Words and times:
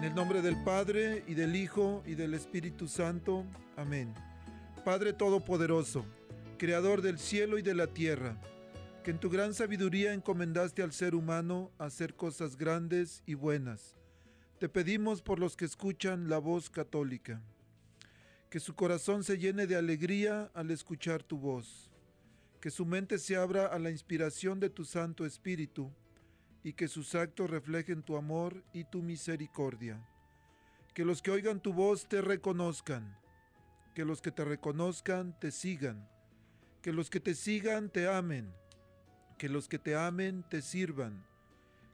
En 0.00 0.04
el 0.04 0.14
nombre 0.14 0.40
del 0.40 0.56
Padre 0.64 1.24
y 1.26 1.34
del 1.34 1.54
Hijo 1.54 2.02
y 2.06 2.14
del 2.14 2.32
Espíritu 2.32 2.88
Santo. 2.88 3.44
Amén. 3.76 4.14
Padre 4.82 5.12
Todopoderoso, 5.12 6.06
Creador 6.56 7.02
del 7.02 7.18
cielo 7.18 7.58
y 7.58 7.62
de 7.62 7.74
la 7.74 7.86
tierra, 7.86 8.40
que 9.04 9.10
en 9.10 9.18
tu 9.18 9.28
gran 9.28 9.52
sabiduría 9.52 10.14
encomendaste 10.14 10.82
al 10.82 10.94
ser 10.94 11.14
humano 11.14 11.70
hacer 11.76 12.14
cosas 12.14 12.56
grandes 12.56 13.22
y 13.26 13.34
buenas. 13.34 13.94
Te 14.58 14.70
pedimos 14.70 15.20
por 15.20 15.38
los 15.38 15.54
que 15.54 15.66
escuchan 15.66 16.30
la 16.30 16.38
voz 16.38 16.70
católica, 16.70 17.42
que 18.48 18.58
su 18.58 18.74
corazón 18.74 19.22
se 19.22 19.36
llene 19.36 19.66
de 19.66 19.76
alegría 19.76 20.50
al 20.54 20.70
escuchar 20.70 21.22
tu 21.22 21.36
voz, 21.36 21.90
que 22.62 22.70
su 22.70 22.86
mente 22.86 23.18
se 23.18 23.36
abra 23.36 23.66
a 23.66 23.78
la 23.78 23.90
inspiración 23.90 24.60
de 24.60 24.70
tu 24.70 24.86
Santo 24.86 25.26
Espíritu, 25.26 25.92
y 26.62 26.74
que 26.74 26.88
sus 26.88 27.14
actos 27.14 27.50
reflejen 27.50 28.02
tu 28.02 28.16
amor 28.16 28.62
y 28.72 28.84
tu 28.84 29.02
misericordia. 29.02 30.06
Que 30.94 31.04
los 31.04 31.22
que 31.22 31.30
oigan 31.30 31.60
tu 31.60 31.72
voz 31.72 32.08
te 32.08 32.20
reconozcan, 32.20 33.16
que 33.94 34.04
los 34.04 34.20
que 34.20 34.30
te 34.30 34.44
reconozcan 34.44 35.38
te 35.38 35.50
sigan, 35.50 36.08
que 36.82 36.92
los 36.92 37.10
que 37.10 37.20
te 37.20 37.34
sigan 37.34 37.90
te 37.90 38.08
amen, 38.08 38.52
que 39.38 39.48
los 39.48 39.68
que 39.68 39.78
te 39.78 39.96
amen 39.96 40.44
te 40.48 40.62
sirvan, 40.62 41.24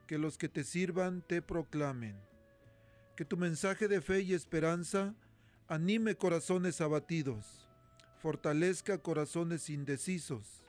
que 0.06 0.18
los 0.18 0.38
que 0.38 0.48
te 0.48 0.64
sirvan 0.64 1.22
te 1.22 1.42
proclamen. 1.42 2.16
Que 3.16 3.24
tu 3.24 3.36
mensaje 3.36 3.88
de 3.88 4.00
fe 4.00 4.20
y 4.20 4.34
esperanza 4.34 5.14
anime 5.68 6.16
corazones 6.16 6.80
abatidos, 6.80 7.68
fortalezca 8.18 8.98
corazones 8.98 9.70
indecisos, 9.70 10.62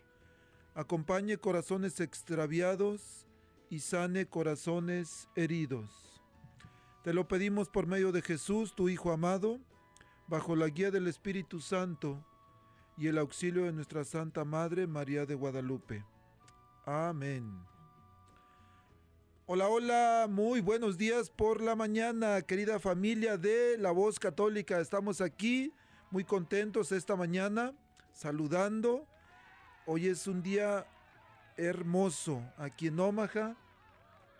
acompañe 0.74 1.38
corazones 1.38 2.00
extraviados 2.00 3.27
y 3.70 3.80
sane 3.80 4.26
corazones 4.26 5.30
heridos. 5.36 6.22
Te 7.04 7.14
lo 7.14 7.28
pedimos 7.28 7.70
por 7.70 7.88
medio 7.88 8.12
de 8.12 8.22
Jesús, 8.22 8.76
tu 8.76 8.90
Hijo 8.90 9.12
amado, 9.12 9.60
bajo 10.28 10.56
la 10.56 10.68
guía 10.68 10.92
del 10.92 11.08
Espíritu 11.08 11.60
Santo 11.60 12.24
y 12.98 13.08
el 13.08 13.18
auxilio 13.18 13.64
de 13.64 13.74
nuestra 13.74 14.04
Santa 14.04 14.44
Madre 14.44 14.88
María 14.88 15.26
de 15.26 15.36
Guadalupe. 15.36 16.04
Amén. 16.86 17.64
Hola, 19.46 19.70
hola, 19.70 20.28
muy 20.30 20.60
buenos 20.60 20.98
días 20.98 21.30
por 21.30 21.62
la 21.62 21.76
mañana, 21.76 22.42
querida 22.42 22.80
familia 22.80 23.38
de 23.38 23.78
La 23.78 23.92
Voz 23.92 24.20
Católica. 24.20 24.82
Estamos 24.82 25.22
aquí 25.22 25.72
muy 26.12 26.26
contentos 26.26 26.92
esta 26.92 27.16
mañana, 27.16 27.74
saludando. 28.12 29.08
Hoy 29.86 30.08
es 30.08 30.28
un 30.28 30.42
día 30.44 30.86
hermoso 31.58 32.44
aquí 32.58 32.88
en 32.88 33.00
Omaha, 33.00 33.58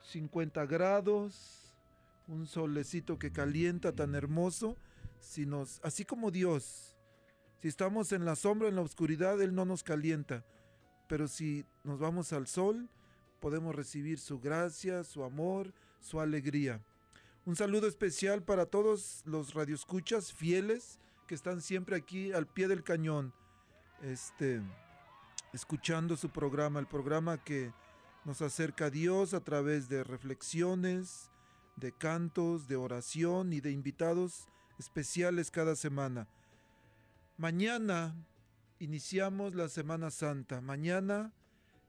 50 0.04 0.66
grados, 0.66 1.74
un 2.28 2.46
solecito 2.46 3.20
que 3.20 3.32
calienta 3.32 3.94
tan 3.94 4.16
hermoso, 4.16 4.78
si 5.20 5.46
nos, 5.46 5.82
así 5.84 6.06
como 6.06 6.32
Dios, 6.32 6.96
si 7.62 7.68
estamos 7.68 8.12
en 8.12 8.24
la 8.24 8.36
sombra, 8.36 8.70
en 8.70 8.76
la 8.76 8.82
oscuridad, 8.82 9.42
Él 9.42 9.56
no 9.56 9.66
nos 9.66 9.84
calienta, 9.84 10.46
pero 11.08 11.28
si 11.28 11.66
nos 11.84 12.00
vamos 12.00 12.32
al 12.34 12.48
sol, 12.48 12.88
podemos 13.40 13.76
recibir 13.76 14.20
su 14.20 14.40
gracia, 14.40 15.04
su 15.04 15.24
amor, 15.24 15.74
su 16.00 16.20
alegría. 16.20 16.82
Un 17.46 17.56
saludo 17.56 17.88
especial 17.88 18.44
para 18.44 18.66
todos 18.66 19.24
los 19.26 19.54
radioescuchas 19.54 20.34
fieles 20.34 21.00
que 21.28 21.36
están 21.36 21.62
siempre 21.62 21.96
aquí 21.96 22.32
al 22.34 22.48
pie 22.48 22.68
del 22.68 22.84
cañón. 22.84 23.34
Este 24.02 24.62
escuchando 25.58 26.16
su 26.16 26.30
programa, 26.30 26.80
el 26.80 26.86
programa 26.86 27.44
que 27.44 27.74
nos 28.26 28.44
acerca 28.44 28.86
a 28.86 28.90
Dios 28.92 29.34
a 29.34 29.44
través 29.44 29.90
de 29.90 30.04
reflexiones, 30.04 31.32
de 31.78 31.92
cantos, 31.92 32.68
de 32.68 32.76
oración 32.76 33.52
y 33.54 33.60
de 33.60 33.72
invitados 33.72 34.48
especiales 34.78 35.50
cada 35.50 35.76
semana. 35.76 36.28
Mañana 37.38 38.16
iniciamos 38.78 39.56
la 39.56 39.68
Semana 39.68 40.12
Santa. 40.12 40.62
Mañana 40.62 41.34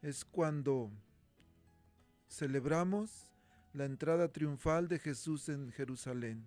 es 0.01 0.25
cuando 0.25 0.91
celebramos 2.27 3.31
la 3.75 3.85
entrada 3.85 4.33
triunfal 4.33 4.89
de 4.89 4.99
Jesús 4.99 5.51
en 5.51 5.73
Jerusalén. 5.73 6.47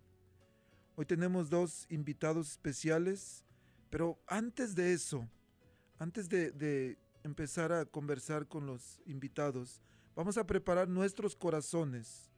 Hoy 0.95 1.05
tenemos 1.05 1.51
dos 1.51 1.85
invitados 1.89 2.49
especiales, 2.49 3.45
pero 3.91 4.19
antes 4.25 4.73
de 4.73 4.93
eso, 4.93 5.29
antes 6.01 6.27
de, 6.29 6.97
empezar 7.23 7.71
a 7.71 7.85
conversar 7.85 8.47
con 8.47 8.65
los 8.65 8.99
invitados, 9.05 9.81
vamos 10.15 10.37
a 10.37 10.45
preparar 10.45 10.87
nuestros 10.87 11.35
corazones. 11.35 12.29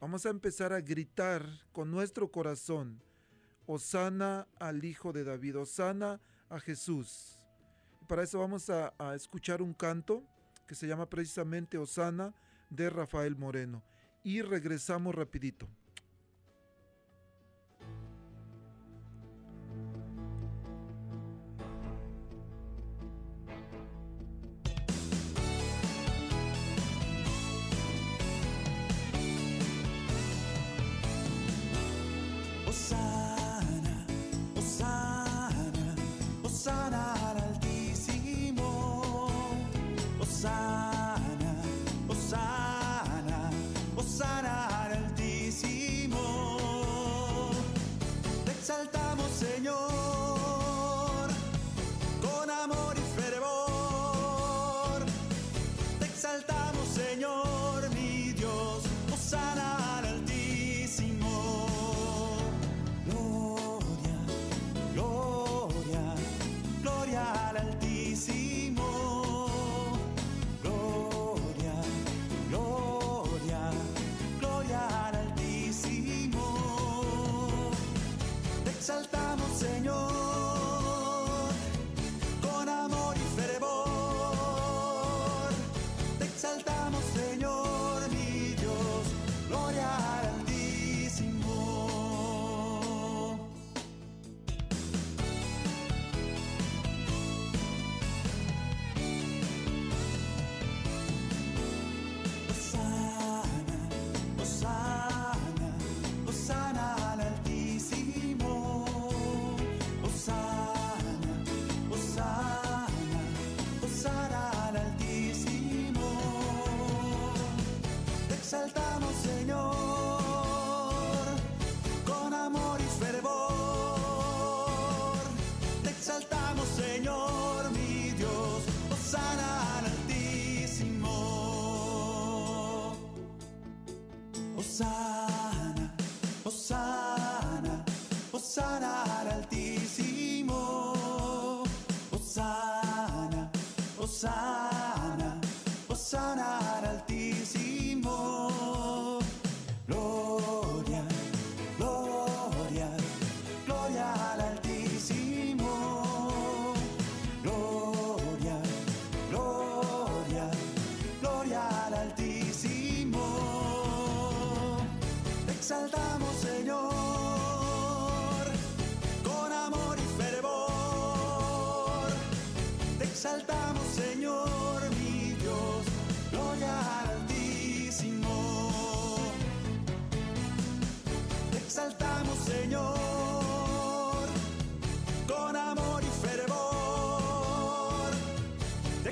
Vamos 0.00 0.26
a 0.26 0.30
empezar 0.30 0.72
a 0.72 0.80
gritar 0.80 1.44
con 1.72 1.90
nuestro 1.90 2.30
corazón, 2.30 3.02
Osana 3.66 4.46
al 4.60 4.84
Hijo 4.84 5.12
de 5.12 5.24
David, 5.24 5.58
Osana 5.58 6.20
a 6.48 6.60
Jesús. 6.60 7.36
Y 8.00 8.04
para 8.04 8.22
eso 8.22 8.38
vamos 8.38 8.70
a, 8.70 8.94
a 8.98 9.14
escuchar 9.14 9.60
un 9.60 9.74
canto 9.74 10.22
que 10.66 10.76
se 10.76 10.86
llama 10.86 11.08
precisamente 11.08 11.78
Osana 11.78 12.32
de 12.70 12.90
Rafael 12.90 13.34
Moreno. 13.36 13.82
Y 14.22 14.42
regresamos 14.42 15.14
rapidito. 15.14 15.68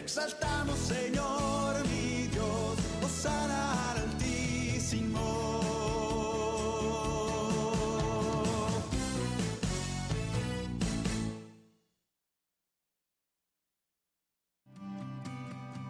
Exaltamos, 0.07 0.79
Señor, 0.79 1.85
mi 1.89 2.29
Dios, 2.29 2.77
Osana 3.05 3.91
al 3.91 3.99
altísimo. 3.99 5.21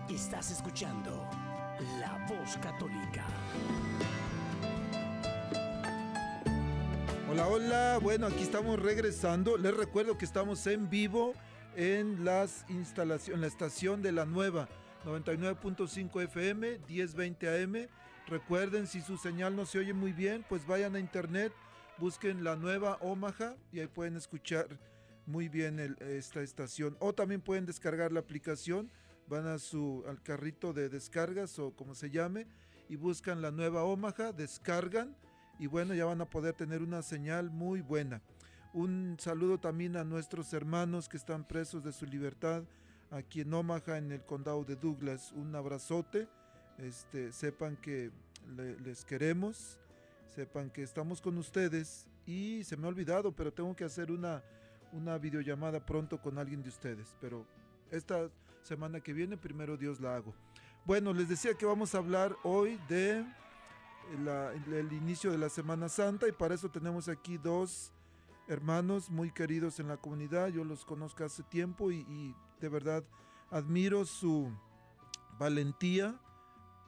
Estás 0.09 0.51
escuchando 0.51 1.29
La 2.01 2.27
Voz 2.27 2.57
Católica. 2.63 3.27
Hola, 7.31 7.49
hola. 7.49 7.99
Bueno, 8.03 8.29
aquí 8.29 8.45
estamos 8.45 8.81
regresando. 8.81 9.59
Les 9.59 9.77
recuerdo 9.77 10.17
que 10.17 10.25
estamos 10.25 10.67
en 10.69 10.89
vivo 10.89 11.35
en 11.77 12.25
las 12.25 12.65
instalaciones, 12.69 13.35
en 13.35 13.41
la 13.43 13.47
estación 13.47 14.03
de 14.03 14.11
la 14.11 14.25
nueva 14.25 14.69
99.5 15.05 16.23
FM, 16.25 16.81
1020 16.89 17.63
AM. 17.63 17.89
Recuerden, 18.27 18.87
si 18.87 19.03
su 19.03 19.17
señal 19.19 19.55
no 19.55 19.67
se 19.67 19.79
oye 19.79 19.93
muy 19.93 20.13
bien, 20.13 20.45
pues 20.49 20.67
vayan 20.67 20.97
a 20.97 20.99
internet, 20.99 21.53
busquen 21.99 22.43
la 22.43 22.57
nueva 22.57 22.99
Omaha 23.01 23.55
y 23.71 23.81
ahí 23.81 23.87
pueden 23.87 24.17
escuchar 24.17 24.67
muy 25.27 25.49
bien 25.49 25.97
esta 26.01 26.41
estación. 26.41 26.97
O 26.99 27.13
también 27.13 27.41
pueden 27.41 27.67
descargar 27.67 28.11
la 28.11 28.21
aplicación, 28.21 28.91
van 29.29 29.47
a 29.47 29.59
su 29.59 30.03
al 30.09 30.23
carrito 30.23 30.73
de 30.73 30.89
descargas 30.89 31.59
o 31.59 31.73
como 31.73 31.95
se 31.95 32.11
llame 32.11 32.47
y 32.89 32.97
buscan 32.97 33.43
la 33.43 33.51
nueva 33.51 33.85
Omaha, 33.85 34.33
descargan 34.33 35.15
y 35.59 35.67
bueno, 35.67 35.95
ya 35.95 36.05
van 36.05 36.21
a 36.21 36.31
poder 36.31 36.55
tener 36.55 36.83
una 36.83 37.03
señal 37.03 37.51
muy 37.51 37.81
buena. 37.81 38.23
Un 38.77 39.17
saludo 39.19 39.57
también 39.59 39.97
a 39.97 40.05
nuestros 40.05 40.53
hermanos 40.53 41.09
que 41.09 41.17
están 41.17 41.45
presos 41.49 41.83
de 41.83 41.93
su 41.95 42.05
libertad 42.05 42.63
aquí 43.11 43.41
en 43.41 43.55
Omaha, 43.55 43.97
en 43.97 44.13
el 44.13 44.23
condado 44.23 44.65
de 44.65 44.77
Douglas. 44.77 45.33
Un 45.33 45.55
abrazote. 45.57 46.29
Este, 46.77 47.33
sepan 47.33 47.77
que 47.79 48.11
le- 48.55 48.79
les 48.81 49.03
queremos, 49.07 49.79
sepan 50.35 50.69
que 50.69 50.83
estamos 50.83 51.23
con 51.23 51.39
ustedes 51.39 52.07
y 52.27 52.65
se 52.65 52.77
me 52.77 52.85
ha 52.85 52.89
olvidado, 52.91 53.33
pero 53.33 53.51
tengo 53.51 53.75
que 53.75 53.85
hacer 53.85 54.13
una, 54.13 54.43
una 54.93 55.17
videollamada 55.17 55.81
pronto 55.87 56.21
con 56.21 56.37
alguien 56.37 56.63
de 56.63 56.69
ustedes. 56.69 57.17
Pero 57.19 57.47
esta 57.91 58.29
semana 58.63 59.01
que 59.01 59.15
viene, 59.15 59.39
primero 59.39 59.79
Dios 59.79 60.01
la 60.03 60.17
hago. 60.17 60.35
Bueno, 60.85 61.15
les 61.15 61.31
decía 61.31 61.55
que 61.55 61.65
vamos 61.65 61.95
a 61.95 61.99
hablar 61.99 62.37
hoy 62.45 62.79
de 62.91 63.25
el 64.71 64.93
inicio 64.93 65.33
de 65.33 65.39
la 65.39 65.49
Semana 65.49 65.89
Santa 65.89 66.29
y 66.29 66.33
para 66.33 66.55
eso 66.55 66.71
tenemos 66.71 67.09
aquí 67.09 67.39
dos 67.39 67.91
hermanos 68.49 69.11
muy 69.11 69.31
queridos 69.31 69.81
en 69.81 69.89
la 69.89 69.97
comunidad. 69.97 70.49
Yo 70.49 70.65
los 70.65 70.85
conozco 70.85 71.25
hace 71.25 71.43
tiempo 71.43 71.91
y, 71.91 72.01
y 72.09 72.35
de 72.61 72.69
verdad 72.69 73.05
admiro 73.51 74.05
su 74.05 74.51
valentía 75.39 76.19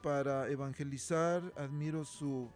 para 0.01 0.49
evangelizar, 0.49 1.41
admiro 1.57 2.05
su, 2.05 2.49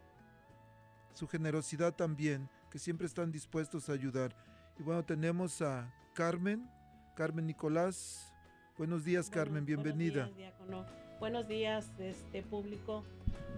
su 1.14 1.28
generosidad 1.28 1.94
también, 1.94 2.50
que 2.72 2.80
siempre 2.80 3.08
están 3.08 3.32
dispuestos 3.32 3.90
a 3.90 3.94
ayudar. 3.94 4.36
Y 4.80 4.84
bueno, 4.84 5.04
tenemos 5.04 5.62
a 5.62 5.94
Carmen, 6.14 6.70
Carmen 7.16 7.46
Nicolás. 7.46 8.34
Buenos 8.78 9.04
días, 9.04 9.30
Bueno, 9.30 9.44
Carmen, 9.44 9.66
bienvenida. 9.66 10.24
Buenos 10.24 10.38
días, 10.38 10.58
diácono. 10.58 10.86
Buenos 11.20 11.48
días, 11.48 11.92
este 12.00 12.44
público. 12.44 13.04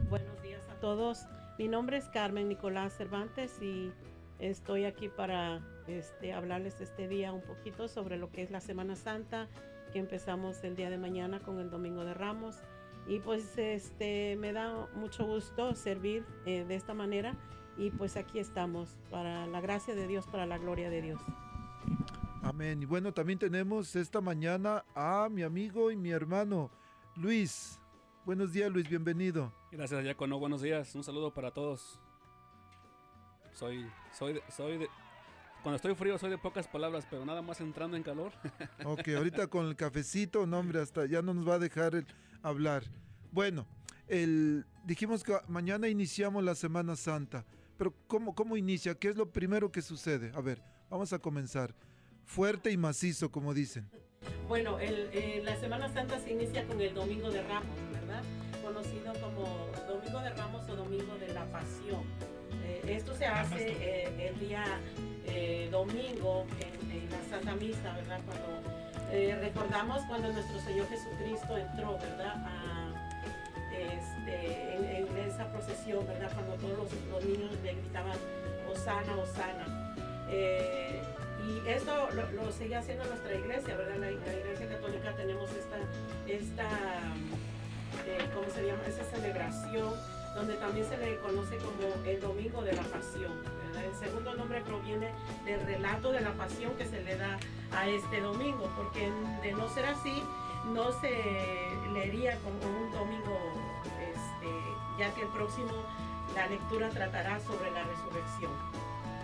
Buenos 0.10 0.42
días 0.42 0.68
a 0.70 0.80
todos. 0.80 1.26
Mi 1.58 1.68
nombre 1.68 1.98
es 1.98 2.10
Carmen 2.10 2.50
Nicolás 2.50 2.98
Cervantes 2.98 3.62
y 3.62 3.94
estoy 4.40 4.86
aquí 4.86 5.10
para 5.10 5.62
este, 5.88 6.34
hablarles 6.34 6.82
este 6.82 7.08
día 7.08 7.34
un 7.34 7.42
poquito 7.42 7.88
sobre 7.88 8.18
lo 8.18 8.32
que 8.32 8.42
es 8.42 8.52
la 8.52 8.62
Semana 8.62 8.96
Santa, 8.96 9.48
que 9.94 10.00
empezamos 10.00 10.64
el 10.64 10.76
día 10.76 10.90
de 10.90 10.98
mañana 10.98 11.40
con 11.40 11.60
el 11.60 11.70
Domingo 11.70 12.04
de 12.04 12.14
Ramos. 12.14 12.58
Y 13.08 13.20
pues 13.20 13.58
este, 13.58 14.36
me 14.38 14.52
da 14.52 14.88
mucho 14.96 15.26
gusto 15.26 15.76
servir 15.76 16.26
eh, 16.46 16.66
de 16.68 16.76
esta 16.76 16.94
manera 16.94 17.36
y 17.78 17.92
pues 17.92 18.18
aquí 18.18 18.40
estamos 18.40 18.98
para 19.12 19.46
la 19.46 19.62
gracia 19.62 19.94
de 19.96 20.08
Dios, 20.08 20.26
para 20.28 20.46
la 20.46 20.58
gloria 20.58 20.90
de 20.90 21.02
Dios. 21.02 21.22
Amén. 22.42 22.82
Y 22.82 22.86
bueno, 22.86 23.14
también 23.14 23.40
tenemos 23.40 23.96
esta 23.96 24.22
mañana 24.22 24.86
a 24.96 25.30
mi 25.30 25.44
amigo 25.44 25.92
y 25.92 25.96
mi 25.96 26.12
hermano 26.12 26.72
Luis. 27.16 27.80
Buenos 28.26 28.54
días, 28.54 28.72
Luis, 28.72 28.90
bienvenido. 28.90 29.54
Gracias, 29.72 30.04
Diácono. 30.04 30.40
Buenos 30.40 30.62
días. 30.62 30.96
Un 30.96 31.04
saludo 31.04 31.34
para 31.34 31.52
todos. 31.52 32.00
Soy, 33.56 33.90
soy, 34.12 34.34
de, 34.34 34.44
soy 34.56 34.78
de. 34.78 34.90
Cuando 35.64 35.78
estoy 35.78 35.96
frío 35.96 36.18
soy 36.18 36.30
de 36.30 36.38
pocas 36.38 36.68
palabras, 36.68 37.08
pero 37.10 37.26
nada 37.26 37.42
más 37.42 37.60
entrando 37.62 37.98
en 37.98 38.04
calor. 38.04 38.32
Ok, 38.86 39.08
ahorita 39.16 39.48
con 39.48 39.66
el 39.66 39.76
cafecito, 39.76 40.46
no 40.46 40.60
hombre, 40.60 40.82
hasta 40.82 41.06
ya 41.06 41.22
no 41.22 41.34
nos 41.34 41.48
va 41.48 41.56
a 41.56 41.60
dejar 41.60 41.96
el 41.96 42.06
hablar. 42.44 42.84
Bueno, 43.32 43.66
el, 44.08 44.66
dijimos 44.84 45.24
que 45.24 45.38
mañana 45.48 45.88
iniciamos 45.88 46.44
la 46.44 46.54
Semana 46.54 46.96
Santa, 46.96 47.46
pero 47.78 47.94
¿cómo, 48.08 48.36
¿cómo 48.36 48.58
inicia? 48.58 48.94
¿Qué 48.96 49.10
es 49.10 49.16
lo 49.16 49.32
primero 49.32 49.72
que 49.72 49.82
sucede? 49.82 50.32
A 50.36 50.42
ver, 50.42 50.62
vamos 50.90 51.14
a 51.14 51.20
comenzar. 51.20 51.74
Fuerte 52.26 52.72
y 52.72 52.78
macizo, 52.78 53.32
como 53.32 53.54
dicen. 53.54 53.90
Bueno, 54.48 54.80
el, 54.80 55.10
eh, 55.12 55.42
la 55.44 55.56
Semana 55.60 55.92
Santa 55.92 56.20
se 56.20 56.32
inicia 56.32 56.68
con 56.68 56.80
el 56.82 56.94
Domingo 56.94 57.32
de 57.32 57.42
Ramos, 57.42 57.78
esto 62.88 63.16
se 63.16 63.26
hace 63.26 63.68
eh, 63.80 64.30
el 64.30 64.40
día 64.40 64.64
eh, 65.26 65.68
domingo 65.72 66.46
en, 66.60 66.92
en 66.92 67.10
la 67.10 67.22
Santa 67.30 67.56
Misa, 67.56 67.94
¿verdad? 67.94 68.20
Cuando 68.26 68.62
eh, 69.12 69.38
recordamos 69.42 70.02
cuando 70.08 70.32
nuestro 70.32 70.60
Señor 70.62 70.88
Jesucristo 70.88 71.58
entró, 71.58 71.98
¿verdad? 71.98 72.36
A, 72.46 72.92
este, 73.72 74.76
en, 74.76 75.08
en 75.08 75.30
esa 75.30 75.52
procesión, 75.52 76.06
¿verdad? 76.08 76.32
Cuando 76.34 76.56
todos 76.56 76.78
los, 76.78 76.94
los 77.12 77.26
niños 77.26 77.52
le 77.64 77.74
gritaban, 77.74 78.18
Osana, 78.72 79.16
Osana. 79.18 79.96
Eh, 80.30 81.02
y 81.46 81.70
esto 81.70 82.10
lo, 82.12 82.32
lo 82.32 82.52
sigue 82.52 82.76
haciendo 82.76 83.06
nuestra 83.06 83.34
iglesia, 83.34 83.76
¿verdad? 83.76 83.96
La, 83.98 84.08
la 84.08 84.12
iglesia 84.12 84.68
católica 84.70 85.12
tenemos 85.16 85.50
esta, 85.52 85.78
esta 86.28 86.70
eh, 88.08 88.18
¿cómo 88.34 88.50
se 88.50 88.66
llama? 88.66 88.82
Esa 88.88 89.04
celebración 89.06 89.94
donde 90.36 90.56
también 90.56 90.88
se 90.88 90.98
le 90.98 91.18
conoce 91.20 91.58
como 91.58 92.06
el 92.06 92.20
Domingo 92.20 92.62
de 92.62 92.74
la 92.74 92.84
Pasión. 92.84 93.32
El 93.82 93.96
segundo 93.96 94.36
nombre 94.36 94.62
proviene 94.62 95.12
del 95.46 95.66
relato 95.66 96.12
de 96.12 96.20
la 96.20 96.34
pasión 96.34 96.74
que 96.76 96.86
se 96.86 97.02
le 97.02 97.16
da 97.16 97.38
a 97.72 97.88
este 97.88 98.20
domingo, 98.22 98.70
porque 98.76 99.12
de 99.42 99.54
no 99.54 99.68
ser 99.70 99.86
así, 99.86 100.22
no 100.74 100.92
se 101.00 101.10
leería 101.94 102.38
como 102.40 102.58
un 102.58 102.92
domingo, 102.92 103.38
este, 104.02 104.48
ya 105.00 105.14
que 105.14 105.22
el 105.22 105.28
próximo, 105.30 105.72
la 106.34 106.48
lectura 106.48 106.90
tratará 106.90 107.40
sobre 107.40 107.72
la 107.72 107.84
resurrección. 107.84 108.52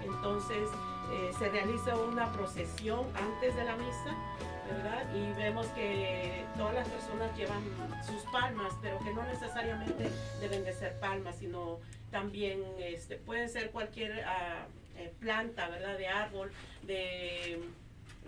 Entonces, 0.03 0.69
eh, 1.11 1.31
se 1.37 1.49
realiza 1.49 1.95
una 1.95 2.31
procesión 2.31 3.05
antes 3.15 3.55
de 3.55 3.63
la 3.63 3.75
misa, 3.75 4.15
¿verdad? 4.69 5.03
Y 5.13 5.33
vemos 5.33 5.67
que 5.67 6.45
todas 6.57 6.73
las 6.73 6.87
personas 6.87 7.35
llevan 7.37 7.61
sus 8.05 8.23
palmas, 8.31 8.73
pero 8.81 8.97
que 8.99 9.13
no 9.13 9.23
necesariamente 9.23 10.09
deben 10.39 10.63
de 10.63 10.73
ser 10.73 10.99
palmas, 10.99 11.35
sino 11.37 11.79
también 12.11 12.63
este, 12.79 13.17
puede 13.17 13.49
ser 13.49 13.71
cualquier 13.71 14.23
ah, 14.25 14.67
eh, 14.97 15.11
planta, 15.19 15.67
¿verdad? 15.69 15.97
De 15.97 16.07
árbol, 16.07 16.51
de 16.83 17.59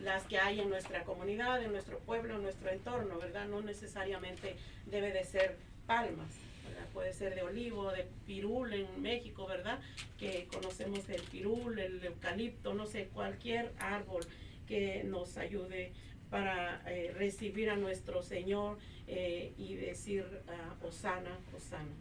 las 0.01 0.23
que 0.23 0.39
hay 0.39 0.59
en 0.59 0.69
nuestra 0.69 1.03
comunidad, 1.03 1.63
en 1.63 1.71
nuestro 1.71 1.99
pueblo, 1.99 2.35
en 2.35 2.43
nuestro 2.43 2.69
entorno, 2.69 3.17
¿verdad? 3.17 3.45
No 3.47 3.61
necesariamente 3.61 4.55
debe 4.85 5.11
de 5.11 5.23
ser 5.23 5.57
palmas. 5.85 6.42
¿Verdad? 6.63 6.87
Puede 6.93 7.13
ser 7.13 7.35
de 7.35 7.41
olivo, 7.43 7.91
de 7.91 8.07
pirul 8.25 8.73
en 8.73 9.01
México, 9.01 9.45
¿verdad? 9.47 9.79
Que 10.17 10.47
conocemos 10.51 11.07
el 11.09 11.21
pirul, 11.23 11.79
el 11.79 12.03
eucalipto, 12.03 12.73
no 12.73 12.85
sé, 12.85 13.07
cualquier 13.07 13.73
árbol 13.79 14.23
que 14.67 15.03
nos 15.03 15.37
ayude 15.37 15.91
para 16.29 16.81
eh, 16.91 17.11
recibir 17.13 17.69
a 17.69 17.75
nuestro 17.75 18.23
Señor 18.23 18.77
eh, 19.07 19.53
y 19.57 19.75
decir 19.75 20.25
uh, 20.81 20.87
Osana, 20.87 21.37
Osana. 21.55 21.91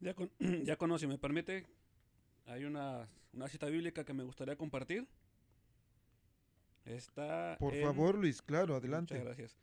Diácono, 0.00 0.30
Diácono, 0.38 0.98
si 0.98 1.06
me 1.06 1.18
permite, 1.18 1.66
hay 2.46 2.64
una, 2.64 3.08
una 3.32 3.48
cita 3.48 3.66
bíblica 3.66 4.04
que 4.04 4.12
me 4.14 4.24
gustaría 4.24 4.56
compartir. 4.56 5.06
Está 6.84 7.56
Por 7.60 7.74
en- 7.74 7.82
favor, 7.84 8.16
Luis, 8.16 8.42
claro, 8.42 8.74
adelante. 8.74 9.14
Muchas 9.14 9.26
gracias. 9.26 9.56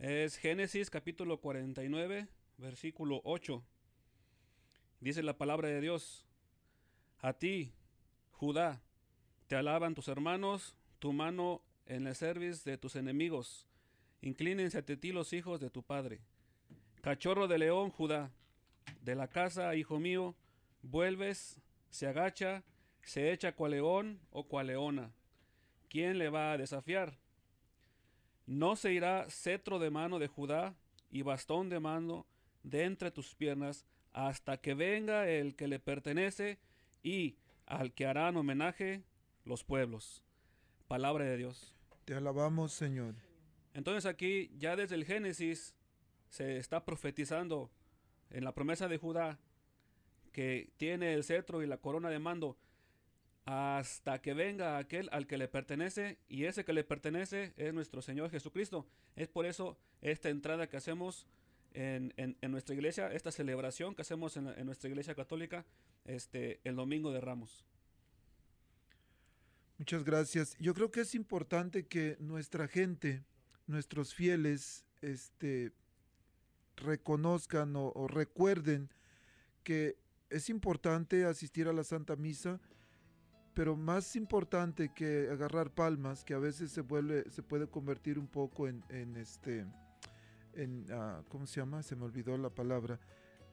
Es 0.00 0.38
Génesis 0.38 0.88
capítulo 0.88 1.42
49, 1.42 2.26
versículo 2.56 3.20
8. 3.22 3.62
Dice 4.98 5.22
la 5.22 5.36
palabra 5.36 5.68
de 5.68 5.82
Dios, 5.82 6.24
a 7.18 7.34
ti, 7.34 7.74
Judá, 8.30 8.80
te 9.46 9.56
alaban 9.56 9.94
tus 9.94 10.08
hermanos, 10.08 10.74
tu 11.00 11.12
mano 11.12 11.60
en 11.84 12.06
el 12.06 12.14
servicio 12.14 12.72
de 12.72 12.78
tus 12.78 12.96
enemigos. 12.96 13.66
Inclínense 14.22 14.78
ante 14.78 14.96
ti 14.96 15.12
los 15.12 15.34
hijos 15.34 15.60
de 15.60 15.68
tu 15.68 15.82
padre. 15.82 16.22
Cachorro 17.02 17.46
de 17.46 17.58
león, 17.58 17.90
Judá, 17.90 18.32
de 19.02 19.14
la 19.14 19.28
casa, 19.28 19.74
hijo 19.74 20.00
mío, 20.00 20.34
vuelves, 20.80 21.60
se 21.90 22.06
agacha, 22.06 22.64
se 23.02 23.32
echa 23.32 23.54
cual 23.54 23.72
león 23.72 24.18
o 24.30 24.44
cual 24.44 24.68
leona. 24.68 25.12
¿Quién 25.90 26.16
le 26.16 26.30
va 26.30 26.52
a 26.52 26.56
desafiar? 26.56 27.18
No 28.50 28.74
se 28.74 28.92
irá 28.92 29.30
cetro 29.30 29.78
de 29.78 29.90
mano 29.90 30.18
de 30.18 30.26
Judá 30.26 30.74
y 31.08 31.22
bastón 31.22 31.68
de 31.68 31.78
mano 31.78 32.26
de 32.64 32.82
entre 32.82 33.12
tus 33.12 33.36
piernas 33.36 33.86
hasta 34.12 34.56
que 34.56 34.74
venga 34.74 35.28
el 35.28 35.54
que 35.54 35.68
le 35.68 35.78
pertenece 35.78 36.58
y 37.00 37.36
al 37.64 37.92
que 37.92 38.06
harán 38.06 38.36
homenaje 38.36 39.04
los 39.44 39.62
pueblos. 39.62 40.24
Palabra 40.88 41.26
de 41.26 41.36
Dios. 41.36 41.76
Te 42.04 42.16
alabamos, 42.16 42.72
Señor. 42.72 43.14
Entonces 43.72 44.04
aquí 44.04 44.50
ya 44.58 44.74
desde 44.74 44.96
el 44.96 45.04
Génesis 45.04 45.76
se 46.28 46.56
está 46.56 46.84
profetizando 46.84 47.70
en 48.30 48.42
la 48.42 48.52
promesa 48.52 48.88
de 48.88 48.98
Judá 48.98 49.38
que 50.32 50.72
tiene 50.76 51.14
el 51.14 51.22
cetro 51.22 51.62
y 51.62 51.68
la 51.68 51.76
corona 51.76 52.10
de 52.10 52.18
mando 52.18 52.56
hasta 53.44 54.20
que 54.20 54.34
venga 54.34 54.78
aquel 54.78 55.08
al 55.12 55.26
que 55.26 55.38
le 55.38 55.48
pertenece 55.48 56.18
y 56.28 56.44
ese 56.44 56.64
que 56.64 56.72
le 56.72 56.84
pertenece 56.84 57.52
es 57.56 57.74
nuestro 57.74 58.02
Señor 58.02 58.30
Jesucristo. 58.30 58.86
Es 59.16 59.28
por 59.28 59.46
eso 59.46 59.76
esta 60.00 60.28
entrada 60.28 60.68
que 60.68 60.76
hacemos 60.76 61.26
en, 61.72 62.12
nuestra 62.42 62.74
iglesia, 62.74 63.12
esta 63.12 63.30
celebración 63.30 63.94
que 63.94 64.02
hacemos 64.02 64.36
en, 64.36 64.48
en, 64.48 64.66
nuestra 64.66 64.88
iglesia 64.90 65.14
católica 65.14 65.64
este, 66.04 66.60
el 66.64 66.76
domingo 66.76 67.12
de 67.12 67.20
Ramos. 67.20 67.64
Muchas 69.78 70.04
gracias. 70.04 70.56
Yo 70.58 70.74
creo 70.74 70.90
que 70.90 71.00
es 71.00 71.14
importante 71.14 71.86
que 71.86 72.16
nuestra 72.20 72.68
gente, 72.68 73.24
nuestros 73.66 74.14
fieles, 74.14 74.84
este, 75.00 75.72
reconozcan 76.76 77.74
o, 77.76 78.06
recuerden 78.08 78.90
que 79.62 79.96
es 80.30 80.48
importante 80.48 81.24
asistir 81.24 81.68
a 81.68 81.72
la 81.72 81.84
Santa 81.84 82.16
Misa, 82.16 82.60
pero 83.60 83.76
más 83.76 84.16
importante 84.16 84.90
que 84.94 85.28
agarrar 85.30 85.70
palmas, 85.70 86.24
que 86.24 86.32
a 86.32 86.38
veces 86.38 86.70
se 86.72 86.80
vuelve, 86.80 87.28
se 87.28 87.42
puede 87.42 87.66
convertir 87.68 88.18
un 88.18 88.26
poco 88.26 88.66
en, 88.66 88.82
este, 89.18 89.66
en, 90.54 90.86
ah, 90.90 91.22
¿cómo 91.28 91.46
se 91.46 91.60
llama? 91.60 91.82
Se 91.82 91.94
me 91.94 92.06
olvidó 92.06 92.38
la 92.38 92.48
palabra, 92.48 92.98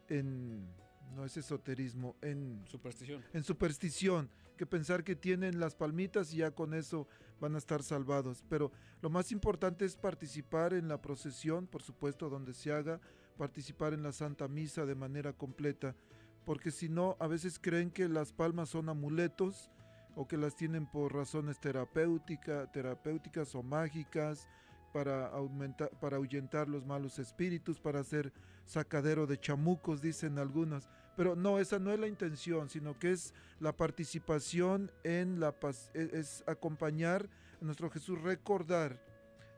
en, 0.08 0.66
no 1.14 1.26
es 1.26 1.36
esoterismo, 1.36 2.16
en 2.22 2.64
superstición. 2.68 3.22
En 3.34 3.44
superstición 3.44 4.30
que 4.56 4.66
pensar 4.66 5.04
que 5.04 5.18
tienen 5.18 5.60
las 5.60 5.76
palmitas 5.76 6.34
y 6.34 6.38
ya 6.38 6.52
con 6.52 6.74
eso 6.74 7.06
van 7.42 7.56
a 7.56 7.58
estar 7.58 7.84
salvados. 7.84 8.46
Pero 8.48 8.72
lo 9.02 9.10
más 9.10 9.34
importante 9.34 9.84
es 9.84 9.98
participar 9.98 10.74
en 10.74 10.88
la 10.88 11.02
procesión, 11.02 11.68
por 11.68 11.84
supuesto, 11.84 12.30
donde 12.30 12.54
se 12.54 12.72
haga, 12.72 13.02
participar 13.38 13.92
en 13.94 14.04
la 14.04 14.14
Santa 14.14 14.48
Misa 14.48 14.86
de 14.86 14.96
manera 14.96 15.34
completa, 15.34 15.98
porque 16.46 16.72
si 16.72 16.88
no, 16.88 17.18
a 17.20 17.28
veces 17.28 17.60
creen 17.60 17.92
que 17.92 18.08
las 18.08 18.32
palmas 18.32 18.70
son 18.70 18.88
amuletos 18.88 19.70
o 20.18 20.28
que 20.28 20.36
las 20.36 20.56
tienen 20.56 20.88
por 20.88 21.14
razones 21.14 21.60
terapéuticas, 21.60 22.72
terapéuticas 22.72 23.54
o 23.54 23.62
mágicas 23.62 24.48
para, 24.92 25.28
aumentar, 25.28 25.92
para 26.00 26.18
ahuyentar 26.18 26.68
los 26.68 26.88
malos 26.88 27.20
espíritus, 27.20 27.80
para 27.80 28.00
hacer 28.00 28.34
sacadero 28.66 29.28
de 29.28 29.40
chamucos, 29.40 30.02
dicen 30.02 30.40
algunas. 30.40 30.90
Pero 31.16 31.36
no, 31.36 31.60
esa 31.60 31.78
no 31.78 31.92
es 31.92 32.00
la 32.00 32.08
intención, 32.08 32.68
sino 32.68 32.98
que 32.98 33.12
es 33.12 33.36
la 33.60 33.78
participación 33.78 34.92
en 35.04 35.40
la 35.40 35.52
paz, 35.52 35.92
e, 35.94 36.10
es, 36.14 36.44
acompañar 36.48 37.30
a 37.62 37.66
nuestro 37.66 37.92
Jesús, 37.92 38.20
recordar 38.20 39.00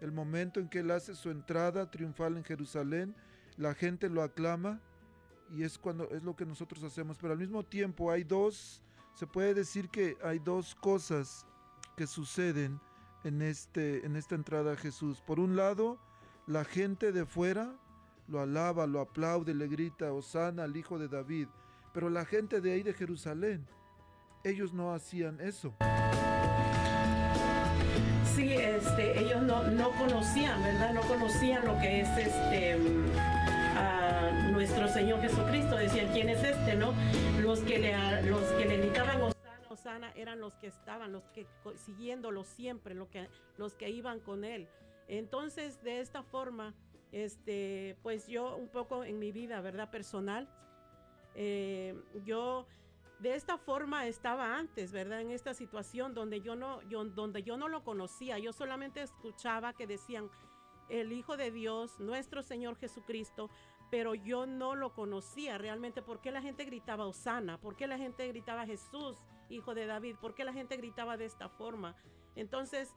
el 0.01 0.11
momento 0.11 0.59
en 0.59 0.67
que 0.67 0.79
Él 0.79 0.91
hace 0.91 1.15
su 1.15 1.31
entrada 1.31 1.89
triunfal 1.89 2.35
en 2.35 2.43
Jerusalén, 2.43 3.15
la 3.55 3.73
gente 3.73 4.09
lo 4.09 4.23
aclama 4.23 4.81
y 5.51 5.63
es 5.63 5.77
cuando 5.77 6.09
es 6.09 6.23
lo 6.23 6.35
que 6.35 6.45
nosotros 6.45 6.83
hacemos. 6.83 7.17
Pero 7.17 7.31
al 7.31 7.39
mismo 7.39 7.63
tiempo 7.63 8.11
hay 8.11 8.25
dos, 8.25 8.83
se 9.13 9.27
puede 9.27 9.53
decir 9.53 9.89
que 9.89 10.17
hay 10.23 10.39
dos 10.39 10.75
cosas 10.75 11.45
que 11.95 12.07
suceden 12.07 12.79
en, 13.23 13.41
este, 13.41 14.05
en 14.05 14.15
esta 14.15 14.35
entrada 14.35 14.73
a 14.73 14.77
Jesús. 14.77 15.21
Por 15.21 15.39
un 15.39 15.55
lado, 15.55 15.97
la 16.47 16.63
gente 16.63 17.11
de 17.11 17.25
fuera 17.25 17.75
lo 18.27 18.39
alaba, 18.39 18.87
lo 18.87 19.01
aplaude, 19.01 19.53
le 19.53 19.67
grita, 19.67 20.13
Osana 20.13 20.63
al 20.63 20.77
hijo 20.77 20.97
de 20.99 21.07
David. 21.07 21.47
Pero 21.93 22.09
la 22.09 22.25
gente 22.25 22.61
de 22.61 22.73
ahí 22.73 22.83
de 22.83 22.93
Jerusalén, 22.93 23.65
ellos 24.43 24.73
no 24.73 24.93
hacían 24.93 25.39
eso. 25.41 25.73
Sí, 28.35 28.53
este, 28.53 29.19
ellos 29.19 29.41
no, 29.41 29.63
no 29.71 29.91
conocían, 29.91 30.61
¿verdad? 30.63 30.93
No 30.93 31.01
conocían 31.01 31.65
lo 31.65 31.77
que 31.79 32.01
es 32.01 32.09
este 32.17 32.77
nuestro 34.51 34.87
Señor 34.87 35.21
Jesucristo. 35.21 35.75
Decían, 35.75 36.11
¿quién 36.13 36.29
es 36.29 36.43
este, 36.43 36.75
no? 36.75 36.93
Los 37.41 37.59
que 37.61 37.79
le, 37.79 38.21
los 38.23 38.43
que 38.53 38.65
le 38.65 38.77
gritaban 38.77 39.21
Osana, 39.21 39.61
Osana 39.69 40.11
eran 40.15 40.39
los 40.39 40.55
que 40.55 40.67
estaban, 40.67 41.11
los 41.11 41.23
que 41.29 41.47
siguiéndolo 41.75 42.43
siempre, 42.43 42.95
los 42.95 43.09
que, 43.09 43.27
los 43.57 43.75
que 43.75 43.89
iban 43.89 44.19
con 44.19 44.43
él. 44.43 44.67
Entonces, 45.07 45.81
de 45.83 46.01
esta 46.01 46.23
forma, 46.23 46.73
este, 47.11 47.97
pues 48.03 48.27
yo 48.27 48.55
un 48.55 48.67
poco 48.67 49.03
en 49.03 49.19
mi 49.19 49.31
vida, 49.31 49.61
¿verdad? 49.61 49.89
Personal, 49.89 50.47
eh, 51.35 51.95
yo 52.25 52.67
de 53.19 53.35
esta 53.35 53.57
forma 53.57 54.07
estaba 54.07 54.57
antes, 54.57 54.91
¿verdad? 54.91 55.21
En 55.21 55.31
esta 55.31 55.53
situación 55.53 56.13
donde 56.13 56.41
yo 56.41 56.55
no, 56.55 56.81
yo, 56.83 57.03
donde 57.05 57.43
yo 57.43 57.57
no 57.57 57.67
lo 57.67 57.83
conocía, 57.83 58.39
yo 58.39 58.53
solamente 58.53 59.01
escuchaba 59.01 59.73
que 59.73 59.87
decían 59.87 60.29
el 60.89 61.11
Hijo 61.11 61.37
de 61.37 61.51
Dios, 61.51 61.99
nuestro 61.99 62.41
Señor 62.41 62.77
Jesucristo, 62.77 63.49
pero 63.89 64.15
yo 64.15 64.45
no 64.45 64.75
lo 64.75 64.93
conocía 64.93 65.57
realmente. 65.57 66.01
¿Por 66.01 66.21
qué 66.21 66.31
la 66.31 66.41
gente 66.41 66.65
gritaba 66.65 67.07
Osana? 67.07 67.59
¿Por 67.59 67.75
qué 67.75 67.87
la 67.87 67.97
gente 67.97 68.27
gritaba 68.27 68.65
Jesús, 68.65 69.17
Hijo 69.49 69.73
de 69.73 69.85
David? 69.85 70.15
¿Por 70.21 70.35
qué 70.35 70.43
la 70.43 70.53
gente 70.53 70.77
gritaba 70.77 71.17
de 71.17 71.25
esta 71.25 71.49
forma? 71.49 71.95
Entonces, 72.35 72.93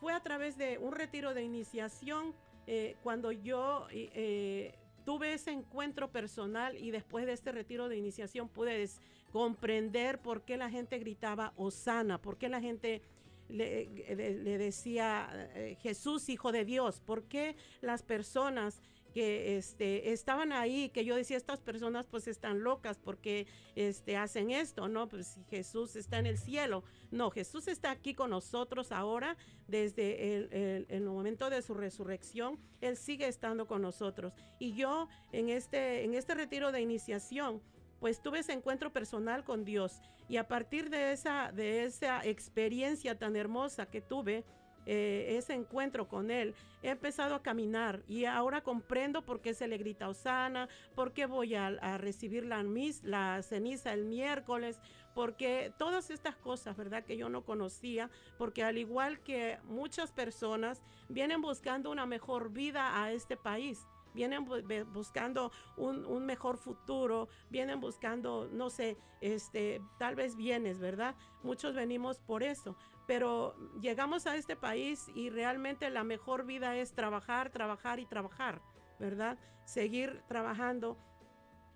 fue 0.00 0.12
a 0.12 0.20
través 0.20 0.56
de 0.56 0.78
un 0.78 0.92
retiro 0.92 1.34
de 1.34 1.42
iniciación 1.42 2.34
eh, 2.66 2.96
cuando 3.02 3.32
yo 3.32 3.86
eh, 3.90 4.78
tuve 5.04 5.34
ese 5.34 5.50
encuentro 5.50 6.10
personal 6.10 6.76
y 6.76 6.90
después 6.90 7.26
de 7.26 7.32
este 7.32 7.52
retiro 7.52 7.88
de 7.88 7.96
iniciación 7.96 8.48
pude 8.48 8.88
comprender 9.32 10.20
por 10.20 10.42
qué 10.42 10.56
la 10.56 10.70
gente 10.70 10.98
gritaba 10.98 11.52
Osana, 11.56 12.20
por 12.20 12.38
qué 12.38 12.48
la 12.48 12.60
gente 12.60 13.02
le, 13.48 13.86
le 14.16 14.58
decía 14.58 15.28
eh, 15.54 15.76
Jesús, 15.80 16.28
hijo 16.28 16.52
de 16.52 16.64
Dios, 16.64 17.00
por 17.00 17.24
qué 17.24 17.56
las 17.80 18.02
personas 18.02 18.80
que 19.10 19.56
este, 19.56 20.12
estaban 20.12 20.52
ahí, 20.52 20.88
que 20.90 21.04
yo 21.04 21.16
decía, 21.16 21.36
estas 21.36 21.60
personas 21.60 22.06
pues 22.06 22.28
están 22.28 22.62
locas 22.62 22.98
porque 22.98 23.46
este, 23.74 24.16
hacen 24.16 24.50
esto, 24.50 24.88
¿no? 24.88 25.08
Pues 25.08 25.38
Jesús 25.50 25.96
está 25.96 26.18
en 26.18 26.26
el 26.26 26.38
cielo. 26.38 26.84
No, 27.10 27.30
Jesús 27.30 27.68
está 27.68 27.90
aquí 27.90 28.14
con 28.14 28.30
nosotros 28.30 28.92
ahora, 28.92 29.36
desde 29.66 30.36
el, 30.36 30.86
el, 30.88 31.04
momento 31.04 31.50
de 31.50 31.62
su 31.62 31.74
resurrección, 31.74 32.58
Él 32.80 32.96
sigue 32.96 33.28
estando 33.28 33.66
con 33.66 33.82
nosotros. 33.82 34.32
Y 34.58 34.74
yo 34.74 35.08
en 35.32 35.48
este, 35.48 36.04
en 36.04 36.14
este 36.14 36.34
retiro 36.34 36.72
de 36.72 36.80
iniciación, 36.80 37.62
pues 38.00 38.22
tuve 38.22 38.40
ese 38.40 38.52
encuentro 38.52 38.92
personal 38.92 39.44
con 39.44 39.64
Dios. 39.64 40.00
Y 40.28 40.38
a 40.38 40.48
partir 40.48 40.90
de 40.90 41.12
esa, 41.12 41.52
de 41.52 41.84
esa 41.84 42.24
experiencia 42.24 43.18
tan 43.18 43.36
hermosa 43.36 43.86
que 43.86 44.00
tuve, 44.00 44.44
eh, 44.86 45.36
ese 45.36 45.54
encuentro 45.54 46.08
con 46.08 46.30
Él, 46.30 46.54
he 46.82 46.90
empezado 46.90 47.34
a 47.34 47.42
caminar 47.42 48.02
y 48.08 48.24
ahora 48.24 48.62
comprendo 48.62 49.22
por 49.22 49.40
qué 49.40 49.54
se 49.54 49.68
le 49.68 49.78
grita 49.78 50.08
Osana, 50.08 50.68
por 50.94 51.12
qué 51.12 51.26
voy 51.26 51.54
a, 51.54 51.98
recibir 51.98 52.44
la, 52.44 52.62
mis, 52.62 53.02
la 53.04 53.42
ceniza 53.42 53.92
el 53.92 54.04
miércoles, 54.04 54.80
porque 55.14 55.72
todas 55.78 56.10
estas 56.10 56.36
cosas, 56.36 56.76
¿verdad? 56.76 57.04
Que 57.04 57.16
yo 57.16 57.28
no 57.28 57.44
conocía, 57.44 58.10
porque 58.38 58.62
al 58.64 58.78
igual 58.78 59.20
que 59.20 59.58
muchas 59.64 60.12
personas 60.12 60.82
vienen 61.08 61.42
buscando 61.42 61.90
una 61.90 62.06
mejor 62.06 62.50
vida 62.50 63.02
a 63.02 63.12
este 63.12 63.36
país 63.36 63.86
vienen 64.14 64.44
buscando 64.92 65.52
un, 65.76 66.04
un, 66.04 66.26
mejor 66.26 66.58
futuro, 66.58 67.28
vienen 67.48 67.80
buscando, 67.80 68.48
no 68.52 68.70
sé, 68.70 68.96
este, 69.20 69.80
tal 69.98 70.14
vez 70.16 70.36
bienes, 70.36 70.78
¿verdad? 70.78 71.14
Muchos 71.42 71.74
venimos 71.74 72.18
por 72.18 72.42
eso, 72.42 72.76
pero 73.10 73.56
llegamos 73.80 74.28
a 74.28 74.36
este 74.36 74.54
país 74.54 75.10
y 75.16 75.30
realmente 75.30 75.90
la 75.90 76.04
mejor 76.04 76.46
vida 76.46 76.76
es 76.76 76.92
trabajar, 76.92 77.50
trabajar 77.50 77.98
y 77.98 78.06
trabajar, 78.06 78.62
¿verdad? 79.00 79.36
Seguir 79.64 80.22
trabajando 80.28 80.96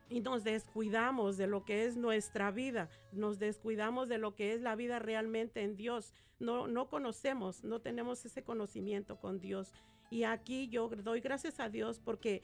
y 0.08 0.20
nos 0.20 0.44
descuidamos 0.44 1.36
de 1.36 1.48
lo 1.48 1.64
que 1.64 1.86
es 1.86 1.96
nuestra 1.96 2.52
vida, 2.52 2.88
nos 3.10 3.40
descuidamos 3.40 4.08
de 4.08 4.18
lo 4.18 4.36
que 4.36 4.52
es 4.52 4.60
la 4.60 4.76
vida 4.76 5.00
realmente 5.00 5.62
en 5.62 5.74
Dios. 5.74 6.14
No, 6.38 6.68
no 6.68 6.88
conocemos, 6.88 7.64
no 7.64 7.80
tenemos 7.80 8.24
ese 8.24 8.44
conocimiento 8.44 9.18
con 9.18 9.40
Dios. 9.40 9.72
Y 10.10 10.22
aquí 10.22 10.68
yo 10.68 10.88
doy 10.88 11.18
gracias 11.18 11.58
a 11.58 11.68
Dios 11.68 11.98
porque 11.98 12.42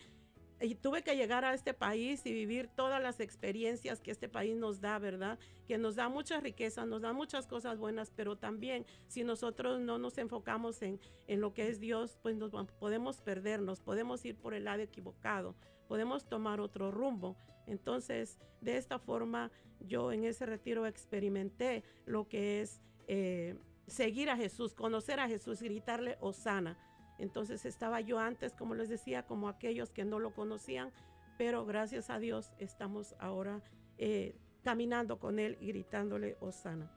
y 0.61 0.75
tuve 0.75 1.03
que 1.03 1.17
llegar 1.17 1.45
a 1.45 1.55
este 1.55 1.73
país 1.73 2.25
y 2.27 2.33
vivir 2.33 2.69
todas 2.69 3.03
las 3.03 3.21
experiencias 3.21 4.01
que 4.01 4.11
este 4.11 4.29
país 4.29 4.57
nos 4.57 4.81
da, 4.81 4.99
¿verdad? 4.99 5.39
Que 5.67 5.79
nos 5.79 5.97
da 5.97 6.09
mucha 6.09 6.39
riqueza, 6.41 6.85
nos 6.85 7.01
da 7.01 7.13
muchas 7.13 7.47
cosas 7.47 7.79
buenas, 7.79 8.11
pero 8.15 8.37
también 8.37 8.85
si 9.09 9.25
nosotros 9.25 9.81
no 9.81 9.99
nos 9.99 10.19
enfocamos 10.19 10.83
en, 10.83 11.01
en 11.29 11.41
lo 11.41 11.55
que 11.55 11.69
es 11.69 11.81
Dios, 11.81 12.19
pues 12.23 12.37
nos 12.37 12.51
podemos 12.79 13.23
perdernos, 13.23 13.81
podemos 13.81 14.25
ir 14.25 14.37
por 14.37 14.53
el 14.53 14.65
lado 14.65 14.83
equivocado, 14.83 15.55
podemos 15.89 16.27
tomar 16.27 16.61
otro 16.61 16.91
rumbo. 16.91 17.37
Entonces, 17.67 18.39
de 18.61 18.77
esta 18.77 18.99
forma, 18.99 19.51
yo 19.81 20.13
en 20.13 20.25
ese 20.25 20.45
retiro 20.45 20.87
experimenté 20.87 21.85
lo 22.05 22.29
que 22.29 22.61
es 22.61 22.83
eh, 23.09 23.57
seguir 23.87 24.29
a 24.29 24.37
Jesús, 24.37 24.75
conocer 24.75 25.21
a 25.21 25.29
Jesús, 25.29 25.63
gritarle, 25.63 26.19
Osana 26.21 26.77
entonces 27.21 27.67
estaba 27.67 28.01
yo 28.01 28.19
antes, 28.19 28.55
como 28.55 28.75
les 28.75 28.89
decía, 28.89 29.25
como 29.25 29.49
aquellos 29.49 29.91
que 29.91 30.05
no 30.05 30.19
lo 30.19 30.33
conocían, 30.33 30.91
pero 31.37 31.65
gracias 31.67 32.11
a 32.11 32.19
Dios 32.19 32.51
estamos 32.59 33.15
ahora 33.19 33.63
eh, 33.99 34.35
caminando 34.63 35.19
con 35.19 35.39
Él 35.39 35.57
y 35.61 35.69
gritándole 35.69 36.37
Osana. 36.41 36.91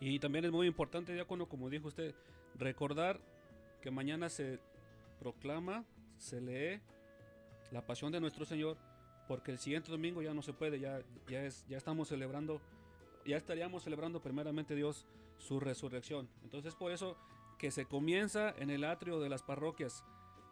Y 0.00 0.18
también 0.18 0.46
es 0.46 0.52
muy 0.52 0.66
importante, 0.66 1.12
diácono, 1.12 1.48
como 1.48 1.70
dijo 1.70 1.88
usted, 1.88 2.14
recordar 2.58 3.20
que 3.80 3.90
mañana 3.90 4.28
se 4.28 4.58
proclama, 5.18 5.84
se 6.16 6.40
lee 6.40 6.80
la 7.70 7.86
pasión 7.86 8.10
de 8.10 8.20
nuestro 8.20 8.44
Señor, 8.44 8.76
porque 9.28 9.52
el 9.52 9.58
siguiente 9.58 9.90
domingo 9.90 10.22
ya 10.22 10.34
no 10.34 10.42
se 10.42 10.52
puede, 10.52 10.80
ya, 10.80 11.00
ya, 11.28 11.44
es, 11.44 11.66
ya 11.68 11.76
estamos 11.76 12.08
celebrando, 12.08 12.60
ya 13.26 13.36
estaríamos 13.36 13.82
celebrando 13.84 14.20
primeramente 14.22 14.74
Dios 14.74 15.06
su 15.38 15.60
resurrección. 15.60 16.28
Entonces 16.42 16.74
por 16.74 16.92
eso 16.92 17.16
que 17.58 17.70
se 17.70 17.86
comienza 17.86 18.50
en 18.58 18.70
el 18.70 18.84
atrio 18.84 19.20
de 19.20 19.28
las 19.28 19.42
parroquias. 19.42 20.04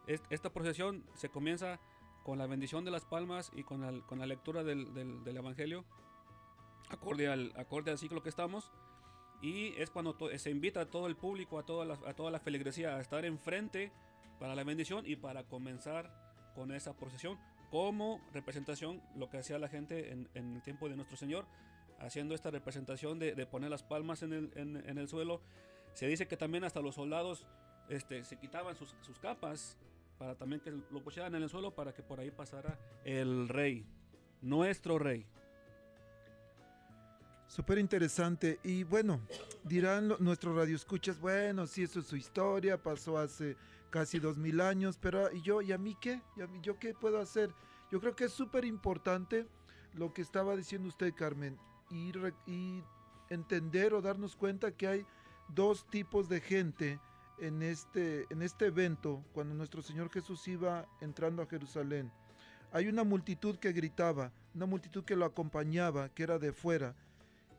Esta 0.07 0.51
procesión 0.51 1.05
se 1.13 1.29
comienza 1.29 1.79
con 2.23 2.37
la 2.37 2.47
bendición 2.47 2.85
de 2.85 2.91
las 2.91 3.05
palmas 3.05 3.51
y 3.53 3.63
con 3.63 3.81
la, 3.81 4.05
con 4.05 4.19
la 4.19 4.25
lectura 4.25 4.63
del, 4.63 4.93
del, 4.93 5.37
Evangelio, 5.37 5.85
acorde 6.89 7.27
al, 7.27 7.53
acorde 7.55 7.91
al 7.91 7.97
ciclo 7.97 8.23
que 8.23 8.29
estamos. 8.29 8.71
Y 9.41 9.73
es 9.77 9.89
cuando 9.89 10.17
se 10.37 10.49
invita 10.49 10.81
a 10.81 10.85
todo 10.85 11.07
el 11.07 11.17
público, 11.17 11.59
a 11.59 11.65
toda, 11.65 11.85
la, 11.85 11.99
a 12.07 12.13
toda 12.13 12.31
la 12.31 12.39
feligresía 12.39 12.95
a 12.95 13.01
estar 13.01 13.25
enfrente 13.25 13.91
para 14.39 14.55
la 14.55 14.63
bendición 14.63 15.03
y 15.05 15.17
para 15.17 15.43
comenzar 15.43 16.11
con 16.55 16.71
esa 16.71 16.95
procesión 16.95 17.37
como 17.69 18.21
representación, 18.31 19.01
lo 19.15 19.29
que 19.29 19.39
hacía 19.39 19.57
la 19.59 19.67
gente 19.67 20.11
en, 20.11 20.29
el 20.35 20.61
tiempo 20.61 20.87
de 20.87 20.95
nuestro 20.95 21.17
Señor, 21.17 21.45
haciendo 21.99 22.35
esta 22.35 22.51
representación 22.51 23.19
de, 23.19 23.45
poner 23.47 23.69
las 23.69 23.83
palmas 23.83 24.21
en 24.21 24.33
el, 24.33 24.51
en 24.55 24.97
el 24.97 25.07
suelo, 25.07 25.41
se 25.93 26.07
dice 26.07 26.27
que 26.27 26.37
también 26.37 26.63
hasta 26.63 26.81
los 26.81 26.95
soldados 26.95 27.45
este, 27.89 28.23
se 28.23 28.37
quitaban 28.37 28.75
sus, 28.75 29.19
capas 29.19 29.77
para 30.17 30.35
también 30.35 30.61
que 30.61 30.71
lo 30.71 31.03
pusieran 31.03 31.33
en 31.35 31.43
el 31.43 31.49
suelo 31.49 31.73
para 31.73 31.93
que 31.93 32.01
por 32.01 32.19
ahí 32.19 32.31
pasara 32.31 32.77
el 33.03 33.49
rey, 33.49 33.85
nuestro 34.41 34.97
rey. 34.97 35.25
Súper 37.47 37.77
interesante. 37.77 38.59
Y 38.63 38.83
bueno, 38.83 39.21
dirán 39.63 40.15
nuestros 40.19 40.55
radioescuchas, 40.55 41.19
bueno, 41.19 41.67
sí, 41.67 41.83
eso 41.83 41.99
es 41.99 42.07
su 42.07 42.15
historia, 42.15 42.81
pasó 42.81 43.17
hace 43.17 43.55
casi 43.91 44.17
dos 44.17 44.37
mil 44.37 44.59
años, 44.59 44.97
pero 44.99 45.31
¿y 45.31 45.41
yo? 45.41 45.61
¿Y 45.61 45.71
a 45.71 45.77
mí 45.77 45.95
qué? 46.01 46.19
¿Y 46.35 46.41
a 46.41 46.47
mí, 46.47 46.59
yo 46.63 46.79
qué 46.79 46.95
puedo 46.95 47.19
hacer? 47.19 47.51
Yo 47.91 47.99
creo 47.99 48.15
que 48.15 48.25
es 48.25 48.33
súper 48.33 48.65
importante 48.65 49.45
lo 49.93 50.13
que 50.13 50.23
estaba 50.23 50.55
diciendo 50.55 50.87
usted, 50.87 51.13
Carmen, 51.13 51.59
y, 51.91 52.11
y 52.47 52.83
entender 53.29 53.93
o 53.93 54.01
darnos 54.01 54.35
cuenta 54.35 54.71
que 54.71 54.87
hay 54.87 55.05
dos 55.49 55.87
tipos 55.89 56.29
de 56.29 56.41
gente 56.41 56.99
en 57.39 57.61
este, 57.61 58.25
en 58.29 58.41
este 58.41 58.67
evento, 58.67 59.23
cuando 59.33 59.55
nuestro 59.55 59.81
Señor 59.81 60.09
Jesús 60.09 60.47
iba 60.47 60.87
entrando 61.01 61.41
a 61.41 61.47
Jerusalén. 61.47 62.11
Hay 62.71 62.87
una 62.87 63.03
multitud 63.03 63.57
que 63.57 63.71
gritaba, 63.71 64.31
una 64.55 64.65
multitud 64.65 65.03
que 65.03 65.15
lo 65.15 65.25
acompañaba, 65.25 66.09
que 66.09 66.23
era 66.23 66.39
de 66.39 66.53
fuera, 66.53 66.95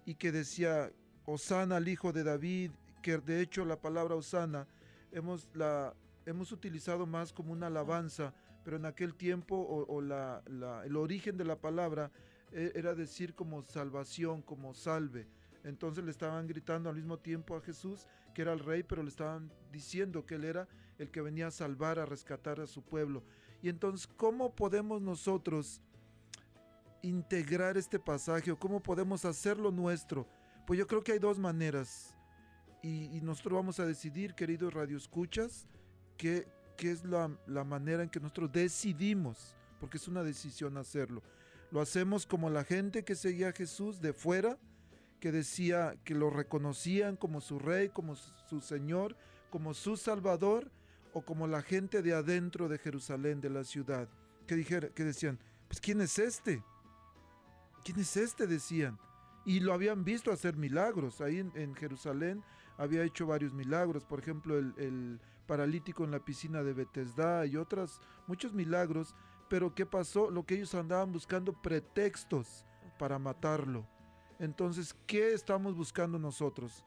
y 0.06 0.14
que 0.14 0.32
decía, 0.32 0.90
Osana 1.24 1.76
al 1.76 1.88
Hijo 1.88 2.12
de 2.12 2.24
David, 2.24 2.72
que 3.02 3.18
de 3.18 3.40
hecho 3.40 3.64
la 3.64 3.80
palabra 3.80 4.14
Osana 4.14 4.66
hemos, 5.12 5.48
la, 5.54 5.94
hemos 6.26 6.52
utilizado 6.52 7.06
más 7.06 7.32
como 7.32 7.52
una 7.52 7.68
alabanza, 7.68 8.34
pero 8.64 8.76
en 8.76 8.86
aquel 8.86 9.14
tiempo 9.14 9.56
o, 9.56 10.00
la, 10.00 10.42
el 10.84 10.96
origen 10.96 11.36
de 11.36 11.44
la 11.44 11.56
palabra 11.56 12.10
e, 12.52 12.72
era 12.74 12.94
decir 12.94 13.34
como 13.34 13.62
salvación, 13.62 14.42
como 14.42 14.74
salve. 14.74 15.26
Entonces 15.64 16.04
le 16.04 16.10
estaban 16.10 16.46
gritando 16.46 16.88
al 16.88 16.96
mismo 16.96 17.18
tiempo 17.18 17.56
a 17.56 17.60
Jesús 17.60 18.06
que 18.34 18.42
era 18.42 18.52
el 18.52 18.58
rey, 18.58 18.82
pero 18.82 19.02
le 19.02 19.08
estaban 19.08 19.50
diciendo 19.72 20.26
que 20.26 20.34
él 20.34 20.44
era 20.44 20.68
el 20.98 21.10
que 21.10 21.22
venía 21.22 21.46
a 21.46 21.50
salvar, 21.50 21.98
a 21.98 22.04
rescatar 22.04 22.60
a 22.60 22.66
su 22.66 22.82
pueblo. 22.82 23.22
Y 23.62 23.68
entonces, 23.68 24.06
¿cómo 24.06 24.54
podemos 24.54 25.00
nosotros 25.00 25.80
integrar 27.00 27.78
este 27.78 27.98
pasaje 27.98 28.50
o 28.50 28.58
cómo 28.58 28.82
podemos 28.82 29.24
hacerlo 29.24 29.70
nuestro? 29.70 30.28
Pues 30.66 30.78
yo 30.78 30.86
creo 30.86 31.02
que 31.02 31.12
hay 31.12 31.18
dos 31.18 31.38
maneras. 31.38 32.14
Y, 32.82 33.20
nosotros 33.22 33.54
vamos 33.54 33.80
a 33.80 33.86
decidir, 33.86 34.34
queridos 34.34 34.74
radioescuchas, 34.74 35.66
qué, 36.18 36.46
qué 36.76 36.90
es 36.90 37.02
la, 37.02 37.30
la 37.46 37.64
manera 37.64 38.02
en 38.02 38.10
que 38.10 38.20
nosotros 38.20 38.52
decidimos, 38.52 39.56
porque 39.80 39.96
es 39.96 40.06
una 40.06 40.22
decisión 40.22 40.76
hacerlo. 40.76 41.22
Lo 41.70 41.80
hacemos 41.80 42.26
como 42.26 42.50
la 42.50 42.62
gente 42.62 43.02
que 43.02 43.14
seguía 43.14 43.48
a 43.48 43.52
Jesús 43.52 44.02
de 44.02 44.12
fuera, 44.12 44.58
que 45.24 45.32
decía 45.32 45.96
que 46.04 46.14
lo 46.14 46.28
reconocían 46.28 47.16
como 47.16 47.40
su 47.40 47.58
rey, 47.58 47.88
como 47.88 48.14
su 48.14 48.60
señor, 48.60 49.16
como 49.48 49.72
su 49.72 49.96
salvador, 49.96 50.70
o 51.14 51.22
como 51.22 51.46
la 51.46 51.62
gente 51.62 52.02
de 52.02 52.12
adentro 52.12 52.68
de 52.68 52.76
Jerusalén, 52.76 53.40
de 53.40 53.48
la 53.48 53.64
ciudad, 53.64 54.06
que, 54.46 54.54
dijera, 54.54 54.90
que 54.90 55.02
decían, 55.02 55.38
pues 55.66 55.80
¿quién 55.80 56.02
es 56.02 56.18
este? 56.18 56.62
¿Quién 57.82 58.00
es 58.00 58.18
este? 58.18 58.46
decían. 58.46 58.98
Y 59.46 59.60
lo 59.60 59.72
habían 59.72 60.04
visto 60.04 60.30
hacer 60.30 60.58
milagros. 60.58 61.22
Ahí 61.22 61.38
en, 61.38 61.74
Jerusalén 61.74 62.44
había 62.76 63.02
hecho 63.02 63.26
varios 63.26 63.54
milagros, 63.54 64.04
por 64.04 64.18
ejemplo, 64.18 64.58
el, 64.58 64.74
el 64.76 65.20
paralítico 65.46 66.04
en 66.04 66.10
la 66.10 66.22
piscina 66.22 66.62
de 66.62 66.74
Bethesda 66.74 67.46
y 67.46 67.56
otros, 67.56 67.98
muchos 68.26 68.52
milagros. 68.52 69.14
Pero 69.48 69.74
¿qué 69.74 69.86
pasó? 69.86 70.30
Lo 70.30 70.44
que 70.44 70.56
ellos 70.56 70.74
andaban 70.74 71.12
buscando 71.12 71.54
pretextos 71.54 72.66
para 72.98 73.18
matarlo. 73.18 73.93
Entonces, 74.38 74.94
¿qué 75.06 75.32
estamos 75.32 75.76
buscando 75.76 76.18
nosotros? 76.18 76.84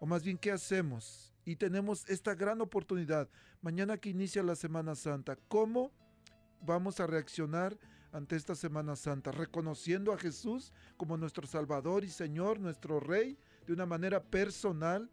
O 0.00 0.06
más 0.06 0.22
bien, 0.22 0.38
¿qué 0.38 0.50
hacemos? 0.50 1.32
Y 1.44 1.56
tenemos 1.56 2.08
esta 2.08 2.34
gran 2.34 2.60
oportunidad, 2.60 3.28
mañana 3.62 3.96
que 3.96 4.10
inicia 4.10 4.42
la 4.42 4.56
Semana 4.56 4.94
Santa, 4.94 5.36
¿cómo 5.48 5.92
vamos 6.60 6.98
a 6.98 7.06
reaccionar 7.06 7.78
ante 8.12 8.36
esta 8.36 8.54
Semana 8.54 8.96
Santa? 8.96 9.30
Reconociendo 9.30 10.12
a 10.12 10.18
Jesús 10.18 10.72
como 10.96 11.16
nuestro 11.16 11.46
Salvador 11.46 12.04
y 12.04 12.08
Señor, 12.08 12.58
nuestro 12.58 12.98
Rey, 12.98 13.38
de 13.66 13.72
una 13.72 13.86
manera 13.86 14.22
personal, 14.22 15.08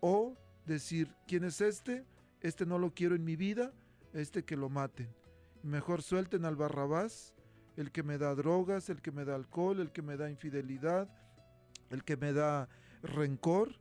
o 0.00 0.36
decir, 0.64 1.14
¿quién 1.26 1.44
es 1.44 1.60
este? 1.60 2.06
Este 2.40 2.66
no 2.66 2.78
lo 2.78 2.94
quiero 2.94 3.14
en 3.14 3.24
mi 3.24 3.36
vida, 3.36 3.72
este 4.12 4.44
que 4.44 4.56
lo 4.56 4.68
maten. 4.68 5.14
Mejor 5.62 6.02
suelten 6.02 6.44
al 6.44 6.56
Barrabás 6.56 7.33
el 7.76 7.90
que 7.90 8.02
me 8.02 8.18
da 8.18 8.34
drogas, 8.34 8.88
el 8.88 9.02
que 9.02 9.10
me 9.10 9.24
da 9.24 9.34
alcohol, 9.34 9.80
el 9.80 9.90
que 9.90 10.02
me 10.02 10.16
da 10.16 10.30
infidelidad, 10.30 11.08
el 11.90 12.04
que 12.04 12.16
me 12.16 12.32
da 12.32 12.68
rencor. 13.02 13.74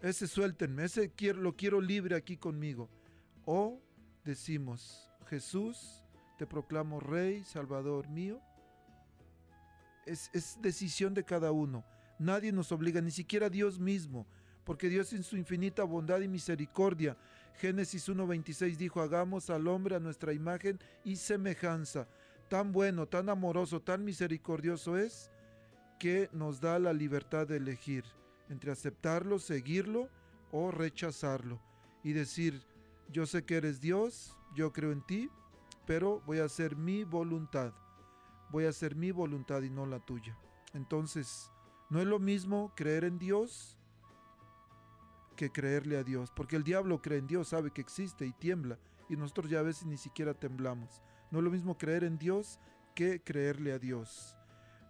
Ese 0.00 0.26
suéltenme, 0.26 0.84
ese 0.84 1.12
lo 1.34 1.56
quiero 1.56 1.80
libre 1.80 2.16
aquí 2.16 2.36
conmigo. 2.36 2.88
O 3.44 3.80
decimos, 4.24 5.10
Jesús, 5.28 6.04
te 6.38 6.46
proclamo 6.46 7.00
Rey, 7.00 7.44
Salvador 7.44 8.08
mío. 8.08 8.40
Es, 10.06 10.30
es 10.32 10.58
decisión 10.60 11.14
de 11.14 11.24
cada 11.24 11.52
uno. 11.52 11.84
Nadie 12.18 12.52
nos 12.52 12.72
obliga, 12.72 13.00
ni 13.00 13.10
siquiera 13.10 13.48
Dios 13.48 13.78
mismo, 13.78 14.26
porque 14.64 14.88
Dios 14.88 15.12
en 15.12 15.22
su 15.22 15.36
infinita 15.36 15.84
bondad 15.84 16.20
y 16.20 16.28
misericordia, 16.28 17.16
Génesis 17.54 18.08
1.26 18.08 18.76
dijo, 18.76 19.00
hagamos 19.02 19.50
al 19.50 19.68
hombre 19.68 19.94
a 19.94 20.00
nuestra 20.00 20.32
imagen 20.32 20.80
y 21.04 21.16
semejanza 21.16 22.08
tan 22.50 22.72
bueno, 22.72 23.06
tan 23.06 23.28
amoroso, 23.28 23.80
tan 23.80 24.04
misericordioso 24.04 24.98
es 24.98 25.30
que 26.00 26.28
nos 26.32 26.60
da 26.60 26.80
la 26.80 26.92
libertad 26.92 27.46
de 27.46 27.58
elegir 27.58 28.04
entre 28.48 28.72
aceptarlo, 28.72 29.38
seguirlo 29.38 30.08
o 30.50 30.72
rechazarlo 30.72 31.62
y 32.02 32.12
decir, 32.12 32.66
yo 33.08 33.24
sé 33.24 33.44
que 33.44 33.56
eres 33.56 33.80
Dios, 33.80 34.36
yo 34.56 34.72
creo 34.72 34.90
en 34.90 35.06
ti, 35.06 35.30
pero 35.86 36.22
voy 36.26 36.40
a 36.40 36.44
hacer 36.46 36.74
mi 36.74 37.04
voluntad, 37.04 37.72
voy 38.50 38.64
a 38.64 38.70
hacer 38.70 38.96
mi 38.96 39.12
voluntad 39.12 39.62
y 39.62 39.70
no 39.70 39.86
la 39.86 40.00
tuya. 40.00 40.36
Entonces, 40.74 41.52
no 41.88 42.00
es 42.00 42.06
lo 42.08 42.18
mismo 42.18 42.72
creer 42.74 43.04
en 43.04 43.20
Dios 43.20 43.78
que 45.36 45.52
creerle 45.52 45.96
a 45.98 46.02
Dios, 46.02 46.32
porque 46.34 46.56
el 46.56 46.64
diablo 46.64 47.00
cree 47.00 47.18
en 47.18 47.28
Dios, 47.28 47.48
sabe 47.48 47.70
que 47.70 47.80
existe 47.80 48.26
y 48.26 48.32
tiembla, 48.32 48.76
y 49.08 49.14
nosotros 49.14 49.48
ya 49.48 49.60
a 49.60 49.62
veces 49.62 49.86
ni 49.86 49.96
siquiera 49.96 50.34
temblamos. 50.34 51.00
No 51.30 51.38
es 51.38 51.44
lo 51.44 51.50
mismo 51.50 51.78
creer 51.78 52.04
en 52.04 52.18
Dios 52.18 52.58
que 52.94 53.22
creerle 53.22 53.72
a 53.72 53.78
Dios. 53.78 54.36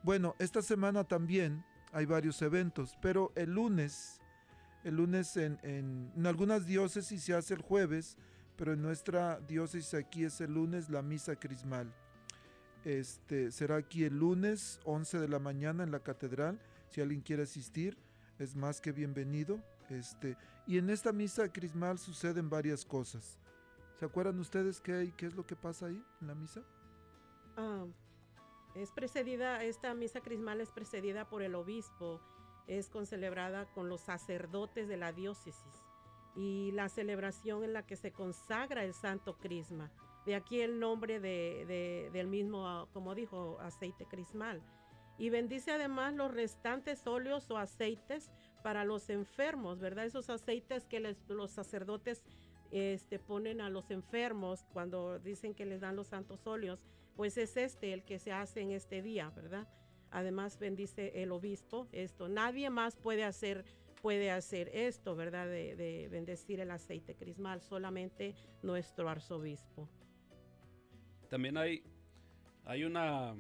Bueno, 0.03 0.35
esta 0.39 0.63
semana 0.63 1.05
también 1.05 1.65
hay 1.93 2.07
varios 2.07 2.41
eventos, 2.43 2.97
pero 3.03 3.33
el 3.37 3.55
lunes, 3.55 4.21
el 4.85 4.97
lunes 4.97 5.37
en, 5.37 6.11
algunas 6.25 6.67
diócesis 6.67 7.23
se 7.23 7.35
hace 7.35 7.55
el 7.55 7.61
jueves, 7.61 8.17
pero 8.57 8.73
en 8.73 8.83
nuestra 8.83 9.41
diócesis 9.41 9.95
aquí 9.95 10.25
es 10.25 10.41
el 10.41 10.55
lunes 10.55 10.89
la 10.89 11.03
misa 11.03 11.37
crismal. 11.37 11.93
Este, 12.85 13.51
será 13.51 13.77
aquí 13.77 14.05
el 14.05 14.19
lunes 14.19 14.81
11 14.85 15.19
de 15.19 15.29
la 15.29 15.39
mañana 15.39 15.85
en 15.85 15.91
la 15.91 16.01
catedral. 16.01 16.59
Si 16.89 17.01
alguien 17.01 17.21
quiere 17.21 17.43
asistir, 17.43 17.99
es 18.39 18.57
más 18.57 18.81
que 18.81 18.93
bienvenido. 18.93 19.61
Este, 19.91 20.37
y 20.67 20.79
en 20.79 20.89
esta 20.89 21.13
misa 21.13 21.53
crismal 21.53 21.99
suceden 21.99 22.49
varias 22.49 22.85
cosas. 22.85 23.40
¿Se 24.01 24.07
acuerdan 24.07 24.41
ustedes 24.41 24.81
qué, 24.81 25.13
qué 25.15 25.27
es 25.27 25.35
lo 25.35 25.45
que 25.45 25.57
pasa 25.57 25.85
ahí 25.85 26.03
en 26.23 26.27
la 26.27 26.35
misa? 26.35 26.63
Ah, 27.59 27.85
es 28.75 28.93
precedida, 28.93 29.63
esta 29.63 29.93
misa 29.93 30.23
crismal 30.23 30.63
es 30.63 30.71
precedida 30.71 31.29
por 31.29 31.43
el 31.43 31.55
obispo, 31.55 32.19
es 32.67 32.89
concelebrada 32.89 33.67
con 33.75 33.91
los 33.91 34.01
sacerdotes 34.01 34.89
de 34.89 34.97
la 34.97 35.13
diócesis 35.13 35.85
y 36.35 36.71
la 36.73 36.89
celebración 36.89 37.63
en 37.63 37.75
la 37.75 37.85
que 37.85 37.95
se 37.95 38.11
consagra 38.11 38.85
el 38.85 38.95
santo 38.95 39.37
crisma. 39.37 39.93
De 40.25 40.35
aquí 40.35 40.63
el 40.63 40.81
nombre 40.81 41.21
de, 41.21 42.09
del 42.11 42.27
mismo, 42.27 42.89
como 42.95 43.15
dijo, 43.15 43.59
aceite 43.61 44.07
crismal. 44.07 44.63
Y 45.19 45.29
bendice 45.29 45.73
además 45.73 46.15
los 46.15 46.33
restantes 46.33 47.07
óleos 47.07 47.51
o 47.51 47.59
aceites 47.59 48.31
para 48.63 48.87
los 48.87 49.11
enfermos, 49.11 49.79
¿verdad? 49.79 50.07
Esos 50.07 50.31
aceites 50.31 50.87
que 50.87 51.01
los 51.29 51.51
sacerdotes 51.51 52.23
este, 52.71 53.19
ponen 53.19 53.61
a 53.61 53.71
los 53.71 53.91
enfermos 53.91 54.65
cuando 54.73 55.19
dicen 55.19 55.55
que 55.55 55.67
les 55.67 55.81
dan 55.81 55.97
los 55.97 56.09
santos 56.09 56.47
óleos, 56.47 56.81
pues 57.17 57.37
es 57.37 57.57
este 57.57 57.93
el 57.93 58.05
que 58.05 58.19
se 58.19 58.33
hace 58.33 58.61
en 58.61 58.71
este 58.71 59.03
día, 59.03 59.31
¿verdad? 59.31 59.69
Además 60.11 60.59
bendice 60.59 61.23
el 61.23 61.33
obispo 61.33 61.87
esto. 61.93 62.29
Nadie 62.29 62.71
más 62.71 62.97
puede 62.97 63.25
hacer 63.25 63.65
puede 64.01 64.31
hacer 64.31 64.71
esto, 64.73 65.15
¿verdad? 65.15 65.47
De, 65.47 65.77
de 65.77 66.09
bendecir 66.09 66.61
el 66.61 66.71
aceite 66.71 67.15
crismal, 67.15 67.61
solamente 67.61 68.35
nuestro 68.63 69.11
arzobispo. 69.11 69.89
También 71.29 71.59
hay, 71.59 71.83
hay 72.65 72.85
una, 72.85 73.37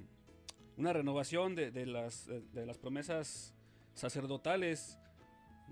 una 0.76 0.92
renovación 0.92 1.54
de, 1.54 1.70
de, 1.70 1.86
las, 1.86 2.26
de 2.26 2.66
las 2.66 2.78
promesas 2.78 3.54
sacerdotales, 3.94 4.99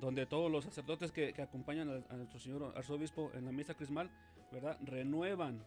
donde 0.00 0.26
todos 0.26 0.50
los 0.50 0.64
sacerdotes 0.64 1.12
que, 1.12 1.34
acompañan 1.40 2.04
a, 2.08 2.16
nuestro 2.16 2.38
señor 2.38 2.72
arzobispo 2.76 3.30
en 3.34 3.44
la 3.44 3.52
misa 3.52 3.74
crismal, 3.74 4.11
¿verdad? 4.52 4.78
Renuevan 4.82 5.64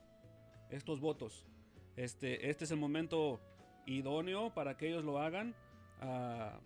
estos 0.70 1.00
votos. 1.00 1.46
Este, 1.96 2.50
este 2.50 2.63
es 2.63 2.72
el 2.72 2.78
momento 2.78 3.41
idóneo 3.86 4.54
para 4.54 4.78
que 4.78 4.88
ellos 4.88 5.04
lo 5.04 5.20
hagan 5.20 5.54
uh, 6.02 6.58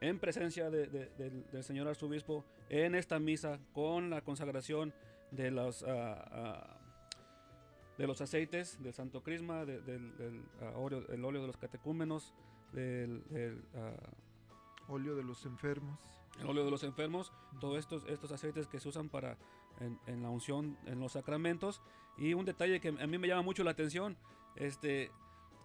en 0.00 0.18
presencia 0.18 0.70
de, 0.70 0.86
de, 0.86 1.06
de, 1.16 1.30
del 1.30 1.64
señor 1.64 1.88
arzobispo 1.88 2.44
en 2.68 2.94
esta 2.94 3.18
misa 3.18 3.58
con 3.72 4.10
la 4.10 4.20
consagración 4.20 4.92
de 5.32 5.50
los 5.50 5.82
uh, 5.82 5.86
de 7.98 8.06
los 8.06 8.20
aceites 8.20 8.80
del 8.82 8.92
Santo 8.92 9.22
Crisma, 9.22 9.64
de, 9.64 9.80
del, 9.80 10.44
óleo, 10.74 11.06
el 11.08 11.24
óleo 11.24 11.40
de 11.40 11.46
los 11.46 11.56
catecúmenos, 11.56 12.34
del, 12.72 13.24
del 13.30 13.62
óleo 14.88 15.16
de 15.16 15.22
los 15.22 15.46
enfermos. 15.46 15.98
El 16.40 16.48
óleo 16.48 16.64
de 16.64 16.70
los 16.70 16.82
enfermos, 16.82 17.32
todos 17.60 17.78
estos, 17.78 18.04
estos 18.08 18.30
aceites 18.30 18.66
que 18.66 18.78
se 18.78 18.88
usan 18.88 19.08
para 19.08 19.38
en, 19.80 19.98
en, 20.06 20.22
la 20.22 20.30
unción, 20.30 20.76
en 20.86 21.00
los 21.00 21.12
sacramentos. 21.12 21.82
Y 22.18 22.34
un 22.34 22.44
detalle 22.44 22.80
que 22.80 22.88
a 22.88 23.06
mí 23.06 23.18
me 23.18 23.28
llama 23.28 23.42
mucho 23.42 23.64
la 23.64 23.70
atención, 23.70 24.16
este, 24.56 25.10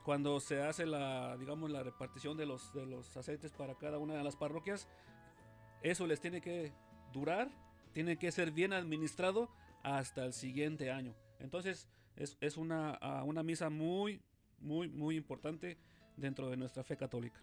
cuando 0.04 0.40
se 0.40 0.62
hace 0.62 0.86
la, 0.86 1.38
digamos, 1.38 1.70
la 1.70 1.84
repartición 1.84 2.38
de 2.38 2.46
los, 2.46 2.74
de 2.74 2.86
los 2.86 3.16
aceites 3.16 3.52
para 3.52 3.76
cada 3.76 3.98
una 3.98 4.16
de 4.16 4.24
las 4.24 4.36
parroquias, 4.36 4.88
eso 5.84 6.08
les 6.08 6.20
tiene 6.20 6.42
que 6.42 6.74
durar, 7.14 7.50
tiene 7.94 8.18
que 8.18 8.32
ser 8.32 8.52
bien 8.52 8.74
administrado 8.74 9.50
hasta 9.84 10.26
el 10.26 10.34
siguiente 10.34 10.92
año. 10.92 11.16
Entonces, 11.40 11.88
es, 12.16 12.38
es 12.42 12.58
una, 12.58 13.00
uh, 13.02 13.26
una 13.26 13.44
misa 13.44 13.70
muy, 13.70 14.22
muy, 14.60 14.90
muy 14.90 15.16
importante 15.16 15.78
dentro 16.18 16.50
de 16.50 16.58
nuestra 16.58 16.84
fe 16.84 16.98
católica. 16.98 17.42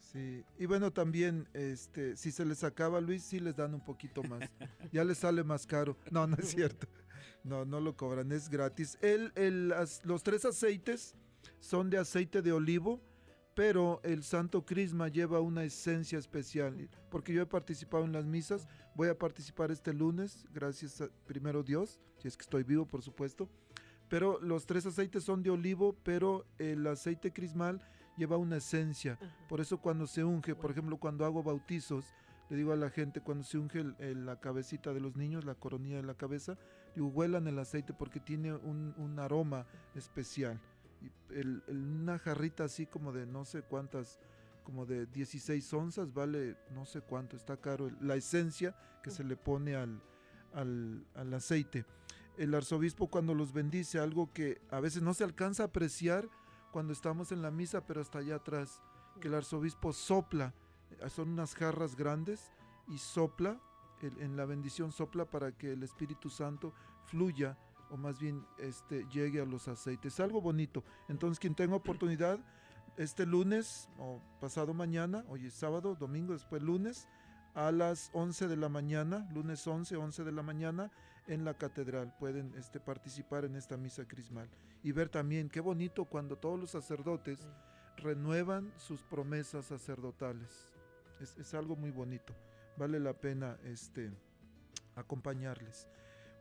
Sí, 0.00 0.44
y 0.58 0.66
bueno, 0.66 0.90
también, 0.92 1.48
este, 1.52 2.16
si 2.16 2.32
se 2.32 2.44
les 2.44 2.64
acaba, 2.64 3.00
Luis, 3.00 3.22
sí 3.22 3.38
les 3.38 3.54
dan 3.54 3.74
un 3.74 3.84
poquito 3.84 4.22
más. 4.22 4.40
ya 4.92 5.04
les 5.04 5.18
sale 5.18 5.44
más 5.44 5.66
caro. 5.66 5.96
No, 6.10 6.26
no 6.26 6.36
es 6.36 6.48
cierto. 6.48 6.88
No, 7.44 7.64
no 7.64 7.80
lo 7.80 7.96
cobran, 7.96 8.32
es 8.32 8.48
gratis. 8.48 8.98
El, 9.00 9.32
el, 9.34 9.72
los 10.04 10.22
tres 10.22 10.44
aceites 10.44 11.14
son 11.60 11.90
de 11.90 11.98
aceite 11.98 12.42
de 12.42 12.52
olivo, 12.52 13.00
pero 13.54 14.00
el 14.02 14.22
Santo 14.22 14.64
Crisma 14.64 15.08
lleva 15.08 15.40
una 15.40 15.64
esencia 15.64 16.18
especial. 16.18 16.88
Porque 17.10 17.32
yo 17.32 17.42
he 17.42 17.46
participado 17.46 18.04
en 18.04 18.12
las 18.12 18.26
misas, 18.26 18.66
voy 18.94 19.08
a 19.08 19.18
participar 19.18 19.70
este 19.70 19.92
lunes, 19.92 20.46
gracias 20.52 21.00
a 21.00 21.08
primero 21.26 21.62
Dios, 21.62 22.00
si 22.18 22.28
es 22.28 22.36
que 22.36 22.42
estoy 22.42 22.62
vivo, 22.62 22.86
por 22.86 23.02
supuesto. 23.02 23.48
Pero 24.08 24.40
los 24.40 24.66
tres 24.66 24.86
aceites 24.86 25.24
son 25.24 25.42
de 25.42 25.50
olivo, 25.50 25.96
pero 26.02 26.44
el 26.58 26.86
aceite 26.86 27.32
crismal 27.32 27.80
lleva 28.20 28.36
una 28.36 28.58
esencia. 28.58 29.18
Por 29.48 29.60
eso 29.60 29.78
cuando 29.78 30.06
se 30.06 30.22
unge, 30.22 30.54
por 30.54 30.70
ejemplo, 30.70 30.98
cuando 30.98 31.24
hago 31.24 31.42
bautizos, 31.42 32.04
le 32.50 32.56
digo 32.56 32.72
a 32.72 32.76
la 32.76 32.90
gente, 32.90 33.20
cuando 33.20 33.44
se 33.44 33.58
unge 33.58 33.80
el, 33.80 33.96
el, 33.98 34.26
la 34.26 34.38
cabecita 34.38 34.92
de 34.92 35.00
los 35.00 35.16
niños, 35.16 35.44
la 35.44 35.54
coronilla 35.54 35.96
de 35.96 36.02
la 36.02 36.14
cabeza, 36.14 36.58
digo, 36.94 37.08
huelan 37.08 37.46
el 37.46 37.58
aceite 37.58 37.94
porque 37.94 38.20
tiene 38.20 38.52
un, 38.52 38.94
un 38.98 39.18
aroma 39.18 39.66
especial. 39.94 40.60
Y 41.00 41.10
el, 41.34 41.62
una 41.68 42.18
jarrita 42.18 42.64
así 42.64 42.86
como 42.86 43.12
de 43.12 43.24
no 43.24 43.44
sé 43.44 43.62
cuántas, 43.62 44.20
como 44.64 44.84
de 44.84 45.06
16 45.06 45.72
onzas, 45.72 46.12
vale 46.12 46.56
no 46.74 46.84
sé 46.84 47.00
cuánto, 47.00 47.36
está 47.36 47.56
caro 47.56 47.90
la 48.00 48.16
esencia 48.16 48.76
que 49.02 49.10
se 49.10 49.24
le 49.24 49.36
pone 49.36 49.76
al, 49.76 50.02
al, 50.52 51.06
al 51.14 51.32
aceite. 51.32 51.86
El 52.36 52.54
arzobispo 52.54 53.06
cuando 53.06 53.32
los 53.34 53.52
bendice, 53.52 53.98
algo 53.98 54.32
que 54.32 54.60
a 54.70 54.80
veces 54.80 55.02
no 55.02 55.14
se 55.14 55.24
alcanza 55.24 55.62
a 55.62 55.66
apreciar, 55.66 56.28
cuando 56.70 56.92
estamos 56.92 57.32
en 57.32 57.42
la 57.42 57.50
misa, 57.50 57.86
pero 57.86 58.00
hasta 58.00 58.18
allá 58.18 58.36
atrás, 58.36 58.82
que 59.20 59.28
el 59.28 59.34
arzobispo 59.34 59.92
sopla, 59.92 60.54
son 61.08 61.30
unas 61.30 61.54
jarras 61.54 61.96
grandes 61.96 62.52
y 62.88 62.98
sopla, 62.98 63.60
en 64.02 64.36
la 64.36 64.46
bendición 64.46 64.92
sopla 64.92 65.26
para 65.26 65.52
que 65.52 65.72
el 65.72 65.82
Espíritu 65.82 66.30
Santo 66.30 66.72
fluya 67.04 67.58
o 67.90 67.96
más 67.96 68.18
bien 68.18 68.46
este, 68.58 69.06
llegue 69.12 69.40
a 69.40 69.44
los 69.44 69.68
aceites. 69.68 70.20
Algo 70.20 70.40
bonito. 70.40 70.84
Entonces, 71.08 71.38
quien 71.38 71.54
tenga 71.54 71.76
oportunidad, 71.76 72.38
este 72.96 73.26
lunes 73.26 73.88
o 73.98 74.20
pasado 74.40 74.72
mañana, 74.74 75.24
hoy 75.28 75.46
es 75.46 75.54
sábado, 75.54 75.96
domingo, 75.96 76.32
después 76.32 76.62
lunes, 76.62 77.08
a 77.54 77.72
las 77.72 78.10
11 78.12 78.48
de 78.48 78.56
la 78.56 78.68
mañana, 78.68 79.28
lunes 79.32 79.66
11, 79.66 79.96
11 79.96 80.24
de 80.24 80.32
la 80.32 80.42
mañana, 80.42 80.90
en 81.30 81.44
la 81.44 81.54
catedral. 81.54 82.14
Pueden 82.18 82.52
este, 82.56 82.80
participar 82.80 83.44
en 83.44 83.56
esta 83.56 83.76
misa 83.76 84.06
crismal 84.06 84.48
y 84.82 84.92
ver 84.92 85.08
también 85.08 85.48
qué 85.48 85.60
bonito 85.60 86.04
cuando 86.04 86.36
todos 86.36 86.58
los 86.58 86.70
sacerdotes 86.70 87.38
renuevan 87.96 88.72
sus 88.76 89.02
promesas 89.02 89.66
sacerdotales. 89.66 90.66
Es, 91.20 91.36
es, 91.38 91.54
algo 91.54 91.76
muy 91.76 91.90
bonito. 91.90 92.34
Vale 92.76 92.98
la 92.98 93.12
pena 93.12 93.58
este, 93.64 94.10
acompañarles. 94.96 95.86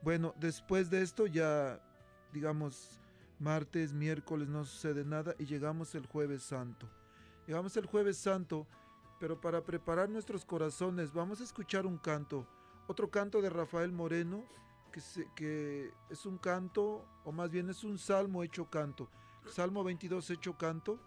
Bueno, 0.01 0.33
después 0.39 0.89
de 0.89 1.01
esto 1.01 1.27
ya, 1.27 1.81
digamos, 2.33 2.99
martes, 3.39 3.93
miércoles 3.93 4.47
no 4.47 4.65
sucede 4.65 5.03
nada 5.03 5.35
y 5.37 5.45
llegamos 5.45 5.95
el 5.95 6.05
jueves 6.05 6.43
santo. 6.43 6.87
Llegamos 7.47 7.75
el 7.77 7.85
jueves 7.85 8.17
santo, 8.17 8.67
pero 9.19 9.39
para 9.39 9.63
preparar 9.63 10.09
nuestros 10.09 10.45
corazones 10.45 11.13
vamos 11.13 11.41
a 11.41 11.43
escuchar 11.43 11.85
un 11.85 11.97
canto, 11.97 12.47
otro 12.87 13.09
canto 13.09 13.41
de 13.41 13.49
Rafael 13.49 13.91
Moreno, 13.91 14.43
que, 14.91 15.01
se, 15.01 15.27
que, 15.35 15.91
es 16.09 16.25
un 16.25 16.37
canto, 16.37 17.05
o 17.23 17.31
más 17.31 17.49
bien 17.49 17.69
es 17.69 17.83
un 17.83 17.97
salmo 17.97 18.43
hecho 18.43 18.69
canto. 18.69 19.09
Salmo 19.47 19.83
22 19.83 20.29
hecho 20.31 20.57
canto. 20.57 20.99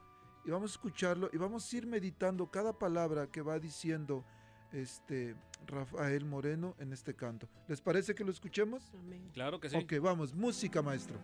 Y 0.44 0.50
vamos 0.50 0.72
a 0.72 0.74
escucharlo 0.74 1.30
y 1.32 1.36
vamos 1.36 1.72
a 1.72 1.76
ir 1.76 1.86
meditando 1.86 2.50
cada 2.50 2.76
palabra 2.76 3.30
que 3.30 3.42
va 3.42 3.60
diciendo 3.60 4.24
este 4.72 5.36
Rafael 5.66 6.24
Moreno 6.24 6.74
en 6.78 6.92
este 6.92 7.14
canto. 7.14 7.48
¿Les 7.68 7.80
parece 7.80 8.14
que 8.14 8.24
lo 8.24 8.32
escuchemos? 8.32 8.92
Amén. 8.98 9.30
Claro 9.32 9.60
que 9.60 9.70
sí. 9.70 9.76
Ok, 9.76 9.94
vamos, 10.00 10.34
música 10.34 10.82
maestro. 10.82 11.20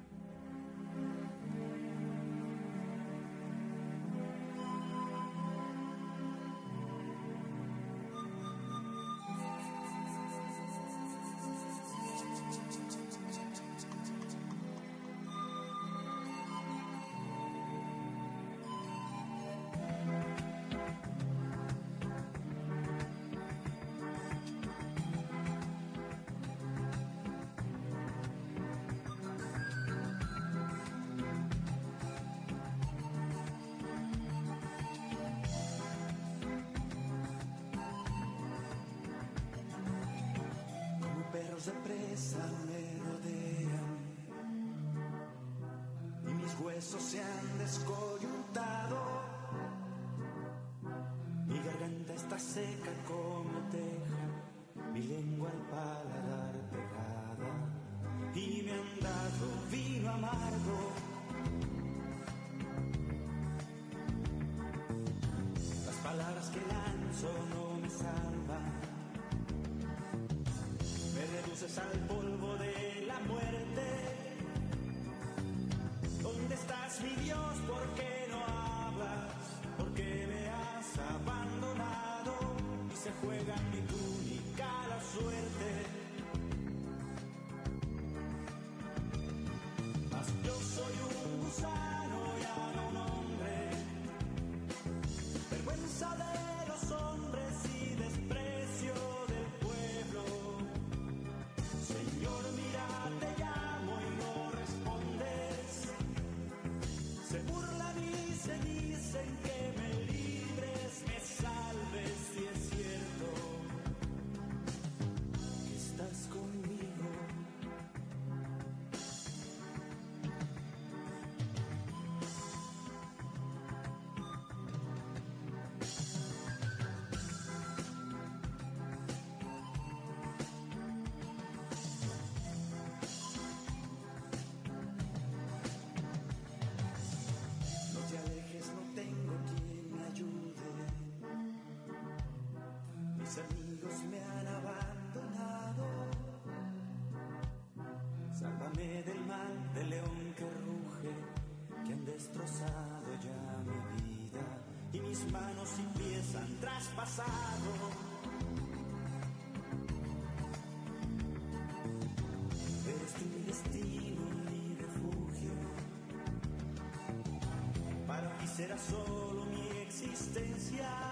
Será 168.58 168.76
solo 168.76 169.44
mi 169.52 169.82
existencia. 169.82 171.07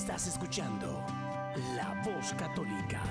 Estás 0.00 0.28
escuchando 0.28 1.04
La 1.76 2.02
Voz 2.02 2.32
Católica. 2.32 3.02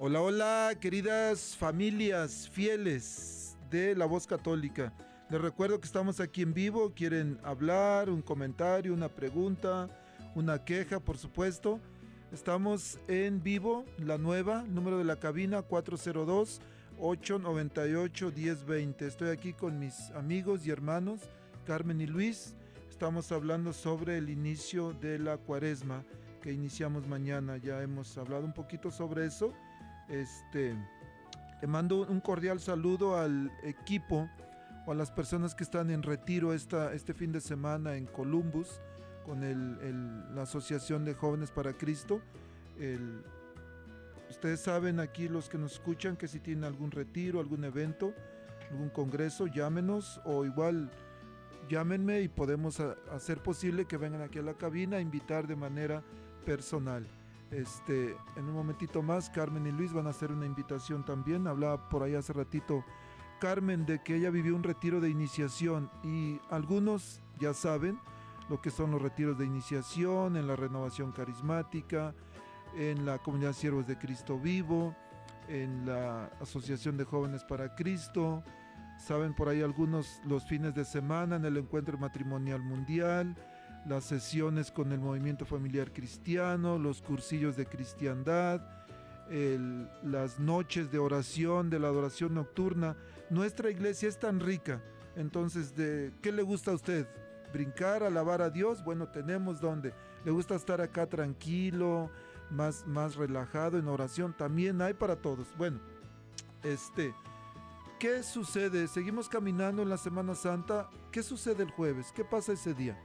Hola, 0.00 0.20
hola, 0.20 0.72
queridas 0.80 1.56
familias 1.56 2.48
fieles 2.48 3.56
de 3.70 3.94
la 3.94 4.06
voz 4.06 4.26
católica. 4.26 4.92
Les 5.30 5.40
recuerdo 5.40 5.78
que 5.78 5.86
estamos 5.86 6.18
aquí 6.18 6.42
en 6.42 6.52
vivo. 6.52 6.92
Quieren 6.92 7.38
hablar, 7.44 8.10
un 8.10 8.20
comentario, 8.20 8.92
una 8.92 9.08
pregunta, 9.08 9.88
una 10.34 10.64
queja, 10.64 10.98
por 10.98 11.16
supuesto. 11.16 11.78
Estamos 12.32 12.98
en 13.06 13.40
vivo, 13.40 13.84
la 13.98 14.18
nueva, 14.18 14.64
número 14.64 14.98
de 14.98 15.04
la 15.04 15.20
cabina 15.20 15.62
402 15.62 16.60
898 16.98 18.32
1020. 18.34 19.06
Estoy 19.06 19.28
aquí 19.30 19.52
con 19.52 19.78
mis 19.78 20.10
amigos 20.12 20.66
y 20.66 20.70
hermanos 20.70 21.20
Carmen 21.66 22.00
y 22.00 22.06
Luis. 22.06 22.54
Estamos 22.88 23.32
hablando 23.32 23.72
sobre 23.72 24.16
el 24.18 24.30
inicio 24.30 24.92
de 24.94 25.18
la 25.18 25.36
cuaresma 25.36 26.02
que 26.42 26.52
iniciamos 26.52 27.06
mañana. 27.06 27.56
Ya 27.58 27.82
hemos 27.82 28.16
hablado 28.16 28.44
un 28.44 28.54
poquito 28.54 28.90
sobre 28.90 29.26
eso. 29.26 29.52
Este, 30.08 30.74
le 31.60 31.66
mando 31.68 32.06
un 32.08 32.20
cordial 32.20 32.60
saludo 32.60 33.16
al 33.16 33.50
equipo 33.62 34.28
o 34.86 34.92
a 34.92 34.94
las 34.94 35.10
personas 35.10 35.54
que 35.54 35.64
están 35.64 35.90
en 35.90 36.02
retiro 36.02 36.54
esta, 36.54 36.94
este 36.94 37.12
fin 37.12 37.32
de 37.32 37.40
semana 37.40 37.96
en 37.96 38.06
Columbus 38.06 38.80
con 39.26 39.42
el- 39.42 40.34
la 40.34 40.42
Asociación 40.42 41.04
de 41.04 41.14
Jóvenes 41.14 41.50
para 41.50 41.72
Cristo. 41.72 42.20
El- 42.78 43.22
ustedes 44.30 44.60
saben 44.60 45.00
aquí 45.00 45.28
los 45.28 45.48
que 45.48 45.58
nos 45.58 45.74
escuchan 45.74 46.16
que 46.16 46.28
si 46.28 46.40
tienen 46.40 46.64
algún 46.64 46.90
retiro, 46.90 47.40
algún 47.40 47.64
evento, 47.64 48.14
algún 48.70 48.90
congreso, 48.90 49.46
llámenos 49.46 50.20
o 50.24 50.44
igual 50.44 50.90
llámenme 51.68 52.20
y 52.20 52.28
podemos 52.28 52.80
hacer 52.80 53.42
posible 53.42 53.86
que 53.86 53.96
vengan 53.96 54.22
aquí 54.22 54.38
a 54.38 54.42
la 54.42 54.54
cabina 54.54 54.98
a 54.98 55.00
invitar 55.00 55.46
de 55.46 55.56
manera 55.56 56.02
personal. 56.44 57.06
Este, 57.50 58.16
en 58.36 58.44
un 58.44 58.54
momentito 58.54 59.02
más, 59.02 59.30
Carmen 59.30 59.66
y 59.66 59.72
Luis 59.72 59.92
van 59.92 60.06
a 60.06 60.10
hacer 60.10 60.32
una 60.32 60.46
invitación 60.46 61.04
también. 61.04 61.46
Hablaba 61.46 61.88
por 61.88 62.02
ahí 62.02 62.14
hace 62.14 62.32
ratito 62.32 62.84
Carmen 63.40 63.86
de 63.86 64.02
que 64.02 64.16
ella 64.16 64.30
vivió 64.30 64.56
un 64.56 64.62
retiro 64.62 65.00
de 65.00 65.10
iniciación 65.10 65.90
y 66.02 66.40
algunos 66.50 67.20
ya 67.38 67.52
saben 67.52 68.00
lo 68.48 68.60
que 68.60 68.70
son 68.70 68.90
los 68.92 69.02
retiros 69.02 69.38
de 69.38 69.44
iniciación 69.44 70.36
en 70.36 70.46
la 70.46 70.56
renovación 70.56 71.12
carismática, 71.12 72.14
en 72.76 73.06
la 73.06 73.18
comunidad 73.18 73.52
Siervos 73.52 73.86
de 73.86 73.96
Cristo 73.98 74.38
Vivo, 74.38 74.94
en 75.48 75.86
la 75.86 76.26
Asociación 76.40 76.96
de 76.96 77.04
Jóvenes 77.04 77.44
para 77.44 77.74
Cristo. 77.74 78.42
Saben 78.98 79.34
por 79.34 79.48
ahí 79.48 79.62
algunos 79.62 80.20
los 80.24 80.44
fines 80.44 80.74
de 80.74 80.84
semana 80.84 81.36
en 81.36 81.44
el 81.44 81.56
Encuentro 81.56 81.98
Matrimonial 81.98 82.62
Mundial, 82.62 83.36
las 83.86 84.04
sesiones 84.04 84.70
con 84.70 84.92
el 84.92 85.00
Movimiento 85.00 85.44
Familiar 85.44 85.92
Cristiano, 85.92 86.78
los 86.78 87.02
cursillos 87.02 87.56
de 87.56 87.66
cristiandad, 87.66 88.60
el- 89.30 89.88
las 90.02 90.38
noches 90.38 90.90
de 90.90 90.98
oración, 90.98 91.70
de 91.70 91.78
la 91.78 91.88
adoración 91.88 92.34
nocturna. 92.34 92.96
Nuestra 93.30 93.70
iglesia 93.70 94.08
es 94.08 94.18
tan 94.18 94.40
rica. 94.40 94.82
Entonces, 95.14 95.74
de, 95.74 96.12
¿qué 96.22 96.32
le 96.32 96.42
gusta 96.42 96.72
a 96.72 96.74
usted? 96.74 97.06
¿Brincar, 97.52 98.02
alabar 98.02 98.42
a 98.42 98.50
Dios? 98.50 98.84
Bueno, 98.84 99.08
tenemos 99.08 99.60
donde. 99.60 99.94
¿Le 100.24 100.30
gusta 100.30 100.56
estar 100.56 100.80
acá 100.80 101.06
tranquilo, 101.06 102.10
más, 102.50 102.86
más 102.86 103.16
relajado 103.16 103.78
en 103.78 103.88
oración? 103.88 104.32
También 104.36 104.80
hay 104.82 104.94
para 104.94 105.16
todos. 105.16 105.48
Bueno, 105.56 105.80
este, 106.62 107.14
¿qué 107.98 108.22
sucede? 108.22 108.88
Seguimos 108.88 109.28
caminando 109.28 109.82
en 109.82 109.88
la 109.88 109.98
Semana 109.98 110.34
Santa. 110.34 110.88
¿Qué 111.10 111.22
sucede 111.22 111.62
el 111.62 111.70
jueves? 111.70 112.12
¿Qué 112.12 112.24
pasa 112.24 112.52
ese 112.52 112.74
día? 112.74 112.96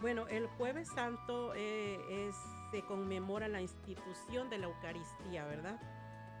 Bueno, 0.00 0.26
el 0.28 0.46
jueves 0.46 0.88
santo 0.88 1.52
eh, 1.54 2.00
es, 2.08 2.34
se 2.70 2.80
conmemora 2.82 3.48
la 3.48 3.60
institución 3.60 4.48
de 4.48 4.56
la 4.56 4.66
Eucaristía, 4.66 5.44
¿verdad? 5.44 5.78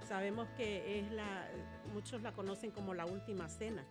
Sabemos 0.08 0.48
que 0.56 0.98
es 0.98 1.12
la, 1.12 1.46
muchos 1.92 2.22
la 2.22 2.32
conocen 2.32 2.70
como 2.70 2.94
la 2.94 3.04
última 3.04 3.50
cena. 3.50 3.84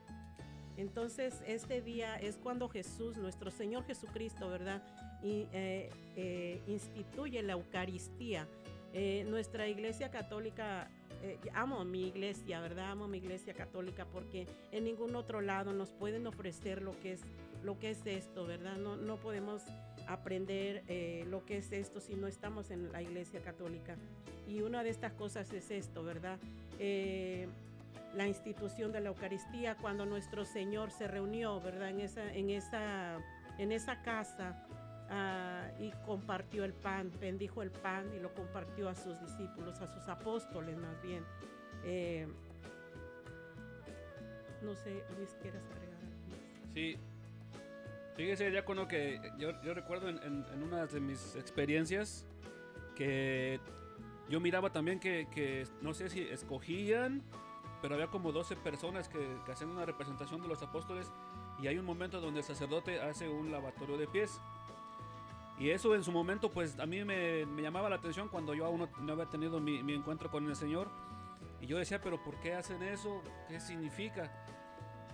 Entonces, 0.79 1.41
este 1.45 1.81
día 1.81 2.15
es 2.15 2.37
cuando 2.37 2.69
Jesús, 2.69 3.17
nuestro 3.17 3.51
Señor 3.51 3.83
Jesucristo, 3.83 4.47
¿verdad? 4.47 4.81
Eh, 5.21 5.89
eh, 6.15 6.61
instituye 6.67 7.43
la 7.43 7.53
Eucaristía. 7.53 8.47
Eh, 8.93 9.25
nuestra 9.27 9.67
iglesia 9.67 10.09
católica, 10.09 10.89
amo 11.53 11.83
mi 11.83 12.07
iglesia, 12.07 12.61
¿verdad? 12.61 12.91
Amo 12.91 13.09
mi 13.09 13.17
iglesia 13.17 13.53
católica 13.53 14.05
porque 14.05 14.47
en 14.71 14.85
ningún 14.85 15.17
otro 15.17 15.41
lado 15.41 15.73
nos 15.73 15.91
pueden 15.91 16.25
ofrecer 16.25 16.81
lo 16.81 16.97
que 17.01 17.11
es 17.11 17.21
lo 17.61 17.77
que 17.77 17.89
es 17.89 18.05
esto, 18.05 18.45
¿verdad? 18.45 18.77
No, 18.77 18.95
no 18.95 19.17
podemos 19.17 19.63
aprender 20.07 20.83
lo 21.27 21.43
que 21.45 21.57
es 21.57 21.73
esto 21.73 21.99
si 21.99 22.15
no 22.15 22.27
estamos 22.27 22.71
en 22.71 22.89
la 22.93 23.01
iglesia 23.01 23.41
católica. 23.41 23.97
Y 24.47 24.61
una 24.61 24.81
de 24.81 24.91
estas 24.91 25.11
cosas 25.11 25.51
es 25.51 25.71
esto, 25.71 26.03
¿verdad? 26.05 26.39
La 28.15 28.27
institución 28.27 28.91
de 28.91 29.01
la 29.01 29.09
Eucaristía, 29.09 29.75
cuando 29.75 30.05
nuestro 30.05 30.45
Señor 30.45 30.91
se 30.91 31.07
reunió, 31.07 31.59
¿verdad? 31.61 31.89
En 31.89 31.99
esa, 32.01 32.33
en 32.33 32.49
esa, 32.49 33.17
en 33.57 33.71
esa 33.71 34.01
casa 34.01 34.65
ah, 35.09 35.67
y 35.79 35.91
compartió 36.05 36.63
el 36.65 36.73
pan, 36.73 37.11
bendijo 37.19 37.61
el 37.61 37.71
pan 37.71 38.11
y 38.15 38.19
lo 38.19 38.33
compartió 38.33 38.89
a 38.89 38.95
sus 38.95 39.19
discípulos, 39.21 39.79
a 39.81 39.87
sus 39.87 40.07
apóstoles 40.07 40.77
más 40.77 41.01
bien. 41.01 41.23
Eh, 41.83 42.27
no 44.61 44.75
sé, 44.75 45.03
Luis, 45.17 45.35
¿quieres 45.41 45.63
agregar 45.75 45.97
algo? 45.99 46.73
Sí. 46.73 46.97
Fíjese, 48.15 48.49
diácono, 48.51 48.87
que 48.87 49.21
yo, 49.37 49.51
yo 49.63 49.73
recuerdo 49.73 50.09
en, 50.09 50.17
en- 50.23 50.45
en 50.53 50.63
una 50.63 50.85
de 50.85 50.99
mis 50.99 51.35
experiencias 51.37 52.25
que 52.95 53.61
yo 54.27 54.41
miraba 54.41 54.71
también 54.71 54.99
que, 54.99 55.27
que 55.33 55.65
no 55.81 55.93
sé 55.93 56.09
si 56.09 56.21
escogían, 56.23 57.21
pero 57.81 57.95
había 57.95 58.07
como 58.07 58.31
12 58.31 58.55
personas 58.57 59.07
que, 59.09 59.37
que 59.45 59.51
hacían 59.51 59.69
una 59.71 59.85
representación 59.85 60.41
de 60.41 60.47
los 60.47 60.61
apóstoles 60.61 61.11
y 61.61 61.67
hay 61.67 61.77
un 61.77 61.85
momento 61.85 62.19
donde 62.21 62.39
el 62.39 62.45
sacerdote 62.45 62.99
hace 63.01 63.27
un 63.29 63.51
lavatorio 63.51 63.97
de 63.97 64.07
pies. 64.07 64.39
Y 65.57 65.71
eso 65.71 65.93
en 65.93 66.03
su 66.03 66.11
momento, 66.11 66.49
pues 66.51 66.79
a 66.79 66.85
mí 66.85 67.03
me, 67.03 67.45
me 67.45 67.61
llamaba 67.61 67.89
la 67.89 67.97
atención 67.97 68.29
cuando 68.29 68.53
yo 68.53 68.65
aún 68.65 68.87
no, 69.01 69.11
había 69.13 69.25
tenido 69.25 69.59
mi, 69.59 69.83
mi 69.83 69.93
encuentro 69.93 70.31
con 70.31 70.47
el 70.47 70.55
Señor. 70.55 70.89
Y 71.59 71.67
yo 71.67 71.77
decía, 71.77 71.99
pero 72.01 72.21
¿por 72.23 72.39
qué 72.39 72.53
hacen 72.53 72.81
eso? 72.81 73.21
¿Qué 73.49 73.59
significa? 73.59 74.31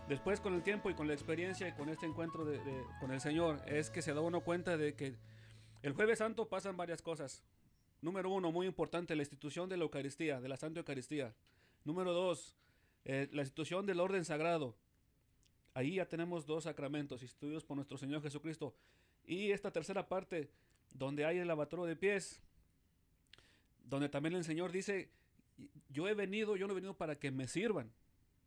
Después 0.08 0.40
con 0.40 0.54
el 0.54 0.62
tiempo 0.62 0.92
y 0.92 0.94
con 0.94 1.08
la 1.08 1.14
experiencia 1.16 1.68
y 1.68 1.74
con 1.74 1.90
este 1.90 2.06
encuentro 2.06 2.46
de- 2.46 2.60
de- 2.64 2.86
con 3.00 3.12
el 3.12 3.20
Señor, 3.22 3.60
es 3.66 3.90
que 3.90 4.04
se 4.04 4.14
da 4.14 4.22
uno 4.22 4.42
cuenta 4.42 4.78
de 4.78 4.94
que 4.96 5.16
el 5.82 5.94
jueves 5.94 6.20
santo 6.20 6.48
pasan 6.48 6.78
varias 6.78 7.02
cosas. 7.02 7.42
Número 8.02 8.30
uno, 8.30 8.52
muy 8.52 8.68
importante, 8.68 9.16
la 9.16 9.24
institución 9.24 9.68
de 9.68 9.78
la 9.78 9.84
Eucaristía, 9.86 10.40
de 10.42 10.48
la 10.50 10.58
Santa 10.58 10.80
Eucaristía. 10.80 11.34
Número 11.86 12.12
dos, 12.14 12.56
eh, 13.06 13.30
la 13.32 13.42
institución 13.44 13.86
del 13.86 14.00
orden 14.02 14.26
sagrado. 14.26 14.76
Ahí 15.74 15.96
ya 15.96 16.06
tenemos 16.08 16.46
dos 16.46 16.64
sacramentos 16.66 17.22
instituidos 17.22 17.64
por 17.64 17.78
nuestro 17.78 17.98
Señor 17.98 18.22
Jesucristo. 18.22 18.76
Y 19.26 19.52
esta 19.52 19.72
tercera 19.72 20.08
parte, 20.08 20.50
donde 20.92 21.26
hay 21.26 21.38
el 21.38 21.48
lavatorio 21.48 21.86
de 21.86 21.96
pies, 21.96 22.42
donde 23.84 24.10
también 24.10 24.36
el 24.36 24.44
Señor 24.44 24.72
dice, 24.72 25.10
yo 25.90 26.08
he 26.08 26.14
venido, 26.14 26.56
yo 26.58 26.66
no 26.68 26.74
he 26.74 26.76
venido 26.76 26.96
para 26.98 27.18
que 27.20 27.32
me 27.32 27.48
sirvan. 27.48 27.92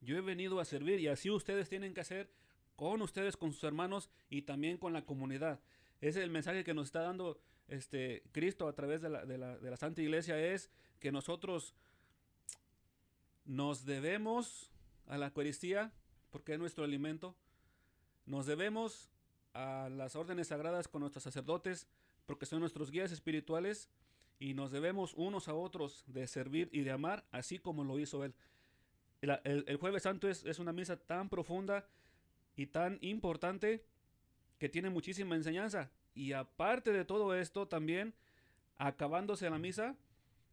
Yo 0.00 0.16
he 0.16 0.20
venido 0.20 0.60
a 0.60 0.64
servir 0.64 1.00
y 1.00 1.08
así 1.08 1.30
ustedes 1.30 1.68
tienen 1.68 1.94
que 1.94 2.00
hacer 2.00 2.30
con 2.76 3.02
ustedes, 3.02 3.36
con 3.36 3.52
sus 3.52 3.64
hermanos 3.64 4.10
y 4.30 4.42
también 4.42 4.78
con 4.78 4.92
la 4.92 5.04
comunidad. 5.04 5.60
Ese 6.00 6.20
es 6.20 6.24
el 6.24 6.30
mensaje 6.30 6.62
que 6.64 6.74
nos 6.74 6.86
está 6.88 7.00
dando 7.02 7.40
este 7.68 8.22
Cristo 8.32 8.68
a 8.68 8.72
través 8.74 9.02
de 9.02 9.10
la, 9.10 9.26
de 9.26 9.36
la- 9.38 9.58
de 9.58 9.70
la 9.70 9.76
Santa 9.76 10.00
Iglesia 10.00 10.38
es 10.40 10.70
que 11.00 11.10
nosotros 11.12 11.74
nos 13.48 13.86
debemos 13.86 14.70
a 15.06 15.16
la 15.16 15.26
Eucaristía 15.26 15.90
porque 16.30 16.52
es 16.52 16.58
nuestro 16.58 16.84
alimento. 16.84 17.34
Nos 18.26 18.44
debemos 18.44 19.10
a 19.54 19.88
las 19.88 20.16
órdenes 20.16 20.48
sagradas 20.48 20.86
con 20.86 21.00
nuestros 21.00 21.24
sacerdotes 21.24 21.88
porque 22.26 22.44
son 22.44 22.60
nuestros 22.60 22.90
guías 22.90 23.10
espirituales 23.10 23.88
y 24.38 24.52
nos 24.52 24.70
debemos 24.70 25.14
unos 25.14 25.48
a 25.48 25.54
otros 25.54 26.04
de 26.06 26.26
servir 26.26 26.68
y 26.72 26.82
de 26.82 26.90
amar 26.90 27.24
así 27.32 27.58
como 27.58 27.84
lo 27.84 27.98
hizo 27.98 28.22
Él. 28.22 28.34
El 29.22 29.76
jueves 29.78 30.02
santo 30.02 30.28
es, 30.28 30.44
es 30.44 30.58
una 30.58 30.72
misa 30.72 30.98
tan 30.98 31.30
profunda 31.30 31.88
y 32.54 32.66
tan 32.66 32.98
importante 33.00 33.82
que 34.58 34.68
tiene 34.68 34.90
muchísima 34.90 35.34
enseñanza. 35.34 35.90
Y 36.14 36.34
aparte 36.34 36.92
de 36.92 37.06
todo 37.06 37.34
esto, 37.34 37.66
también, 37.66 38.14
acabándose 38.76 39.48
la 39.48 39.58
misa, 39.58 39.96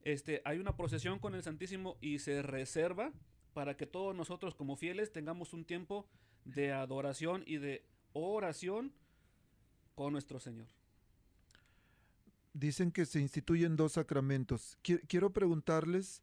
este, 0.05 0.41
hay 0.45 0.59
una 0.59 0.77
procesión 0.77 1.19
con 1.19 1.35
el 1.35 1.43
Santísimo 1.43 1.97
y 1.99 2.19
se 2.19 2.41
reserva 2.41 3.11
para 3.53 3.75
que 3.75 3.85
todos 3.85 4.15
nosotros 4.15 4.55
como 4.55 4.77
fieles 4.77 5.11
tengamos 5.11 5.51
un 5.53 5.65
tiempo 5.65 6.07
de 6.45 6.71
adoración 6.71 7.43
y 7.45 7.57
de 7.57 7.85
oración 8.13 8.93
con 9.95 10.13
nuestro 10.13 10.39
Señor. 10.39 10.67
Dicen 12.53 12.91
que 12.91 13.05
se 13.05 13.19
instituyen 13.19 13.75
dos 13.75 13.93
sacramentos. 13.93 14.77
Qui- 14.83 15.01
Quiero 15.07 15.33
preguntarles 15.33 16.21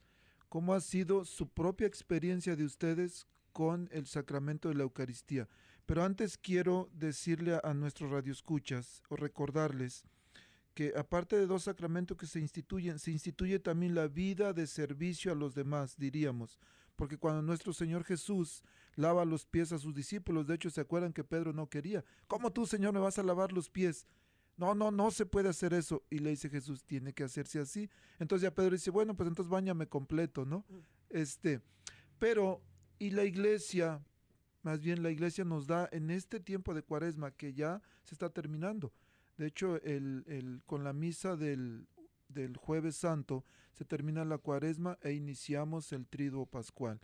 cómo 0.48 0.72
ha 0.74 0.80
sido 0.80 1.24
su 1.24 1.48
propia 1.48 1.86
experiencia 1.86 2.56
de 2.56 2.64
ustedes 2.64 3.26
con 3.52 3.88
el 3.92 4.06
sacramento 4.06 4.68
de 4.68 4.76
la 4.76 4.82
Eucaristía. 4.84 5.48
Pero 5.84 6.04
antes 6.04 6.38
quiero 6.38 6.88
decirle 6.94 7.58
a 7.62 7.74
nuestros 7.74 8.10
radioescuchas 8.10 9.02
o 9.08 9.16
recordarles 9.16 10.04
que 10.74 10.92
aparte 10.96 11.36
de 11.36 11.46
dos 11.46 11.64
sacramentos 11.64 12.16
que 12.16 12.26
se 12.26 12.40
instituyen, 12.40 12.98
se 12.98 13.10
instituye 13.10 13.58
también 13.58 13.94
la 13.94 14.08
vida 14.08 14.52
de 14.52 14.66
servicio 14.66 15.32
a 15.32 15.34
los 15.34 15.54
demás, 15.54 15.96
diríamos. 15.96 16.58
Porque 16.96 17.18
cuando 17.18 17.42
nuestro 17.42 17.72
Señor 17.72 18.04
Jesús 18.04 18.62
lava 18.94 19.24
los 19.24 19.46
pies 19.46 19.72
a 19.72 19.78
sus 19.78 19.94
discípulos, 19.94 20.46
de 20.46 20.54
hecho 20.54 20.70
se 20.70 20.80
acuerdan 20.80 21.12
que 21.12 21.24
Pedro 21.24 21.52
no 21.52 21.68
quería. 21.68 22.04
¿Cómo 22.26 22.52
tú, 22.52 22.66
Señor, 22.66 22.92
me 22.92 23.00
vas 23.00 23.18
a 23.18 23.22
lavar 23.22 23.52
los 23.52 23.68
pies? 23.68 24.06
No, 24.56 24.74
no, 24.74 24.90
no 24.90 25.10
se 25.10 25.26
puede 25.26 25.48
hacer 25.48 25.72
eso. 25.74 26.04
Y 26.10 26.18
le 26.18 26.30
dice 26.30 26.48
Jesús, 26.48 26.84
tiene 26.84 27.12
que 27.12 27.24
hacerse 27.24 27.58
así. 27.58 27.90
Entonces 28.18 28.42
ya 28.44 28.54
Pedro 28.54 28.72
dice, 28.72 28.90
bueno, 28.90 29.16
pues 29.16 29.28
entonces 29.28 29.50
bañame 29.50 29.88
completo, 29.88 30.44
¿no? 30.44 30.64
Mm. 30.68 30.78
Este, 31.10 31.60
pero, 32.18 32.62
y 32.98 33.10
la 33.10 33.24
iglesia, 33.24 34.04
más 34.62 34.80
bien 34.80 35.02
la 35.02 35.10
iglesia 35.10 35.44
nos 35.44 35.66
da 35.66 35.88
en 35.92 36.10
este 36.10 36.40
tiempo 36.40 36.74
de 36.74 36.82
cuaresma 36.82 37.32
que 37.32 37.52
ya 37.52 37.82
se 38.04 38.14
está 38.14 38.30
terminando. 38.30 38.92
De 39.38 39.46
hecho, 39.46 39.80
el, 39.82 40.24
el- 40.26 40.62
con 40.66 40.84
la 40.84 40.92
misa 40.92 41.36
del, 41.36 41.86
del 42.28 42.56
jueves 42.56 42.96
santo 42.96 43.44
se 43.72 43.84
termina 43.84 44.24
la 44.24 44.38
cuaresma 44.38 44.98
e 45.02 45.12
iniciamos 45.12 45.92
el 45.92 46.06
triduo 46.06 46.46
pascual. 46.46 47.00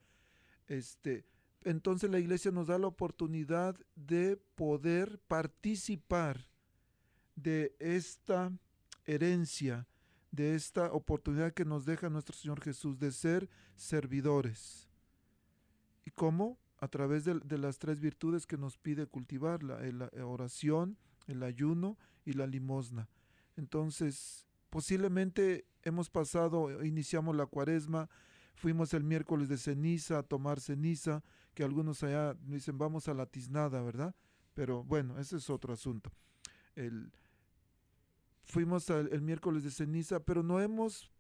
Este, 0.66 1.24
entonces 1.62 2.10
la 2.10 2.18
iglesia 2.18 2.50
nos 2.50 2.66
da 2.66 2.78
la 2.78 2.86
oportunidad 2.86 3.76
de 3.96 4.36
poder 4.54 5.18
participar 5.26 6.46
de 7.36 7.74
esta 7.78 8.52
herencia, 9.06 9.86
de 10.30 10.54
esta 10.54 10.92
oportunidad 10.92 11.54
que 11.54 11.64
nos 11.64 11.86
deja 11.86 12.10
nuestro 12.10 12.36
Señor 12.36 12.60
Jesús 12.60 12.98
de 12.98 13.10
ser 13.12 13.48
servidores. 13.74 14.88
¿Y 16.04 16.10
cómo? 16.10 16.58
A 16.78 16.88
través 16.88 17.24
de, 17.24 17.58
las 17.58 17.78
tres 17.78 17.98
virtudes 18.00 18.46
que 18.46 18.58
nos 18.58 18.76
pide 18.76 19.06
cultivar, 19.06 19.62
la 19.62 19.80
oración, 20.24 20.96
el 21.28 21.42
ayuno 21.44 21.96
y 22.24 22.32
la 22.32 22.46
limosna. 22.48 23.08
Entonces, 23.56 24.46
posiblemente 24.70 25.64
hemos 25.84 26.10
pasado, 26.10 26.84
iniciamos 26.84 27.36
la 27.36 27.46
cuaresma, 27.46 28.08
fuimos 28.56 28.92
el 28.94 29.04
miércoles 29.04 29.48
de 29.48 29.56
ceniza 29.56 30.18
a 30.18 30.22
tomar 30.24 30.60
ceniza, 30.60 31.22
que 31.54 31.62
algunos 31.62 32.02
allá 32.02 32.34
dicen 32.34 32.76
vamos 32.78 33.08
a 33.08 33.14
la 33.14 33.26
tiznada, 33.26 33.80
¿verdad? 33.82 34.14
Pero 34.54 34.82
bueno, 34.84 35.18
ese 35.20 35.36
es 35.36 35.48
otro 35.50 35.72
asunto. 35.72 36.10
El, 36.74 37.12
fuimos 38.44 38.88
al- 38.90 39.08
el 39.12 39.22
miércoles 39.22 39.62
de 39.64 39.70
ceniza, 39.70 40.20
pero 40.20 40.42
no 40.42 40.60
hemos 40.60 41.10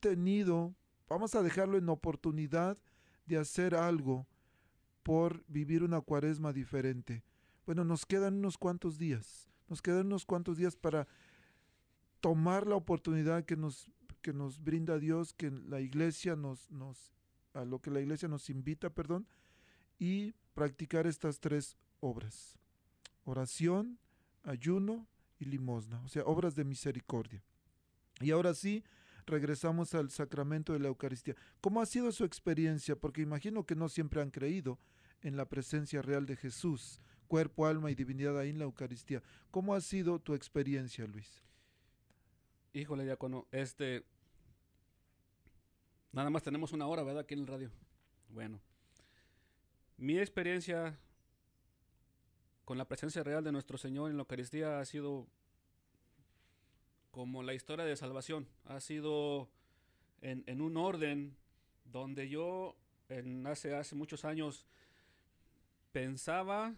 tenido, 0.00 0.74
vamos 1.08 1.34
a 1.34 1.42
dejarlo 1.42 1.78
en 1.78 1.88
oportunidad 1.88 2.78
de 3.26 3.38
hacer 3.38 3.74
algo 3.74 4.26
por 5.02 5.44
vivir 5.48 5.82
una 5.82 6.00
cuaresma 6.00 6.52
diferente. 6.52 7.22
Bueno, 7.68 7.84
nos 7.84 8.06
quedan 8.06 8.36
unos 8.36 8.56
cuantos 8.56 8.96
días, 8.96 9.46
nos 9.68 9.82
quedan 9.82 10.06
unos 10.06 10.24
cuantos 10.24 10.56
días 10.56 10.74
para 10.74 11.06
tomar 12.22 12.66
la 12.66 12.76
oportunidad 12.76 13.44
que 13.44 13.58
nos, 13.58 13.90
que 14.22 14.32
nos 14.32 14.64
brinda 14.64 14.98
Dios, 14.98 15.34
que 15.34 15.50
la 15.50 15.78
iglesia 15.82 16.34
nos, 16.34 16.70
nos, 16.70 17.12
a 17.52 17.66
lo 17.66 17.78
que 17.82 17.90
la 17.90 18.00
iglesia 18.00 18.26
nos 18.26 18.48
invita, 18.48 18.88
perdón, 18.88 19.28
y 19.98 20.32
practicar 20.54 21.06
estas 21.06 21.40
tres 21.40 21.76
obras. 22.00 22.58
Oración, 23.24 23.98
ayuno 24.44 25.06
y 25.38 25.44
limosna, 25.44 26.02
o 26.04 26.08
sea, 26.08 26.22
obras 26.24 26.54
de 26.54 26.64
misericordia. 26.64 27.44
Y 28.22 28.30
ahora 28.30 28.54
sí, 28.54 28.82
regresamos 29.26 29.92
al 29.92 30.08
sacramento 30.08 30.72
de 30.72 30.78
la 30.78 30.88
Eucaristía. 30.88 31.36
¿Cómo 31.60 31.82
ha 31.82 31.86
sido 31.86 32.12
su 32.12 32.24
experiencia? 32.24 32.96
Porque 32.96 33.20
imagino 33.20 33.66
que 33.66 33.76
no 33.76 33.90
siempre 33.90 34.22
han 34.22 34.30
creído 34.30 34.78
en 35.20 35.36
la 35.36 35.50
presencia 35.50 36.00
real 36.00 36.24
de 36.24 36.36
Jesús, 36.36 37.02
cuerpo, 37.28 37.66
alma 37.66 37.90
y 37.90 37.94
divinidad 37.94 38.36
ahí 38.38 38.50
en 38.50 38.58
la 38.58 38.64
Eucaristía. 38.64 39.22
¿Cómo 39.50 39.74
ha 39.74 39.80
sido 39.80 40.18
tu 40.18 40.34
experiencia, 40.34 41.06
Luis? 41.06 41.42
Híjole, 42.72 43.04
diácono, 43.04 43.46
este. 43.52 44.04
Nada 46.10 46.30
más 46.30 46.42
tenemos 46.42 46.72
una 46.72 46.86
hora, 46.86 47.02
¿verdad? 47.02 47.20
Aquí 47.20 47.34
en 47.34 47.40
el 47.40 47.46
radio. 47.46 47.70
Bueno. 48.30 48.60
Mi 49.96 50.18
experiencia 50.18 50.98
con 52.64 52.78
la 52.78 52.86
presencia 52.86 53.22
real 53.22 53.42
de 53.44 53.52
nuestro 53.52 53.78
Señor 53.78 54.10
en 54.10 54.16
la 54.16 54.22
Eucaristía 54.22 54.80
ha 54.80 54.84
sido 54.84 55.26
como 57.10 57.42
la 57.42 57.54
historia 57.54 57.84
de 57.84 57.96
salvación. 57.96 58.48
Ha 58.64 58.80
sido 58.80 59.48
en, 60.20 60.44
en 60.46 60.60
un 60.60 60.76
orden 60.76 61.36
donde 61.84 62.28
yo 62.28 62.76
hace, 63.46 63.74
hace 63.74 63.94
muchos 63.94 64.24
años 64.24 64.66
pensaba 65.92 66.74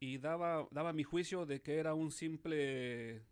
y 0.00 0.18
daba, 0.18 0.66
daba 0.70 0.92
mi 0.92 1.02
juicio 1.04 1.44
de 1.46 1.60
que 1.60 1.76
era 1.78 1.94
un 1.94 2.10
simple 2.10 3.22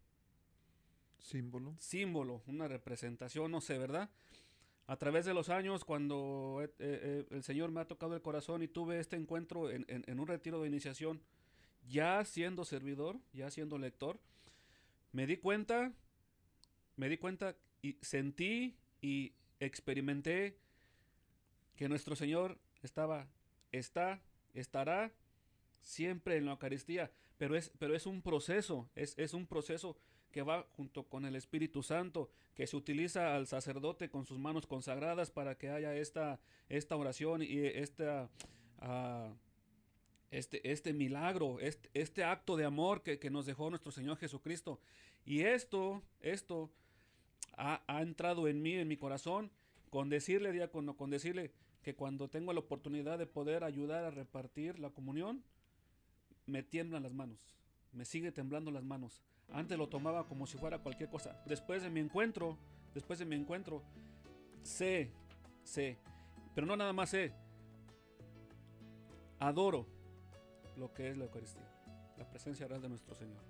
Símbolo. 1.18 1.74
símbolo, 1.78 2.42
una 2.46 2.68
representación, 2.68 3.50
no 3.50 3.60
sé, 3.60 3.78
¿verdad? 3.78 4.10
A 4.86 4.96
través 4.96 5.24
de 5.24 5.34
los 5.34 5.48
años, 5.48 5.84
cuando 5.84 6.60
eh, 6.62 6.70
eh, 6.78 7.26
el 7.30 7.42
Señor 7.42 7.72
me 7.72 7.80
ha 7.80 7.88
tocado 7.88 8.14
el 8.14 8.22
corazón 8.22 8.62
y 8.62 8.68
tuve 8.68 9.00
este 9.00 9.16
encuentro 9.16 9.68
en, 9.70 9.84
en- 9.88 10.04
en 10.06 10.20
un 10.20 10.28
retiro 10.28 10.60
de 10.62 10.68
iniciación, 10.68 11.20
ya 11.88 12.24
siendo 12.24 12.64
servidor, 12.64 13.18
ya 13.32 13.50
siendo 13.50 13.78
lector, 13.78 14.20
me 15.12 15.26
di 15.26 15.36
cuenta, 15.38 15.92
me 16.96 17.08
di 17.08 17.16
cuenta 17.18 17.56
y 17.82 17.96
sentí 18.02 18.76
y 19.00 19.32
experimenté 19.58 20.56
que 21.74 21.88
nuestro 21.88 22.14
Señor 22.14 22.56
estaba, 22.82 23.26
está, 23.72 24.20
estará 24.54 25.10
siempre 25.80 26.36
en 26.36 26.46
la 26.46 26.52
Eucaristía, 26.52 27.10
pero 27.38 27.56
es, 27.56 27.70
pero 27.78 27.94
es 27.94 28.06
un 28.06 28.22
proceso, 28.22 28.88
es, 28.94 29.18
es 29.18 29.34
un 29.34 29.46
proceso 29.46 29.96
que 30.32 30.42
va 30.42 30.66
junto 30.72 31.04
con 31.04 31.24
el 31.24 31.34
Espíritu 31.34 31.82
Santo, 31.82 32.30
que 32.54 32.66
se 32.66 32.76
utiliza 32.76 33.34
al 33.34 33.46
sacerdote 33.46 34.10
con 34.10 34.26
sus 34.26 34.38
manos 34.38 34.66
consagradas 34.66 35.30
para 35.30 35.56
que 35.56 35.70
haya 35.70 35.94
esta, 35.94 36.40
esta 36.68 36.96
oración 36.96 37.42
y 37.42 37.58
esta, 37.64 38.28
ah, 38.78 39.32
este, 40.30 40.70
este 40.70 40.92
milagro, 40.92 41.58
este, 41.60 41.88
este 41.94 42.24
acto 42.24 42.56
de 42.56 42.64
amor 42.64 43.02
que, 43.02 43.18
que 43.18 43.30
nos 43.30 43.46
dejó 43.46 43.70
nuestro 43.70 43.92
Señor 43.92 44.18
Jesucristo. 44.18 44.80
Y 45.24 45.40
esto, 45.40 46.02
esto 46.20 46.70
ha, 47.56 47.82
ha 47.86 48.02
entrado 48.02 48.48
en 48.48 48.60
mí, 48.60 48.74
en 48.74 48.88
mi 48.88 48.96
corazón, 48.96 49.50
con 49.88 50.08
decirle, 50.10 50.68
con 50.68 51.10
decirle 51.10 51.52
que 51.82 51.94
cuando 51.94 52.28
tengo 52.28 52.52
la 52.52 52.60
oportunidad 52.60 53.18
de 53.18 53.26
poder 53.26 53.64
ayudar 53.64 54.04
a 54.04 54.10
repartir 54.10 54.78
la 54.78 54.90
comunión, 54.90 55.42
me 56.46 56.62
tiemblan 56.62 57.02
las 57.02 57.12
manos, 57.12 57.38
me 57.92 58.04
sigue 58.04 58.32
temblando 58.32 58.70
las 58.70 58.84
manos. 58.84 59.22
Antes 59.52 59.78
lo 59.78 59.88
tomaba 59.88 60.26
como 60.26 60.46
si 60.46 60.58
fuera 60.58 60.78
cualquier 60.78 61.08
cosa. 61.08 61.40
Después 61.46 61.82
de 61.82 61.90
mi 61.90 62.00
encuentro, 62.00 62.58
después 62.94 63.18
de 63.18 63.24
mi 63.24 63.36
encuentro, 63.36 63.82
sé, 64.62 65.12
sé, 65.62 65.98
pero 66.54 66.66
no 66.66 66.76
nada 66.76 66.92
más 66.92 67.10
sé, 67.10 67.32
adoro 69.38 69.86
lo 70.76 70.92
que 70.92 71.10
es 71.10 71.16
la 71.16 71.24
Eucaristía, 71.24 71.68
la 72.16 72.28
presencia 72.28 72.66
real 72.66 72.82
de 72.82 72.88
nuestro 72.88 73.14
Señor. 73.14 73.42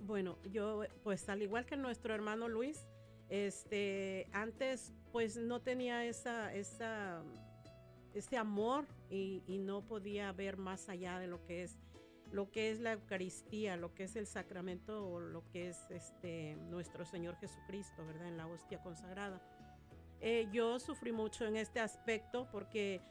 Bueno, 0.00 0.38
yo 0.52 0.82
pues 1.02 1.28
al 1.28 1.42
igual 1.42 1.64
que 1.64 1.76
nuestro 1.76 2.14
hermano 2.14 2.48
Luis, 2.48 2.86
este 3.30 4.28
antes 4.32 4.92
pues 5.12 5.36
no 5.36 5.60
tenía 5.60 6.04
esa 6.04 6.52
esa 6.52 7.22
ese 8.12 8.36
amor 8.36 8.86
y, 9.10 9.42
y 9.46 9.58
no 9.58 9.82
podía 9.82 10.30
ver 10.32 10.56
más 10.56 10.88
allá 10.88 11.18
de 11.18 11.26
lo 11.26 11.42
que 11.46 11.62
es 11.62 11.78
lo 12.32 12.50
que 12.50 12.70
es 12.70 12.80
la 12.80 12.92
Eucaristía, 12.92 13.76
lo 13.76 13.94
que 13.94 14.04
es 14.04 14.16
el 14.16 14.26
sacramento 14.26 15.06
o 15.06 15.20
lo 15.20 15.48
que 15.50 15.68
es 15.68 15.90
este 15.90 16.56
nuestro 16.56 17.04
Señor 17.04 17.36
Jesucristo, 17.36 18.04
¿verdad? 18.06 18.28
En 18.28 18.36
la 18.36 18.46
hostia 18.46 18.82
consagrada. 18.82 19.40
Eh, 20.20 20.48
yo 20.52 20.80
sufrí 20.80 21.12
mucho 21.12 21.44
en 21.46 21.56
este 21.56 21.80
aspecto 21.80 22.48
porque 22.50 23.02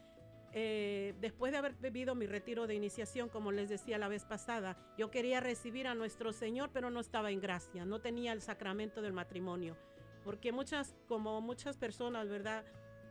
eh, 0.56 1.14
después 1.20 1.50
de 1.50 1.58
haber 1.58 1.74
vivido 1.74 2.14
mi 2.14 2.26
retiro 2.26 2.68
de 2.68 2.76
iniciación, 2.76 3.28
como 3.28 3.50
les 3.50 3.68
decía 3.68 3.98
la 3.98 4.06
vez 4.06 4.24
pasada, 4.24 4.76
yo 4.96 5.10
quería 5.10 5.40
recibir 5.40 5.88
a 5.88 5.96
nuestro 5.96 6.32
Señor, 6.32 6.70
pero 6.72 6.90
no 6.90 7.00
estaba 7.00 7.32
en 7.32 7.40
gracia, 7.40 7.84
no 7.84 8.00
tenía 8.00 8.32
el 8.32 8.40
sacramento 8.40 9.02
del 9.02 9.12
matrimonio, 9.12 9.76
porque 10.22 10.52
muchas, 10.52 10.94
como 11.08 11.40
muchas 11.40 11.76
personas, 11.76 12.28
¿verdad? 12.28 12.64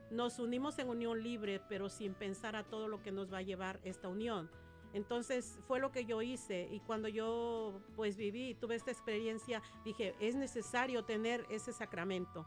Nos 0.10 0.40
unimos 0.40 0.80
en 0.80 0.88
unión 0.88 1.22
libre, 1.22 1.60
pero 1.68 1.90
sin 1.90 2.14
pensar 2.14 2.56
a 2.56 2.64
todo 2.64 2.88
lo 2.88 3.02
que 3.04 3.12
nos 3.12 3.32
va 3.32 3.40
a 3.40 3.42
llevar 3.42 3.82
esta 3.84 4.08
unión. 4.08 4.50
Entonces 4.94 5.60
fue 5.68 5.80
lo 5.80 5.92
que 5.92 6.06
yo 6.06 6.22
hice 6.22 6.68
y 6.72 6.80
cuando 6.82 7.08
yo 7.08 7.82
pues 7.96 8.16
viví, 8.16 8.54
tuve 8.56 8.76
esta 8.76 8.92
experiencia, 8.92 9.62
dije, 9.84 10.16
es 10.20 10.36
necesario 10.36 11.04
tener 11.04 11.46
ese 11.50 11.74
sacramento. 11.74 12.46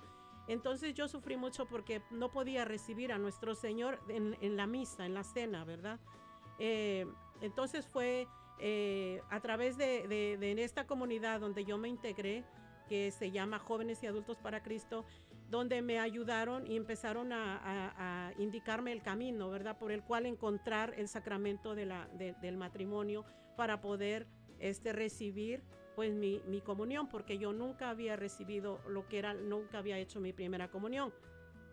Entonces 0.49 0.95
yo 0.95 1.09
sufrí 1.09 1.37
mucho 1.37 1.67
porque 1.67 2.03
no 2.11 2.31
podía 2.31 2.65
recibir 2.65 3.13
a 3.13 3.19
nuestro 3.19 3.55
Señor 3.57 4.01
en, 4.09 4.37
en 4.41 4.57
la 4.57 4.67
misa, 4.69 5.05
en 5.05 5.15
la 5.15 5.25
cena, 5.25 5.65
¿verdad? 5.65 5.99
Eh, 6.61 7.05
entonces 7.41 7.87
fue 7.87 8.29
eh, 8.61 9.21
a 9.29 9.41
través 9.41 9.77
de, 9.77 10.07
de- 10.07 10.37
de 10.39 10.63
esta 10.63 10.87
comunidad 10.87 11.41
donde 11.41 11.65
yo 11.65 11.79
me 11.79 11.89
integré, 11.89 12.45
que 12.89 13.11
se 13.11 13.33
llama 13.33 13.59
Jóvenes 13.59 14.01
y 14.05 14.07
Adultos 14.07 14.39
para 14.39 14.63
Cristo, 14.63 15.05
donde 15.49 15.81
me 15.83 15.99
ayudaron 15.99 16.67
y 16.67 16.77
empezaron 16.77 17.33
a, 17.33 18.33
indicarme 18.39 18.93
el 18.93 19.03
camino, 19.03 19.49
¿verdad? 19.51 19.79
Por 19.79 19.93
el 19.93 20.03
cual 20.03 20.27
encontrar 20.27 20.95
el 20.97 21.09
sacramento 21.09 21.75
del 21.75 22.57
matrimonio 22.57 23.25
para 23.57 23.81
poder 23.81 24.27
este, 24.59 24.93
recibir 24.93 25.63
pues 25.95 26.13
mi, 26.13 26.43
mi 26.47 26.61
comunión, 26.61 27.09
porque 27.09 27.39
yo 27.39 27.55
nunca 27.55 27.89
había 27.89 28.17
recibido 28.17 28.81
lo 28.87 29.09
que 29.09 29.19
era, 29.19 29.33
nunca 29.33 29.79
había 29.79 29.99
hecho 29.99 30.21
mi 30.21 30.33
primera 30.33 30.69
comunión. 30.69 31.13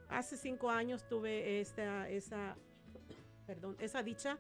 Hace 0.07 0.38
cinco 0.38 0.69
años 0.69 1.05
tuve 1.09 1.59
esta, 1.59 2.09
esa, 2.09 2.55
perdón, 3.45 3.76
esa 3.80 4.01
dicha 4.01 4.38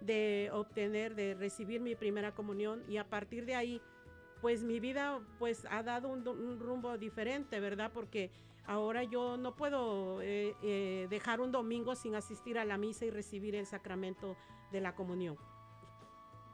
de 0.00 0.50
obtener, 0.52 1.14
de 1.14 1.34
recibir 1.34 1.80
mi 1.80 1.94
primera 1.94 2.34
comunión 2.34 2.82
y 2.88 2.96
a 2.96 3.04
partir 3.04 3.46
de 3.46 3.54
ahí, 3.54 3.80
pues 4.40 4.64
mi 4.64 4.80
vida 4.80 5.20
pues 5.38 5.64
ha 5.70 5.82
dado 5.82 6.08
un, 6.08 6.26
un 6.26 6.58
rumbo 6.58 6.96
diferente, 6.98 7.60
¿verdad? 7.60 7.92
Porque 7.92 8.32
ahora 8.66 9.02
yo 9.04 9.36
no 9.36 9.54
puedo 9.56 10.20
eh, 10.22 10.54
eh, 10.62 11.06
dejar 11.10 11.40
un 11.40 11.52
domingo 11.52 11.94
sin 11.94 12.14
asistir 12.14 12.58
a 12.58 12.64
la 12.64 12.78
misa 12.78 13.04
y 13.04 13.10
recibir 13.10 13.54
el 13.54 13.66
sacramento 13.66 14.36
de 14.72 14.80
la 14.80 14.94
comunión, 14.94 15.36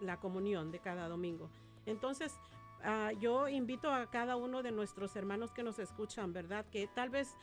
la 0.01 0.19
comunión 0.19 0.71
de 0.71 0.79
cada 0.81 1.09
domingo. 1.09 1.51
Entonces, 1.85 2.35
ah, 2.83 3.13
yo 3.19 3.49
invito 3.49 3.93
a 3.93 4.11
cada 4.11 4.37
uno 4.37 4.63
de 4.63 4.73
nuestros 4.73 5.15
hermanos 5.17 5.53
que 5.53 5.63
nos 5.63 5.79
escuchan, 5.79 6.33
¿verdad? 6.33 6.67
Que 6.71 6.87
tal 6.89 7.11
vez 7.11 7.35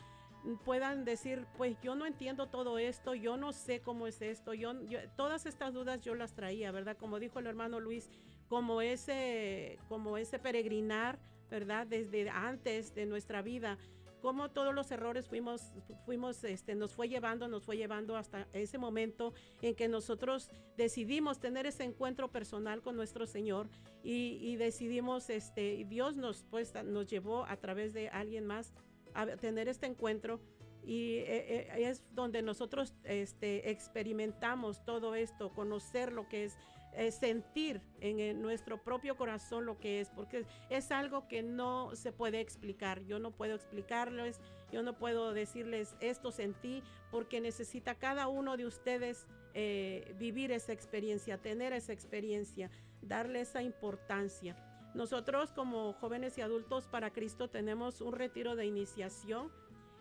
puedan 0.66 1.06
decir, 1.06 1.46
pues 1.58 1.80
yo 1.82 1.96
no 1.96 2.06
entiendo 2.06 2.48
todo 2.48 2.78
esto, 2.78 3.16
yo 3.16 3.38
no 3.38 3.54
sé 3.54 3.82
cómo 3.82 4.08
es 4.08 4.22
esto, 4.22 4.54
yo- 4.54 4.74
todas 5.16 5.46
estas 5.46 5.74
dudas 5.74 6.02
yo 6.02 6.16
las 6.16 6.34
traía, 6.34 6.72
¿verdad? 6.72 6.98
Como 6.98 7.20
dijo 7.20 7.40
el 7.40 7.48
hermano 7.48 7.80
Luis, 7.80 8.10
como 8.50 8.82
ese, 8.82 9.80
como 9.88 10.18
ese 10.18 10.40
peregrinar, 10.40 11.18
¿verdad? 11.50 11.88
Desde 11.88 12.30
antes 12.30 12.94
de 12.94 13.06
nuestra 13.06 13.42
vida, 13.42 13.78
como 14.24 14.50
todos 14.50 14.74
los 14.74 14.90
errores 14.90 15.28
fuimos, 15.28 15.74
fuimos, 16.06 16.46
este, 16.46 16.76
nos 16.76 16.96
fue 16.96 17.10
llevando, 17.10 17.50
nos 17.50 17.66
fue 17.66 17.76
llevando 17.76 18.16
hasta 18.16 18.48
ese 18.54 18.78
momento 18.78 19.34
en 19.62 19.76
que 19.76 19.90
nosotros 19.90 20.50
decidimos 20.78 21.42
tener 21.42 21.66
ese 21.66 21.84
encuentro 21.84 22.32
personal 22.32 22.82
con 22.82 22.96
nuestro 22.96 23.28
Señor 23.28 23.68
y, 24.02 24.38
y 24.42 24.56
decidimos, 24.56 25.30
este, 25.30 25.86
Dios 25.90 26.16
nos, 26.16 26.46
pues, 26.50 26.74
nos 26.86 27.08
llevó 27.08 27.44
a 27.44 27.58
través 27.58 27.92
de 27.92 28.08
alguien 28.08 28.46
más 28.46 28.74
a 29.14 29.26
tener 29.26 29.68
este 29.68 29.88
encuentro 29.88 30.40
y 30.86 31.16
eh, 31.18 31.68
eh, 31.76 31.90
es 31.90 32.06
donde 32.14 32.42
nosotros 32.42 32.94
este, 33.04 33.72
experimentamos 33.72 34.86
todo 34.86 35.16
esto, 35.16 35.54
conocer 35.54 36.14
lo 36.14 36.30
que 36.30 36.46
es, 36.46 36.58
eh, 36.96 37.12
sentir 37.12 37.82
en, 38.02 38.42
nuestro 38.42 38.82
propio 38.84 39.16
corazón 39.16 39.66
lo 39.66 39.80
que 39.80 40.00
es, 40.00 40.10
porque 40.10 40.46
es 40.70 40.92
algo 40.92 41.28
que 41.28 41.42
no 41.42 41.96
se 41.96 42.12
puede 42.12 42.40
explicar. 42.40 43.04
Yo 43.06 43.20
no 43.20 43.32
puedo 43.32 43.56
explicarles, 43.56 44.40
yo 44.72 44.84
no 44.84 44.98
puedo 44.98 45.34
decirles 45.34 45.96
esto 46.00 46.32
sentí, 46.32 46.84
porque 47.12 47.42
necesita 47.42 47.96
cada 47.96 48.28
uno 48.28 48.58
de 48.58 48.66
ustedes 48.66 49.26
eh, 49.54 50.16
vivir 50.20 50.52
esa 50.52 50.74
experiencia, 50.74 51.38
tener 51.38 51.74
esa 51.74 51.94
experiencia, 51.94 52.70
darle 53.02 53.42
esa 53.42 53.64
importancia. 53.64 54.56
Nosotros 54.94 55.52
como 55.52 55.94
jóvenes 55.94 56.38
y 56.38 56.42
adultos 56.42 56.88
para 56.88 57.12
Cristo 57.12 57.50
tenemos 57.50 58.02
un 58.02 58.14
retiro 58.14 58.56
de 58.56 58.68
iniciación 58.68 59.52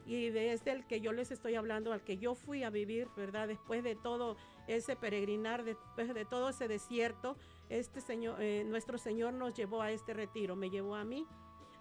y 0.05 0.31
de 0.31 0.53
este 0.53 0.73
el 0.73 0.87
que 0.87 1.01
yo 1.01 1.13
les 1.13 1.31
estoy 1.31 1.55
hablando, 1.55 1.93
al 1.93 2.03
que 2.03 2.19
yo 2.19 2.35
fui 2.35 2.63
a 2.63 2.71
vivir, 2.71 3.09
¿verdad? 3.17 3.49
Después 3.49 3.85
de 3.85 3.95
todo 3.95 4.37
ese 4.67 4.97
peregrinar, 4.97 5.65
después 5.65 6.13
de 6.15 6.25
todo 6.25 6.51
ese 6.51 6.69
desierto, 6.69 7.37
este 7.69 8.01
Señor, 8.01 8.41
eh, 8.41 8.65
nuestro 8.67 8.99
Señor 8.99 9.35
nos 9.35 9.55
llevó 9.55 9.83
a 9.83 9.91
este 9.91 10.15
retiro, 10.15 10.57
me 10.57 10.71
llevó 10.71 10.95
a 10.95 11.05
mí 11.05 11.27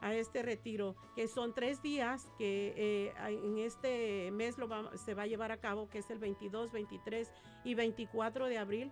a 0.02 0.16
este 0.16 0.42
retiro, 0.42 0.96
que 1.16 1.28
son 1.28 1.54
tres 1.54 1.82
días 1.82 2.28
que 2.38 2.74
eh, 2.76 3.14
en 3.28 3.60
este 3.60 4.32
mes 4.32 4.58
lo 4.58 4.68
se 4.98 5.14
va 5.14 5.24
a 5.24 5.28
llevar 5.28 5.52
a 5.52 5.58
cabo, 5.58 5.90
que 5.90 6.00
es 6.00 6.10
el 6.10 6.18
22, 6.18 6.72
23 6.72 7.32
y 7.64 7.76
24 7.76 8.48
de 8.48 8.58
abril 8.58 8.92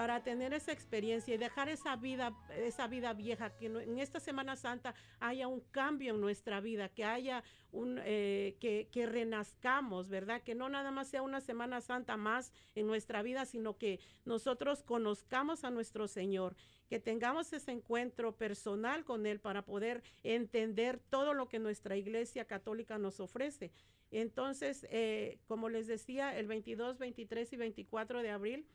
para 0.00 0.22
tener 0.22 0.54
esa 0.54 0.72
experiencia 0.72 1.34
y 1.34 1.36
dejar 1.36 1.68
esa 1.68 1.94
vida, 1.94 2.34
esa 2.56 2.86
vida 2.86 3.12
vieja, 3.12 3.50
que 3.50 3.66
en 3.66 3.98
esta 3.98 4.18
Semana 4.18 4.56
Santa 4.56 4.94
haya 5.18 5.46
un 5.46 5.60
cambio 5.72 6.14
en 6.14 6.22
nuestra 6.22 6.62
vida, 6.62 6.88
que 6.88 7.04
haya 7.04 7.44
un, 7.70 8.00
eh, 8.02 8.56
que, 8.60 9.06
renazcamos, 9.06 10.08
¿verdad? 10.08 10.40
Que 10.40 10.54
no 10.54 10.70
nada 10.70 10.90
más 10.90 11.08
sea 11.08 11.20
una 11.20 11.42
Semana 11.42 11.82
Santa 11.82 12.16
más 12.16 12.50
en 12.74 12.86
nuestra 12.86 13.20
vida, 13.20 13.44
sino 13.44 13.76
que 13.76 14.00
nosotros 14.24 14.82
conozcamos 14.82 15.64
a 15.64 15.70
nuestro 15.70 16.08
Señor, 16.08 16.56
que 16.88 16.98
tengamos 16.98 17.52
ese 17.52 17.70
encuentro 17.70 18.34
personal 18.34 19.04
con 19.04 19.26
Él 19.26 19.38
para 19.38 19.66
poder 19.66 20.02
entender 20.22 20.98
todo 21.10 21.34
lo 21.34 21.50
que 21.50 21.58
nuestra 21.58 21.98
Iglesia 21.98 22.46
Católica 22.46 22.96
nos 22.96 23.20
ofrece. 23.20 23.70
Entonces, 24.10 24.86
eh, 24.90 25.40
como 25.46 25.68
les 25.68 25.86
decía, 25.86 26.38
el 26.38 26.46
22, 26.46 26.96
23 26.96 27.52
y 27.52 27.56
24 27.58 28.22
de 28.22 28.30
abril, 28.30 28.66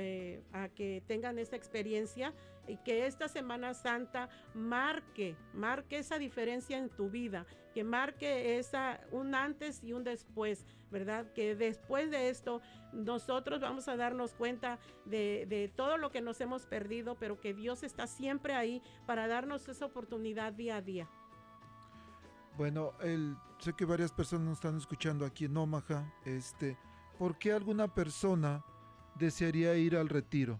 a 0.52 0.68
que 0.68 1.02
tengan 1.06 1.38
esta 1.38 1.56
experiencia 1.56 2.34
y 2.66 2.76
que 2.78 3.06
esta 3.06 3.28
Semana 3.28 3.74
Santa 3.74 4.28
marque, 4.54 5.36
marque 5.52 5.98
esa 5.98 6.18
diferencia 6.18 6.78
en 6.78 6.90
tu 6.90 7.10
vida, 7.10 7.46
que 7.74 7.84
marque 7.84 8.58
esa 8.58 9.00
un 9.10 9.34
antes 9.34 9.82
y 9.82 9.92
un 9.92 10.04
después, 10.04 10.66
¿verdad? 10.90 11.32
Que 11.32 11.54
después 11.56 12.10
de 12.10 12.28
esto 12.28 12.60
nosotros 12.92 13.60
vamos 13.60 13.88
a 13.88 13.96
darnos 13.96 14.34
cuenta 14.34 14.78
de, 15.04 15.46
de 15.48 15.68
todo 15.74 15.96
lo 15.96 16.10
que 16.10 16.20
nos 16.20 16.40
hemos 16.40 16.66
perdido, 16.66 17.16
pero 17.16 17.40
que 17.40 17.54
Dios 17.54 17.82
está 17.82 18.06
siempre 18.06 18.54
ahí 18.54 18.82
para 19.06 19.26
darnos 19.26 19.68
esa 19.68 19.86
oportunidad 19.86 20.52
día 20.52 20.76
a 20.76 20.82
día. 20.82 21.08
Bueno, 22.56 22.92
sé 23.58 23.72
que 23.72 23.86
varias 23.86 24.12
personas 24.12 24.46
nos 24.46 24.58
están 24.58 24.76
escuchando 24.76 25.24
aquí 25.24 25.46
en 25.46 25.56
Omaha. 25.56 26.12
Este, 26.26 26.76
¿Por 27.22 27.38
qué 27.38 27.52
alguna 27.52 27.86
persona 27.86 28.64
desearía 29.14 29.76
ir 29.76 29.94
al 29.94 30.08
retiro? 30.08 30.58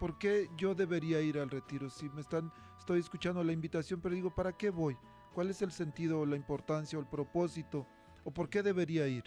¿por 0.00 0.18
qué 0.18 0.50
yo 0.56 0.74
debería 0.74 1.20
ir 1.20 1.38
al 1.38 1.50
retiro? 1.50 1.88
Si 1.88 2.08
me 2.08 2.20
están, 2.20 2.52
estoy 2.80 2.98
escuchando 2.98 3.44
la 3.44 3.52
invitación, 3.52 4.00
pero 4.00 4.12
digo, 4.12 4.34
¿para 4.34 4.52
qué 4.56 4.70
voy? 4.70 4.96
¿Cuál 5.32 5.50
es 5.50 5.62
el 5.62 5.70
sentido, 5.70 6.26
la 6.26 6.34
importancia 6.34 6.98
el 6.98 7.06
propósito? 7.06 7.86
¿O 8.24 8.32
por 8.32 8.50
qué 8.50 8.64
debería 8.64 9.06
ir? 9.06 9.22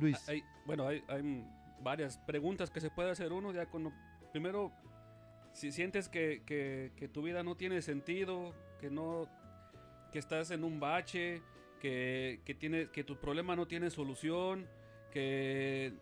Luis. 0.00 0.16
bueno, 0.64 0.86
hay, 0.86 1.04
varias 1.82 2.16
preguntas 2.16 2.70
que 2.70 2.80
se 2.80 2.88
puede 2.88 3.10
hacer 3.10 3.30
uno. 3.30 3.52
Ya 3.52 3.66
cuando, 3.66 3.92
primero, 4.32 4.72
si 5.52 5.70
sientes 5.70 6.08
que, 6.08 7.10
tu 7.12 7.20
vida 7.20 7.42
no 7.42 7.58
tiene 7.58 7.82
sentido, 7.82 8.54
que 8.80 8.90
no, 8.90 9.28
que 10.10 10.18
estás 10.18 10.50
en 10.50 10.64
un 10.64 10.80
bache, 10.80 11.42
que, 11.82 12.40
que, 12.46 12.88
que 12.92 13.04
tu 13.04 13.16
problema 13.16 13.56
no 13.56 13.66
tiene 13.66 13.90
solución, 13.90 14.68
que 15.10 15.92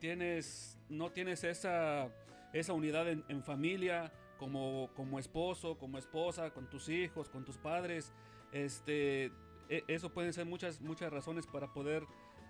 tienes, 0.00 0.78
no 0.88 1.10
tienes 1.12 1.44
esa 1.44 2.10
esa 2.52 2.72
unidad 2.72 3.08
en, 3.08 3.42
familia, 3.42 4.12
como, 4.38 4.90
como 4.94 5.18
esposo, 5.18 5.78
como 5.78 5.98
esposa, 5.98 6.50
con 6.50 6.68
tus 6.68 6.88
hijos, 6.88 7.28
con 7.28 7.44
tus 7.44 7.56
padres. 7.58 8.12
Este, 8.52 9.26
e, 9.68 9.84
eso 9.86 10.12
pueden 10.12 10.32
ser 10.32 10.46
muchas, 10.46 10.80
muchas 10.80 11.12
razones 11.12 11.46
para 11.46 11.72
poder 11.72 12.04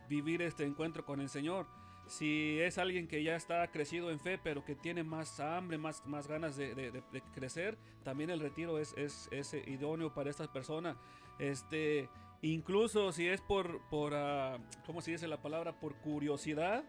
vivir 0.08 0.42
este 0.42 0.64
encuentro 0.64 1.04
con 1.04 1.20
el 1.20 1.28
Señor. 1.28 1.66
Si 2.06 2.58
es 2.58 2.78
alguien 2.78 3.06
que 3.06 3.22
ya 3.22 3.36
está 3.36 3.70
crecido 3.70 4.10
en 4.10 4.18
fe, 4.18 4.38
pero 4.42 4.64
que 4.64 4.74
tiene 4.74 5.04
más 5.04 5.38
hambre, 5.38 5.78
más, 5.78 6.04
más 6.06 6.26
ganas 6.26 6.56
de, 6.56 7.02
crecer, 7.34 7.78
también 8.02 8.30
el 8.30 8.40
retiro 8.40 8.78
es, 8.78 8.94
es, 8.96 9.28
es, 9.30 9.54
idóneo 9.54 10.12
para 10.12 10.30
esta 10.30 10.50
persona. 10.50 10.96
Este, 11.38 12.08
incluso 12.42 13.12
si 13.12 13.26
es 13.26 13.40
por, 13.40 13.80
por 13.88 14.12
uh, 14.12 14.60
¿cómo 14.86 15.00
se 15.00 15.12
dice 15.12 15.28
la 15.28 15.40
palabra? 15.40 15.78
Por 15.78 15.94
curiosidad, 15.96 16.84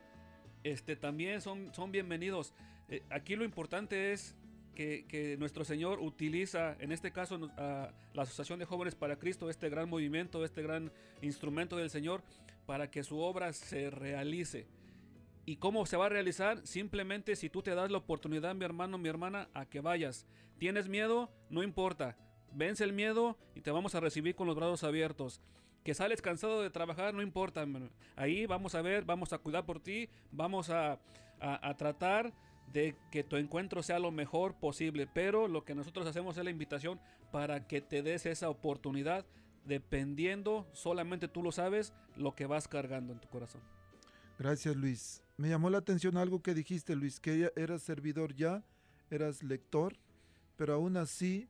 este, 0.64 0.96
también 0.96 1.42
son, 1.42 1.74
son 1.74 1.92
bienvenidos. 1.92 2.54
Eh, 2.90 3.04
aquí 3.10 3.36
lo 3.36 3.44
importante 3.44 4.12
es 4.14 4.36
que, 4.76 5.36
nuestro 5.38 5.64
Señor 5.64 6.00
utiliza, 6.00 6.76
en 6.80 6.92
este 6.92 7.12
caso, 7.12 7.38
la 7.38 8.22
Asociación 8.24 8.58
de 8.60 8.66
Jóvenes 8.66 8.96
para 8.96 9.18
Cristo, 9.18 9.50
este 9.50 9.70
gran 9.70 9.90
movimiento, 9.90 10.44
este 10.44 10.64
gran 10.64 10.92
instrumento 11.22 11.78
del 11.78 11.90
Señor, 11.90 12.24
para 12.66 12.90
que 12.90 13.04
su 13.04 13.20
obra 13.20 13.54
se 13.54 13.92
realice. 13.92 14.68
¿Y 15.46 15.58
cómo 15.58 15.86
se 15.86 15.98
va 15.98 16.08
a 16.08 16.10
realizar? 16.10 16.66
Simplemente 16.66 17.36
si 17.36 17.50
tú 17.50 17.62
te 17.62 17.76
das 17.76 17.92
la 17.92 17.98
oportunidad, 17.98 18.56
mi 18.56 18.66
hermano, 18.66 18.98
mi 18.98 19.10
hermana, 19.10 19.50
a 19.54 19.66
que 19.66 19.82
vayas. 19.82 20.26
¿Tienes 20.58 20.88
miedo? 20.88 21.32
No 21.50 21.64
importa. 21.64 22.18
Vence 22.54 22.84
el 22.84 22.94
miedo 22.94 23.38
y 23.56 23.62
te 23.62 23.72
vamos 23.72 23.96
a 23.96 24.00
recibir 24.00 24.36
con 24.36 24.48
los 24.48 24.56
brazos 24.56 24.84
abiertos. 24.84 25.42
Que 25.84 25.94
sales 25.94 26.22
cansado 26.22 26.62
de 26.62 26.70
trabajar, 26.70 27.14
no 27.14 27.22
importa. 27.22 27.66
Ahí 28.16 28.46
vamos 28.46 28.76
a 28.76 28.82
ver, 28.82 29.04
vamos 29.04 29.34
a 29.34 29.40
cuidar 29.40 29.66
por 29.66 29.80
ti, 29.80 30.10
vamos 30.32 30.70
a, 30.70 31.00
a, 31.40 31.76
tratar 31.76 32.34
de 32.72 32.96
que 33.12 33.24
tu 33.24 33.36
encuentro 33.36 33.82
sea 33.82 34.00
lo 34.00 34.12
mejor 34.12 34.54
posible, 34.56 35.08
pero 35.08 35.48
lo 35.48 35.66
que 35.66 35.74
nosotros 35.74 36.06
hacemos 36.08 36.38
es 36.38 36.44
la 36.44 36.52
invitación 36.52 37.00
para 37.32 37.68
que 37.68 37.82
te 37.82 38.04
des 38.04 38.26
esa 38.26 38.50
oportunidad 38.50 39.26
dependiendo, 39.66 40.68
solamente 40.74 41.28
tú 41.28 41.44
lo 41.44 41.52
sabes, 41.52 41.94
lo 42.16 42.36
que 42.36 42.46
vas 42.46 42.68
cargando 42.68 43.14
en 43.14 43.20
tu 43.20 43.28
corazón. 43.30 43.62
Gracias 44.38 44.76
Luis. 44.76 45.24
Me 45.38 45.50
llamó 45.50 45.70
la 45.70 45.80
atención 45.80 46.18
algo 46.18 46.42
que 46.42 46.54
dijiste 46.54 46.96
Luis, 46.96 47.20
que 47.20 47.52
eras 47.56 47.82
servidor 47.82 48.36
ya, 48.36 48.64
eras 49.10 49.44
lector, 49.44 49.98
pero 50.56 50.74
aún 50.74 50.98
así 50.98 51.50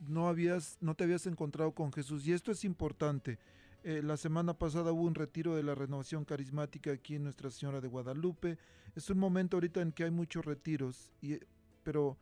no, 0.00 0.28
habías, 0.28 0.78
no 0.80 0.94
te 0.94 1.04
habías 1.04 1.26
encontrado 1.26 1.72
con 1.72 1.92
Jesús. 1.92 2.26
Y 2.26 2.32
esto 2.32 2.52
es 2.52 2.64
importante. 2.64 3.38
Eh, 3.82 4.02
la 4.02 4.16
semana 4.16 4.54
pasada 4.54 4.92
hubo 4.92 5.02
un 5.02 5.14
retiro 5.14 5.56
de 5.56 5.62
la 5.62 5.74
renovación 5.74 6.24
carismática 6.24 6.92
aquí 6.92 7.14
en 7.14 7.24
Nuestra 7.24 7.50
Señora 7.50 7.80
de 7.80 7.88
Guadalupe. 7.88 8.58
Es 8.94 9.08
un 9.10 9.18
momento 9.18 9.56
ahorita 9.56 9.80
en 9.80 9.92
que 9.92 10.04
hay 10.04 10.10
muchos 10.10 10.44
retiros, 10.44 11.12
y, 11.22 11.38
pero 11.82 12.18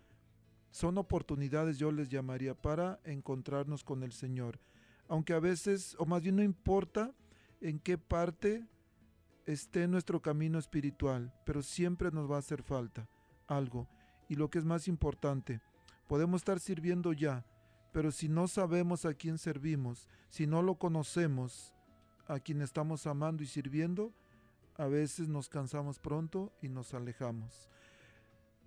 son 0.70 0.98
oportunidades, 0.98 1.78
yo 1.78 1.90
les 1.90 2.08
llamaría, 2.08 2.54
para 2.54 3.00
encontrarnos 3.04 3.82
con 3.82 4.02
el 4.02 4.12
Señor. 4.12 4.60
Aunque 5.08 5.32
a 5.32 5.40
veces, 5.40 5.96
o 5.98 6.06
más 6.06 6.22
bien 6.22 6.36
no 6.36 6.42
importa 6.42 7.12
en 7.60 7.80
qué 7.80 7.98
parte 7.98 8.66
esté 9.46 9.88
nuestro 9.88 10.20
camino 10.20 10.58
espiritual, 10.58 11.32
pero 11.44 11.62
siempre 11.62 12.10
nos 12.10 12.30
va 12.30 12.36
a 12.36 12.40
hacer 12.40 12.62
falta 12.62 13.08
algo. 13.46 13.88
Y 14.28 14.34
lo 14.34 14.50
que 14.50 14.58
es 14.58 14.64
más 14.64 14.86
importante, 14.88 15.60
podemos 16.06 16.42
estar 16.42 16.60
sirviendo 16.60 17.12
ya, 17.12 17.46
pero 17.98 18.12
si 18.12 18.28
no 18.28 18.46
sabemos 18.46 19.04
a 19.04 19.12
quién 19.12 19.38
servimos, 19.38 20.06
si 20.28 20.46
no 20.46 20.62
lo 20.62 20.76
conocemos, 20.76 21.74
a 22.28 22.38
quien 22.38 22.62
estamos 22.62 23.08
amando 23.08 23.42
y 23.42 23.46
sirviendo, 23.48 24.12
a 24.76 24.86
veces 24.86 25.28
nos 25.28 25.48
cansamos 25.48 25.98
pronto 25.98 26.52
y 26.62 26.68
nos 26.68 26.94
alejamos. 26.94 27.68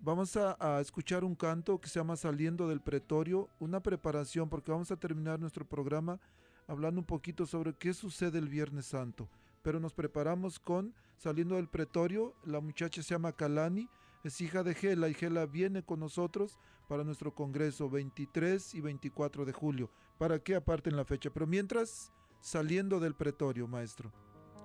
Vamos 0.00 0.36
a, 0.36 0.78
escuchar 0.82 1.24
un 1.24 1.34
canto 1.34 1.80
que 1.80 1.88
se 1.88 1.98
llama 1.98 2.16
Saliendo 2.16 2.68
del 2.68 2.82
Pretorio, 2.82 3.48
una 3.58 3.80
preparación 3.80 4.50
porque 4.50 4.70
vamos 4.70 4.90
a 4.90 4.98
terminar 4.98 5.40
nuestro 5.40 5.66
programa 5.66 6.20
hablando 6.66 7.00
un 7.00 7.06
poquito 7.06 7.46
sobre 7.46 7.72
qué 7.72 7.94
sucede 7.94 8.38
el 8.38 8.50
Viernes 8.50 8.84
Santo. 8.84 9.30
Pero 9.62 9.80
nos 9.80 9.94
preparamos 9.94 10.58
con 10.58 10.92
Saliendo 11.16 11.54
del 11.54 11.70
Pretorio, 11.70 12.34
la 12.44 12.60
muchacha 12.60 13.02
se 13.02 13.14
llama 13.14 13.32
Kalani, 13.32 13.88
Es 14.24 14.40
hija 14.40 14.62
de 14.62 14.74
Gela 14.74 15.08
y 15.08 15.14
Gela 15.14 15.46
viene 15.46 15.82
con 15.82 16.00
nosotros 16.00 16.58
para 16.88 17.04
nuestro 17.04 17.34
congreso 17.34 17.90
23 17.90 18.74
y 18.74 18.80
24 18.80 19.44
de 19.44 19.52
julio, 19.52 19.90
para 20.18 20.38
que 20.38 20.54
aparten 20.54 20.96
la 20.96 21.04
fecha. 21.04 21.30
Pero 21.30 21.46
mientras, 21.46 22.12
saliendo 22.40 23.00
del 23.00 23.14
pretorio, 23.14 23.66
maestro. 23.66 24.12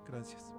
Gracias. 0.08 0.57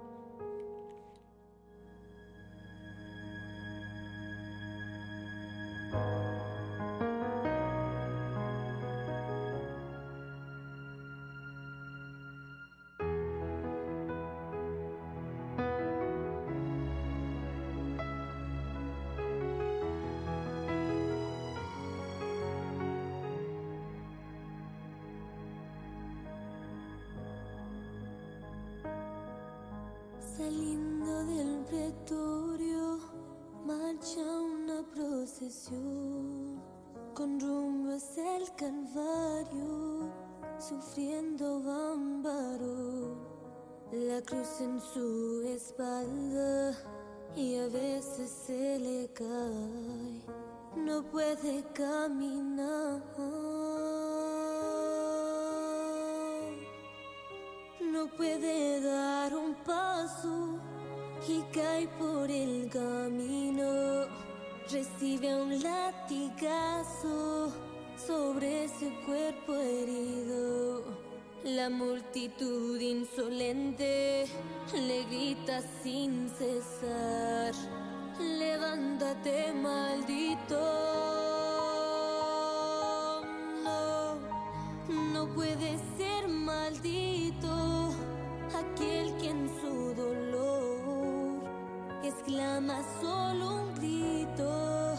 Exclama 92.59 92.83
solo 93.01 93.55
un 93.55 93.75
grito. 93.75 94.95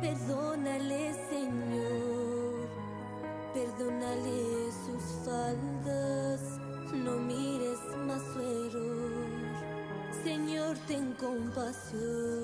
Perdónale, 0.00 1.14
Señor, 1.30 2.68
perdónale 3.54 4.72
sus 4.84 5.02
faldas, 5.24 6.40
no 6.92 7.12
mires 7.18 7.78
más 8.06 8.22
su 8.32 8.40
error. 8.40 9.12
Señor, 10.24 10.76
ten 10.88 11.12
compasión. 11.14 12.41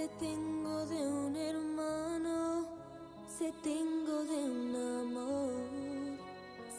Se 0.00 0.08
tengo 0.18 0.86
de 0.86 1.06
un 1.06 1.36
hermano, 1.36 2.64
se 3.28 3.52
tengo 3.62 4.24
de 4.24 4.44
un 4.44 4.74
amor, 4.74 6.18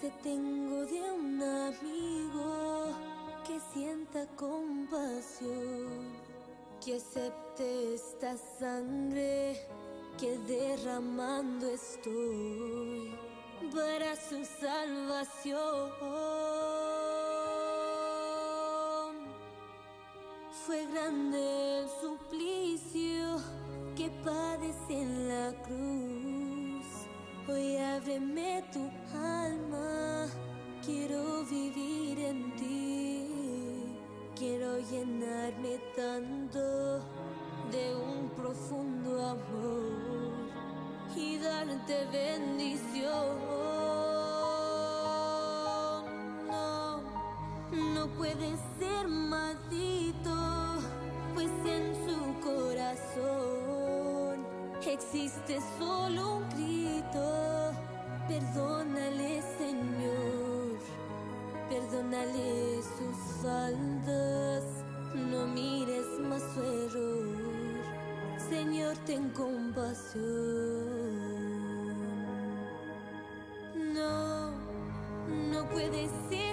se 0.01 0.09
tengo 0.23 0.83
de 0.87 1.11
un 1.11 1.43
amigo 1.43 2.87
que 3.45 3.59
sienta 3.71 4.25
compasión, 4.35 6.15
que 6.83 6.95
acepte 6.95 7.93
esta 7.93 8.35
sangre 8.59 9.67
que 10.19 10.39
derramando 10.39 11.69
estoy 11.69 13.15
para 13.71 14.15
su 14.15 14.43
salvación. 14.59 16.30
Darte 41.91 42.05
bendición. 42.11 43.37
No, 46.47 47.01
no 47.93 48.07
puede 48.17 48.55
ser 48.79 49.07
maldito, 49.07 50.35
pues 51.33 51.49
en 51.65 51.95
su 52.05 52.17
corazón 52.41 53.71
existe 54.85 55.59
solo 55.77 56.37
un 56.37 56.49
grito. 56.49 57.71
Perdónale, 58.27 59.41
Señor, 59.57 60.79
perdónale 61.69 62.81
sus 62.81 63.17
faldas, 63.41 64.63
no 65.13 65.47
mires 65.47 66.19
más 66.19 66.43
su 66.53 66.61
error. 66.61 67.27
Señor, 68.49 68.97
ten 69.05 69.29
compasión. 69.29 70.90
No 75.61 75.67
puede 75.67 76.07
ser 76.29 76.50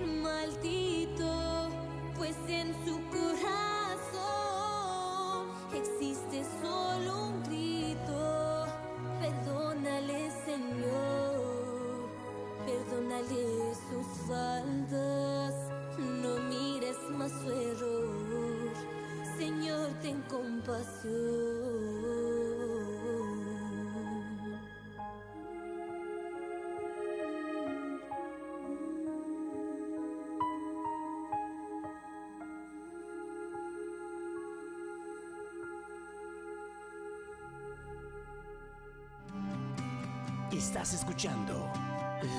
Estás 40.68 40.92
escuchando 40.92 41.72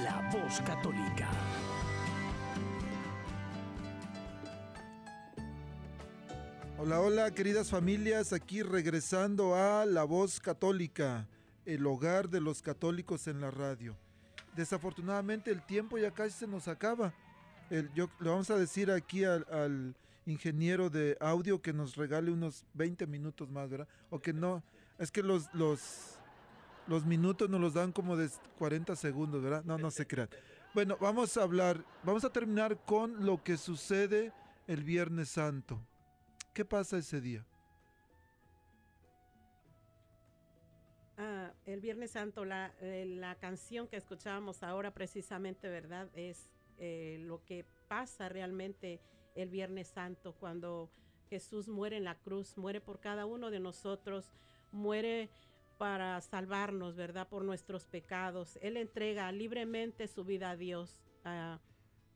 La 0.03 0.29
Voz 0.31 0.61
Católica. 0.61 1.27
Hola, 6.77 6.99
hola, 6.99 7.31
queridas 7.31 7.71
familias, 7.71 8.31
aquí 8.31 8.61
regresando 8.61 9.55
a 9.55 9.83
La 9.87 10.03
Voz 10.03 10.39
Católica, 10.39 11.25
el 11.65 11.87
hogar 11.87 12.29
de 12.29 12.39
los 12.39 12.61
católicos 12.61 13.25
en 13.25 13.41
la 13.41 13.49
radio. 13.49 13.97
Desafortunadamente 14.55 15.49
el 15.49 15.65
tiempo 15.65 15.97
ya 15.97 16.11
casi 16.11 16.37
se 16.37 16.45
nos 16.45 16.67
acaba. 16.67 17.11
Yo, 17.95 18.11
le 18.19 18.29
vamos 18.29 18.51
a 18.51 18.59
decir 18.59 18.91
aquí 18.91 19.23
al, 19.23 19.43
al 19.51 19.95
ingeniero 20.27 20.91
de 20.91 21.17
audio 21.19 21.63
que 21.63 21.73
nos 21.73 21.95
regale 21.95 22.29
unos 22.29 22.63
20 22.75 23.07
minutos 23.07 23.49
más, 23.49 23.71
¿verdad? 23.71 23.87
O 24.11 24.19
que 24.19 24.33
no, 24.33 24.61
es 24.99 25.09
que 25.09 25.23
los, 25.23 25.51
los, 25.55 26.18
los 26.89 27.05
minutos 27.05 27.49
nos 27.49 27.61
los 27.61 27.73
dan 27.75 27.91
como 27.91 28.17
de 28.17 28.29
40 28.57 28.95
segundos, 28.95 29.41
¿verdad? 29.43 29.63
No, 29.63 29.77
no 29.77 29.91
se 29.91 30.07
crean. 30.07 30.29
Bueno, 30.73 30.97
vamos 30.99 31.37
a 31.37 31.43
hablar, 31.43 31.85
vamos 32.03 32.25
a 32.25 32.31
terminar 32.31 32.83
con 32.83 33.25
lo 33.25 33.43
que 33.43 33.57
sucede 33.57 34.33
el 34.67 34.83
Viernes 34.83 35.29
Santo. 35.29 35.79
¿Qué 36.53 36.65
pasa 36.65 36.97
ese 36.97 37.21
día? 37.21 37.45
Ah, 41.17 41.51
el 41.65 41.79
Viernes 41.79 42.11
Santo, 42.11 42.43
la, 42.43 42.73
eh, 42.81 43.05
la 43.05 43.35
canción 43.35 43.87
que 43.87 43.97
escuchábamos 43.97 44.63
ahora 44.63 44.91
precisamente, 44.91 45.69
¿verdad? 45.69 46.09
Es 46.15 46.49
eh, 46.79 47.17
lo 47.21 47.43
que 47.43 47.65
pasa 47.87 48.29
realmente 48.29 48.99
el 49.35 49.49
Viernes 49.49 49.89
Santo 49.89 50.33
cuando 50.33 50.89
Jesús 51.29 51.67
muere 51.67 51.97
en 51.97 52.05
la 52.05 52.15
cruz, 52.15 52.57
muere 52.57 52.81
por 52.81 52.99
cada 52.99 53.27
uno 53.27 53.51
de 53.51 53.59
nosotros, 53.59 54.31
muere 54.71 55.29
para 55.79 56.19
salvarnos, 56.19 56.97
¿verdad? 56.97 57.29
Por 57.29 57.45
nuestros 57.45 57.85
pecados. 57.85 58.59
Él 58.61 58.75
entrega 58.75 59.31
libremente 59.31 60.09
su 60.09 60.25
vida 60.25 60.51
a 60.51 60.57
Dios 60.57 60.99
ah, 61.23 61.61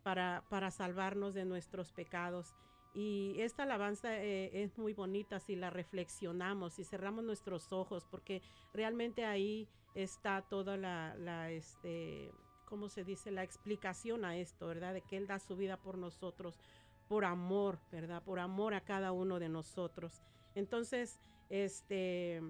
para, 0.03 0.43
para 0.49 0.69
salvarnos 0.69 1.33
de 1.33 1.45
nuestros 1.45 1.93
pecados. 1.93 2.53
Y 2.93 3.35
esta 3.39 3.63
alabanza 3.63 4.21
eh, 4.21 4.63
es 4.63 4.77
muy 4.77 4.93
bonita 4.93 5.39
si 5.39 5.55
la 5.55 5.69
reflexionamos, 5.69 6.73
si 6.73 6.83
cerramos 6.83 7.23
nuestros 7.23 7.71
ojos, 7.71 8.05
porque 8.05 8.41
realmente 8.73 9.23
ahí 9.23 9.69
está 9.95 10.41
toda 10.41 10.75
la, 10.75 11.15
la 11.15 11.49
este, 11.49 12.33
¿cómo 12.65 12.89
se 12.89 13.05
dice? 13.05 13.31
La 13.31 13.43
explicación 13.43 14.25
a 14.25 14.35
esto, 14.35 14.67
¿verdad? 14.67 14.93
De 14.93 15.01
que 15.03 15.15
Él 15.15 15.25
da 15.25 15.39
su 15.39 15.55
vida 15.55 15.77
por 15.77 15.97
nosotros, 15.97 16.59
por 17.07 17.23
amor, 17.23 17.79
¿verdad? 17.93 18.21
Por 18.23 18.39
amor 18.39 18.73
a 18.73 18.81
cada 18.81 19.13
uno 19.13 19.39
de 19.39 19.47
nosotros. 19.47 20.21
Entonces, 20.53 21.17
este, 21.49 22.41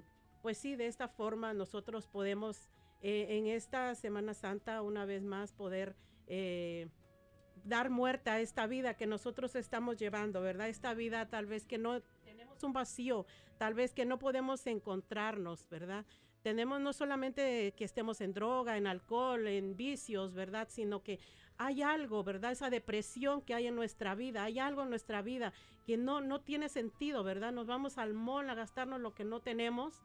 pues 0.43 0.57
sí, 0.57 0.75
de 0.75 0.87
esta 0.87 1.07
forma 1.07 1.53
nosotros 1.53 2.05
podemos 2.05 2.69
eh, 3.01 3.27
en 3.29 3.47
esta 3.47 3.95
Semana 3.95 4.33
Santa 4.33 4.81
una 4.81 5.05
vez 5.05 5.23
más 5.23 5.53
poder 5.53 5.95
eh, 6.27 6.89
dar 7.63 7.89
muerte 7.89 8.29
a 8.29 8.41
esta 8.41 8.67
vida 8.67 8.95
que 8.95 9.07
nosotros 9.07 9.55
estamos 9.55 9.97
llevando, 9.97 10.41
¿verdad? 10.41 10.67
Esta 10.67 10.93
vida 10.93 11.29
tal 11.29 11.45
vez 11.45 11.65
que 11.65 11.77
no 11.77 12.01
tenemos 12.25 12.61
un 12.61 12.73
vacío, 12.73 13.25
tal 13.57 13.73
vez 13.73 13.93
que 13.93 14.03
no 14.03 14.19
podemos 14.19 14.67
encontrarnos, 14.67 15.69
¿verdad? 15.69 16.05
Tenemos 16.41 16.81
no 16.81 16.91
solamente 16.91 17.73
que 17.77 17.85
estemos 17.85 18.19
en 18.19 18.33
droga, 18.33 18.75
en 18.75 18.85
alcohol, 18.85 19.47
en 19.47 19.77
vicios, 19.77 20.33
¿verdad? 20.33 20.67
Sino 20.69 21.03
que 21.03 21.19
hay 21.57 21.83
algo, 21.83 22.21
¿verdad? 22.25 22.51
Esa 22.51 22.69
depresión 22.69 23.43
que 23.43 23.53
hay 23.53 23.67
en 23.67 23.75
nuestra 23.75 24.13
vida, 24.13 24.43
hay 24.43 24.59
algo 24.59 24.83
en 24.83 24.89
nuestra 24.89 25.21
vida 25.21 25.53
que 25.85 25.95
no, 25.95 26.19
no 26.19 26.41
tiene 26.41 26.67
sentido, 26.67 27.23
¿verdad? 27.23 27.53
Nos 27.53 27.67
vamos 27.67 27.97
al 27.97 28.13
mall 28.13 28.49
a 28.49 28.55
gastarnos 28.55 28.99
lo 28.99 29.13
que 29.13 29.23
no 29.23 29.39
tenemos 29.39 30.01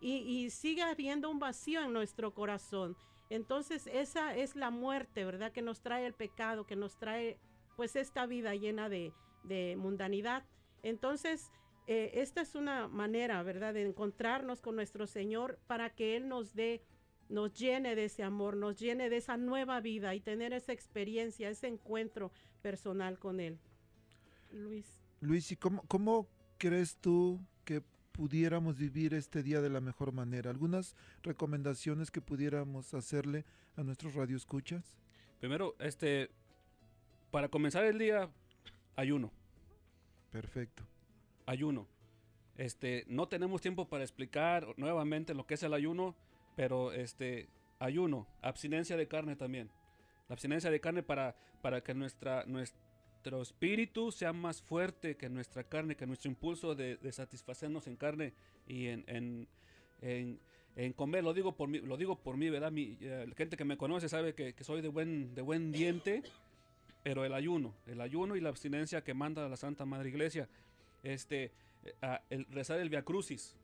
y, 0.00 0.16
y 0.16 0.50
sigue 0.50 0.82
habiendo 0.82 1.30
un 1.30 1.38
vacío 1.38 1.82
en 1.82 1.92
nuestro 1.92 2.32
corazón. 2.32 2.96
Entonces 3.28 3.86
esa 3.86 4.34
es 4.34 4.56
la 4.56 4.70
muerte, 4.70 5.24
¿verdad? 5.24 5.52
Que 5.52 5.62
nos 5.62 5.80
trae 5.80 6.06
el 6.06 6.14
pecado, 6.14 6.66
que 6.66 6.76
nos 6.76 6.96
trae 6.96 7.38
pues 7.76 7.96
esta 7.96 8.26
vida 8.26 8.54
llena 8.54 8.88
de, 8.88 9.12
de 9.44 9.76
mundanidad. 9.76 10.44
Entonces, 10.82 11.50
eh, 11.86 12.10
esta 12.14 12.40
es 12.40 12.54
una 12.54 12.88
manera, 12.88 13.42
¿verdad?, 13.42 13.74
de 13.74 13.82
encontrarnos 13.82 14.60
con 14.60 14.76
nuestro 14.76 15.06
Señor 15.06 15.58
para 15.66 15.90
que 15.90 16.16
Él 16.16 16.28
nos 16.28 16.54
dé, 16.54 16.82
nos 17.28 17.52
llene 17.54 17.94
de 17.94 18.06
ese 18.06 18.22
amor, 18.22 18.56
nos 18.56 18.78
llene 18.78 19.08
de 19.08 19.16
esa 19.16 19.36
nueva 19.36 19.80
vida 19.80 20.14
y 20.14 20.20
tener 20.20 20.52
esa 20.52 20.72
experiencia, 20.72 21.48
ese 21.48 21.68
encuentro 21.68 22.32
personal 22.62 23.18
con 23.18 23.40
Él. 23.40 23.58
Luis. 24.50 25.00
Luis, 25.20 25.52
¿y 25.52 25.56
cómo, 25.56 25.82
cómo 25.86 26.28
crees 26.58 26.96
tú 26.96 27.40
pudiéramos 28.12 28.76
vivir 28.76 29.14
este 29.14 29.42
día 29.42 29.60
de 29.60 29.70
la 29.70 29.80
mejor 29.80 30.12
manera? 30.12 30.50
¿Algunas 30.50 30.94
recomendaciones 31.22 32.10
que 32.10 32.20
pudiéramos 32.20 32.94
hacerle 32.94 33.44
a 33.76 33.82
nuestros 33.82 34.14
radioescuchas? 34.14 34.96
Primero, 35.40 35.74
este, 35.78 36.30
para 37.30 37.48
comenzar 37.48 37.84
el 37.84 37.98
día, 37.98 38.28
ayuno, 38.96 39.32
Perfecto. 40.30 40.84
ayuno. 41.46 41.86
Este, 42.56 43.04
no 43.08 43.26
tenemos 43.26 43.62
tiempo 43.62 43.88
para 43.88 44.04
explicar 44.04 44.74
nuevamente 44.76 45.32
lo 45.32 45.46
que 45.46 45.54
es 45.54 45.62
el 45.62 45.72
ayuno, 45.72 46.14
pero 46.56 46.92
este, 46.92 47.48
ayuno, 47.78 48.26
abstinencia 48.42 48.96
de 48.96 49.08
carne 49.08 49.34
también. 49.36 49.70
La 50.28 50.34
abstinencia 50.34 50.70
de 50.70 50.80
carne 50.80 51.02
para, 51.02 51.34
para 51.62 51.82
que 51.82 51.94
nuestra, 51.94 52.44
nuestro 53.20 53.42
espíritu 53.42 54.10
sea 54.10 54.32
más 54.32 54.62
fuerte 54.62 55.14
que 55.14 55.28
nuestra 55.28 55.62
carne, 55.62 55.94
que 55.94 56.06
nuestro 56.06 56.30
impulso 56.30 56.74
de, 56.74 56.96
satisfacernos 57.12 57.86
en 57.86 57.96
carne 57.96 58.32
y 58.66 58.86
en, 58.86 59.04
en, 60.00 60.40
en- 60.74 60.92
comer. 60.94 61.22
Lo 61.22 61.34
digo 61.34 61.54
por 61.54 61.68
mí, 61.68 61.80
lo 61.80 61.98
digo 61.98 62.16
por 62.16 62.38
mí 62.38 62.48
¿verdad? 62.48 62.72
Mi, 62.72 62.96
eh, 63.02 63.26
la 63.28 63.34
gente 63.34 63.58
que 63.58 63.64
me 63.66 63.76
conoce 63.76 64.08
sabe 64.08 64.34
que, 64.34 64.54
soy 64.64 64.80
de 64.80 64.88
buen, 64.88 65.34
de 65.34 65.42
buen 65.42 65.70
diente, 65.70 66.22
pero 67.02 67.26
el 67.26 67.34
ayuno, 67.34 67.74
el 67.86 68.00
ayuno 68.00 68.36
y 68.36 68.40
la 68.40 68.48
abstinencia 68.48 69.04
que 69.04 69.12
manda 69.12 69.46
la 69.50 69.58
Santa 69.58 69.84
Madre 69.84 70.08
Iglesia, 70.08 70.48
este, 71.02 71.52
eh, 71.84 71.94
ah, 72.00 72.22
el 72.30 72.46
rezar 72.46 72.80
el 72.80 72.88
Via 72.88 73.02
Crucis. 73.02 73.54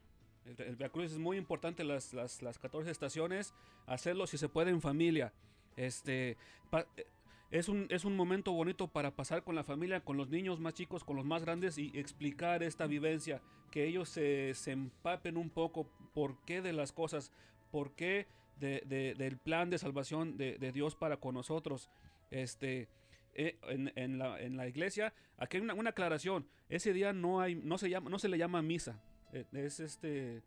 El, 0.45 0.77
Via 0.77 0.91
Crucis 0.91 1.13
es 1.13 1.19
muy 1.19 1.39
importante, 1.39 1.83
las, 1.83 2.13
las, 2.13 2.43
las 2.43 2.59
14 2.59 2.91
estaciones, 2.91 3.55
hacerlo 3.87 4.27
si 4.27 4.37
se 4.37 4.51
puede 4.51 4.71
en 4.71 4.83
familia. 4.83 5.33
Este, 5.77 6.37
eh, 6.73 7.07
es 7.51 7.69
un, 7.69 7.87
es 7.91 8.05
un 8.05 8.17
momento 8.17 8.53
bonito 8.53 8.89
para 8.89 9.15
pasar 9.15 9.43
con 9.45 9.55
la 9.55 9.65
familia, 9.65 10.01
con 10.01 10.17
los 10.17 10.29
niños 10.29 10.61
más 10.61 10.75
chicos, 10.75 11.05
con 11.05 11.17
los 11.17 11.25
más 11.25 11.43
grandes 11.43 11.79
y 11.79 11.91
explicar 11.95 12.63
esta 12.63 12.87
vivencia, 12.87 13.41
que 13.71 13.85
ellos 13.87 14.09
se, 14.09 14.53
se 14.55 14.73
empapen 14.73 15.37
un 15.37 15.51
poco 15.51 15.89
por 16.15 16.45
qué 16.45 16.61
de 16.63 16.73
las 16.73 16.93
cosas, 16.93 17.33
por 17.71 17.93
qué 17.95 18.27
de- 18.59 18.83
de- 18.87 19.15
del 19.15 19.37
plan 19.39 19.71
de 19.71 19.79
salvación 19.79 20.37
de, 20.37 20.59
de 20.59 20.73
Dios 20.73 20.97
para 20.97 21.19
con 21.19 21.35
nosotros. 21.35 21.91
Este, 22.31 22.89
eh, 23.35 23.59
en, 23.69 23.93
en 23.97 24.19
la, 24.19 24.41
en 24.41 24.57
la 24.57 24.67
iglesia, 24.67 25.13
aquí 25.37 25.59
hay 25.59 25.63
una, 25.63 25.75
una 25.75 25.91
aclaración, 25.91 26.49
ese 26.69 26.93
día 26.93 27.13
no, 27.13 27.41
hay, 27.41 27.55
no, 27.55 27.77
se 27.79 27.89
llama, 27.91 28.09
no 28.11 28.19
se 28.19 28.29
le 28.29 28.39
llama 28.39 28.63
misa, 28.63 29.01
eh, 29.33 29.45
es 29.53 29.79
este 29.79 30.43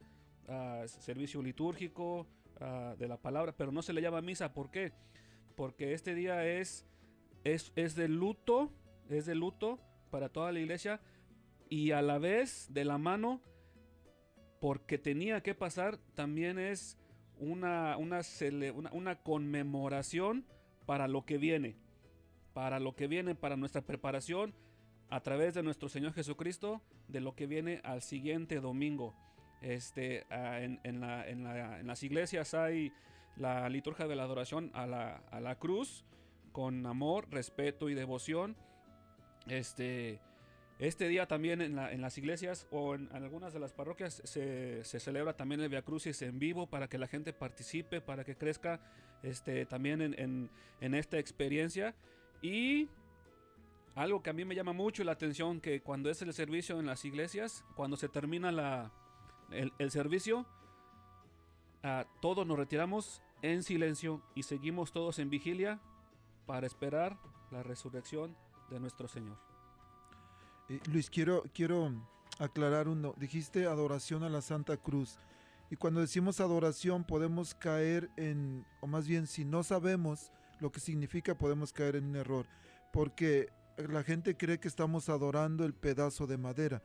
ah, 0.48 0.84
servicio 0.88 1.42
litúrgico 1.42 2.26
ah, 2.60 2.96
de 2.98 3.08
la 3.08 3.18
palabra, 3.18 3.54
pero 3.56 3.72
no 3.72 3.82
se 3.84 3.94
le 3.94 4.02
llama 4.02 4.22
misa, 4.22 4.54
¿por 4.54 4.72
qué? 4.72 4.92
Este 5.68 6.16
día 6.16 6.46
es, 6.46 6.86
es, 7.44 7.74
es 7.76 7.96
de 7.96 8.08
luto, 8.08 8.72
es 9.10 9.26
de 9.26 9.36
luto 9.36 9.80
para 10.10 10.30
toda 10.30 10.52
la 10.52 10.60
iglesia 10.60 11.02
y 11.70 11.92
a 11.92 12.02
la 12.02 12.18
vez 12.18 12.68
de 12.72 12.86
la 12.86 12.98
mano, 12.98 13.42
porque 14.62 14.98
tenía 14.98 15.42
que 15.42 15.56
pasar, 15.56 15.98
también 16.16 16.60
es 16.60 16.98
una, 17.38 17.98
una, 17.98 18.22
una, 18.94 19.16
conmemoración 19.22 20.46
para 20.86 21.08
lo 21.08 21.26
que 21.26 21.38
viene, 21.38 21.76
para 22.54 22.80
lo 22.80 22.96
que 22.96 23.08
viene, 23.08 23.36
para 23.36 23.58
nuestra 23.58 23.82
preparación 23.82 24.54
a 25.10 25.22
través 25.22 25.54
de 25.54 25.64
nuestro 25.64 25.90
Señor 25.90 26.14
Jesucristo, 26.14 26.82
de 27.08 27.20
lo 27.22 27.36
que 27.36 27.48
viene 27.48 27.82
al 27.84 28.02
siguiente 28.02 28.60
domingo. 28.60 29.14
Este, 29.62 30.26
ah, 30.30 30.62
en 30.62 31.02
la- 31.02 31.28
en 31.28 31.44
la- 31.44 31.80
en 31.80 31.88
las 31.88 32.02
iglesias 32.04 32.54
hay 32.54 32.92
la 33.40 33.68
liturgia 33.70 34.08
de 34.08 34.16
la 34.16 34.24
adoración 34.24 34.70
a 34.74 34.86
la, 34.86 35.24
a 35.32 35.40
la 35.40 35.58
cruz 35.58 36.06
con 36.52 36.86
amor, 36.86 37.28
respeto 37.32 37.90
y 37.90 37.96
devoción. 37.96 38.56
Este, 39.48 40.20
este 40.78 41.08
día 41.08 41.26
también 41.28 41.62
en, 41.62 41.76
la- 41.76 41.92
en 41.92 42.02
las 42.02 42.18
iglesias 42.18 42.68
o 42.72 42.96
en, 42.96 43.10
algunas 43.14 43.54
de 43.54 43.60
las 43.60 43.74
parroquias 43.74 44.22
se, 44.26 44.84
se 44.84 45.00
celebra 45.00 45.36
también 45.36 45.62
el 45.62 45.70
Via 45.70 45.82
Crucis 45.82 46.22
en 46.22 46.38
vivo 46.38 46.68
para 46.68 46.88
que 46.88 46.98
la 46.98 47.08
gente 47.08 47.34
participe, 47.34 48.02
para 48.02 48.24
que 48.24 48.36
crezca 48.36 48.80
este, 49.24 49.66
también 49.66 50.02
en, 50.02 50.50
en- 50.82 50.94
esta 50.94 51.18
experiencia. 51.18 51.96
Y 52.42 52.88
algo 53.96 54.22
que 54.22 54.30
a 54.30 54.34
mí 54.34 54.46
me 54.46 54.56
llama 54.56 54.74
mucho 54.74 55.04
la 55.04 55.14
atención, 55.14 55.60
que 55.62 55.82
cuando 55.82 56.10
es 56.10 56.22
el 56.22 56.34
servicio 56.34 56.80
en 56.80 56.86
las 56.86 57.04
iglesias, 57.06 57.64
cuando 57.76 57.98
se 57.98 58.08
termina 58.10 58.52
la, 58.52 58.92
el, 59.52 59.74
el 59.80 59.92
servicio, 59.92 60.46
ah, 61.84 62.06
todos 62.22 62.46
nos 62.48 62.58
retiramos 62.58 63.22
en 63.42 63.64
silencio 63.64 64.22
y 64.36 64.44
seguimos 64.44 64.92
todos 64.92 65.20
en 65.20 65.30
vigilia 65.30 65.80
para 66.46 66.68
esperar 66.68 67.18
la 67.52 67.64
resurrección 67.64 68.36
de 68.70 68.80
nuestro 68.80 69.08
Señor. 69.08 69.38
Eh, 70.70 70.80
Luis, 70.92 71.10
quiero, 71.10 71.44
quiero 71.54 71.92
aclarar 72.38 72.88
uno. 72.88 73.14
Dijiste 73.18 73.66
adoración 73.66 74.24
a 74.24 74.30
la 74.30 74.42
Santa 74.42 74.78
Cruz. 74.78 75.20
Y 75.72 75.76
cuando 75.76 76.02
decimos 76.02 76.40
adoración 76.40 77.04
podemos 77.04 77.54
caer 77.54 78.10
en, 78.18 78.66
o 78.82 78.88
más 78.88 79.08
bien 79.08 79.28
si 79.28 79.46
no 79.46 79.64
sabemos 79.64 80.32
lo 80.60 80.72
que 80.72 80.80
significa, 80.80 81.38
podemos 81.38 81.72
caer 81.72 81.96
en 81.96 82.06
un 82.06 82.16
error. 82.16 82.48
Porque 82.92 83.50
la 83.78 84.04
gente 84.04 84.36
cree 84.36 84.60
que 84.60 84.68
estamos 84.68 85.10
adorando 85.10 85.66
el 85.66 85.74
pedazo 85.74 86.28
de 86.28 86.38
madera. 86.38 86.82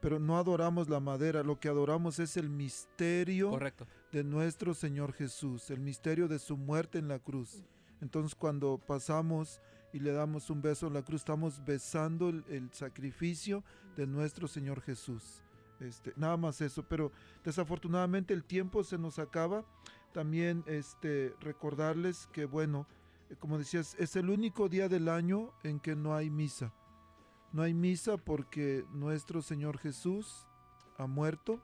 Pero 0.00 0.20
no 0.20 0.38
adoramos 0.38 0.88
la 0.88 1.00
madera, 1.00 1.42
lo 1.42 1.58
que 1.58 1.68
adoramos 1.68 2.20
es 2.20 2.36
el 2.36 2.48
misterio 2.48 3.50
Correcto. 3.50 3.86
De 4.12 4.24
nuestro 4.24 4.74
Señor 4.74 5.12
Jesús, 5.12 5.70
el 5.70 5.80
misterio 5.80 6.28
de 6.28 6.38
su 6.38 6.56
muerte 6.56 6.98
en 6.98 7.08
la 7.08 7.18
cruz. 7.18 7.64
Entonces 8.00 8.34
cuando 8.34 8.78
pasamos 8.78 9.60
y 9.92 10.00
le 10.00 10.12
damos 10.12 10.50
un 10.50 10.62
beso 10.62 10.86
en 10.86 10.94
la 10.94 11.02
cruz, 11.02 11.22
estamos 11.22 11.64
besando 11.64 12.28
el, 12.28 12.70
sacrificio 12.72 13.64
de 13.96 14.06
nuestro 14.06 14.48
Señor 14.48 14.80
Jesús. 14.80 15.42
Este, 15.80 16.12
nada 16.16 16.36
más 16.36 16.60
eso, 16.60 16.82
pero 16.82 17.12
desafortunadamente 17.44 18.34
el 18.34 18.44
tiempo 18.44 18.82
se 18.82 18.98
nos 18.98 19.18
acaba. 19.18 19.64
También 20.12 20.64
este, 20.66 21.34
recordarles 21.40 22.28
que, 22.32 22.46
bueno, 22.46 22.86
eh, 23.30 23.36
como 23.38 23.58
decías, 23.58 23.94
es 23.98 24.16
el 24.16 24.30
único 24.30 24.68
día 24.68 24.88
del 24.88 25.08
año 25.08 25.52
en 25.62 25.80
que 25.80 25.94
no 25.94 26.14
hay 26.14 26.30
misa. 26.30 26.72
No 27.52 27.62
hay 27.62 27.74
misa 27.74 28.16
porque 28.16 28.84
nuestro 28.92 29.42
Señor 29.42 29.78
Jesús 29.78 30.46
ha 30.98 31.06
muerto, 31.06 31.62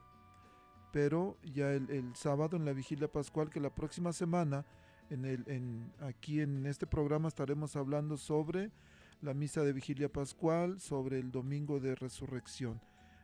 pero 0.95 1.37
ya 1.43 1.73
el, 1.73 2.15
sábado 2.15 2.57
en 2.57 2.65
la 2.65 2.73
vigilia 2.73 3.11
pascual, 3.11 3.51
que 3.51 3.59
la 3.59 3.75
próxima 3.75 4.13
semana, 4.13 4.65
en 5.11 5.25
el, 5.25 5.91
aquí 5.99 6.41
en 6.41 6.67
este 6.67 6.87
programa 6.87 7.27
estaremos 7.27 7.75
hablando 7.75 8.17
sobre 8.17 8.71
la 9.21 9.35
misa 9.35 9.65
de 9.65 9.73
vigilia 9.73 10.09
pascual, 10.09 10.79
sobre 10.79 11.19
el 11.19 11.33
domingo 11.33 11.81
de 11.81 11.97
resurrección. 11.97 12.81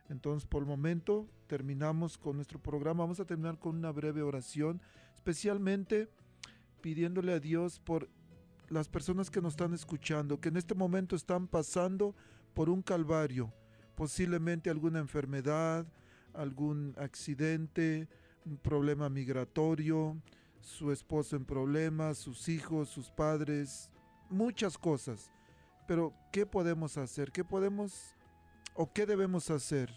Entonces, 0.08 0.48
por 0.48 0.62
el 0.64 0.68
momento, 0.68 1.28
terminamos 1.46 2.18
con 2.18 2.34
nuestro 2.34 2.58
programa. 2.60 3.04
Vamos 3.04 3.20
a 3.20 3.24
terminar 3.24 3.60
con 3.60 3.76
una 3.76 3.92
breve 3.92 4.22
oración, 4.22 4.82
especialmente 5.14 6.08
pidiéndole 6.80 7.34
a 7.34 7.38
Dios 7.38 7.78
por 7.78 8.08
las 8.68 8.88
personas 8.88 9.30
que 9.30 9.40
nos 9.40 9.52
están 9.52 9.74
escuchando, 9.74 10.40
que 10.40 10.48
en 10.48 10.56
este 10.56 10.74
momento 10.74 11.14
están 11.14 11.46
pasando 11.46 12.16
por 12.52 12.68
un 12.68 12.82
calvario, 12.82 13.54
posiblemente 13.94 14.70
alguna 14.70 14.98
enfermedad, 14.98 15.86
algún 16.34 16.94
accidente, 16.98 18.08
un 18.44 18.56
problema 18.56 19.08
migratorio, 19.08 20.16
su 20.60 20.92
esposo 20.92 21.36
en 21.36 21.44
problemas, 21.44 22.18
sus 22.18 22.48
hijos, 22.48 22.88
sus 22.88 23.10
padres, 23.10 23.90
muchas 24.28 24.78
cosas. 24.78 25.30
Pero, 25.86 26.14
¿qué 26.32 26.46
podemos 26.46 26.96
hacer? 26.96 27.32
¿Qué 27.32 27.44
podemos 27.44 28.14
o 28.74 28.92
qué 28.92 29.06
debemos 29.06 29.50
hacer? 29.50 29.92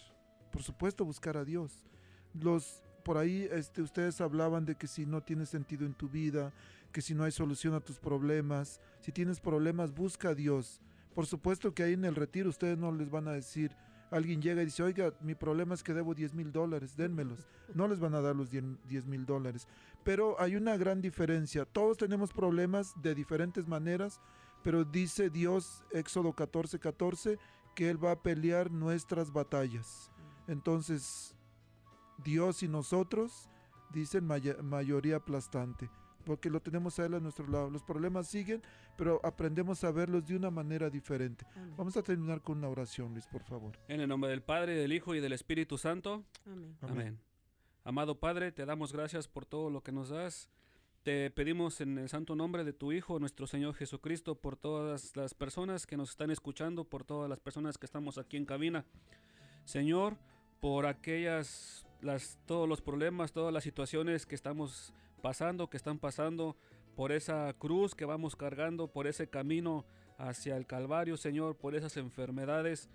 Por 0.51 0.63
supuesto, 0.63 1.05
buscar 1.05 1.37
a 1.37 1.45
Dios. 1.45 1.85
Los 2.33 2.83
por 3.03 3.17
ahí 3.17 3.47
este, 3.51 3.81
ustedes 3.81 4.21
hablaban 4.21 4.65
de 4.65 4.75
que 4.75 4.87
si 4.87 5.05
no 5.05 5.21
tiene 5.21 5.45
sentido 5.45 5.85
en 5.85 5.93
tu 5.93 6.09
vida, 6.09 6.53
que 6.91 7.01
si 7.01 7.13
no 7.13 7.23
hay 7.23 7.31
solución 7.31 7.73
a 7.73 7.81
tus 7.81 7.99
problemas, 7.99 8.79
si 9.01 9.11
tienes 9.11 9.39
problemas, 9.39 9.93
busca 9.93 10.29
a 10.29 10.35
Dios. 10.35 10.81
Por 11.13 11.25
supuesto 11.25 11.73
que 11.73 11.83
ahí 11.83 11.93
en 11.93 12.05
el 12.05 12.15
retiro 12.15 12.49
ustedes 12.49 12.77
no 12.77 12.91
les 12.91 13.09
van 13.09 13.27
a 13.27 13.33
decir, 13.33 13.75
alguien 14.13 14.41
llega 14.41 14.61
y 14.61 14.65
dice, 14.65 14.83
oiga, 14.83 15.13
mi 15.21 15.35
problema 15.35 15.73
es 15.73 15.83
que 15.83 15.93
debo 15.93 16.13
10 16.13 16.33
mil 16.33 16.51
dólares, 16.51 16.95
dénmelos. 16.95 17.47
No 17.73 17.87
les 17.87 17.99
van 17.99 18.13
a 18.13 18.21
dar 18.21 18.35
los 18.35 18.49
10 18.49 19.05
mil 19.07 19.25
dólares. 19.25 19.67
Pero 20.03 20.39
hay 20.39 20.55
una 20.55 20.77
gran 20.77 21.01
diferencia. 21.01 21.65
Todos 21.65 21.97
tenemos 21.97 22.31
problemas 22.31 22.93
de 23.01 23.15
diferentes 23.15 23.67
maneras, 23.67 24.21
pero 24.61 24.85
dice 24.85 25.29
Dios, 25.29 25.83
Éxodo 25.91 26.33
14, 26.33 26.79
14, 26.79 27.39
que 27.75 27.89
Él 27.89 28.03
va 28.03 28.11
a 28.11 28.21
pelear 28.21 28.71
nuestras 28.71 29.31
batallas. 29.31 30.11
Entonces, 30.47 31.35
Dios 32.23 32.63
y 32.63 32.67
nosotros, 32.67 33.49
dicen 33.91 34.25
mayoría 34.25 35.17
aplastante, 35.17 35.89
porque 36.23 36.49
lo 36.49 36.61
tenemos 36.61 36.97
a 36.99 37.05
Él 37.05 37.13
a 37.13 37.19
nuestro 37.19 37.47
lado. 37.47 37.69
Los 37.69 37.83
problemas 37.83 38.27
siguen, 38.27 38.61
pero 38.97 39.19
aprendemos 39.23 39.83
a 39.83 39.91
verlos 39.91 40.25
de 40.25 40.35
una 40.35 40.49
manera 40.49 40.89
diferente. 40.89 41.45
Amén. 41.55 41.73
Vamos 41.77 41.97
a 41.97 42.03
terminar 42.03 42.41
con 42.41 42.57
una 42.57 42.69
oración, 42.69 43.11
Luis, 43.11 43.27
por 43.27 43.43
favor. 43.43 43.77
En 43.87 44.01
el 44.01 44.07
nombre 44.07 44.29
del 44.29 44.41
Padre, 44.41 44.75
del 44.75 44.93
Hijo 44.93 45.15
y 45.15 45.19
del 45.19 45.33
Espíritu 45.33 45.77
Santo. 45.77 46.23
Amén. 46.45 46.77
Amén. 46.81 46.99
Amén. 46.99 47.19
Amado 47.85 48.17
Padre, 48.19 48.51
te 48.53 48.65
damos 48.65 48.93
gracias 48.93 49.27
por 49.27 49.45
todo 49.45 49.69
lo 49.69 49.81
que 49.81 49.91
nos 49.91 50.09
das. 50.09 50.49
Te 51.03 51.29
pedimos 51.31 51.81
en 51.81 51.97
el 51.97 52.07
santo 52.07 52.33
nombre 52.33 52.63
de 52.63 52.71
tu 52.71 52.93
Hijo, 52.93 53.19
nuestro 53.19 53.45
Señor 53.45 53.75
Jesucristo, 53.75 54.35
por 54.35 54.55
todas 54.55 55.17
las 55.17 55.33
personas 55.33 55.85
que 55.85 55.97
nos 55.97 56.11
están 56.11 56.31
escuchando, 56.31 56.85
por 56.85 57.03
todas 57.03 57.29
las 57.29 57.41
personas 57.41 57.77
que 57.77 57.85
estamos 57.85 58.17
aquí 58.17 58.37
en 58.37 58.45
cabina. 58.45 58.85
Señor, 59.65 60.15
por 60.61 60.85
aquellas, 60.85 61.85
las, 61.99 62.39
todos 62.45 62.69
los 62.69 62.81
problemas, 62.81 63.33
todas 63.33 63.53
las 63.53 63.65
situaciones 63.65 64.25
que 64.25 64.35
estamos 64.35 64.93
pasando, 65.23 65.69
que 65.69 65.77
están 65.77 65.99
pasando, 65.99 66.57
por 66.97 67.13
esa 67.13 67.53
cruz 67.53 67.95
que 67.95 68.03
vamos 68.03 68.35
cargando, 68.35 68.89
por 68.91 69.07
ese 69.07 69.29
camino 69.29 69.85
hacia 70.17 70.57
el 70.57 70.67
Calvario, 70.67 71.15
Señor, 71.15 71.55
por 71.55 71.75
esas 71.75 71.95
enfermedades, 71.95 72.89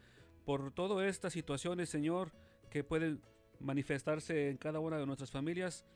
por 0.44 0.70
todas 0.70 1.08
estas 1.08 1.32
situaciones, 1.32 1.88
Señor, 1.88 2.32
que 2.70 2.84
pueden 2.84 3.22
manifestarse 3.60 4.50
en 4.50 4.58
cada 4.58 4.78
una 4.78 4.98
de 4.98 5.06
nuestras 5.06 5.30
familias, 5.30 5.86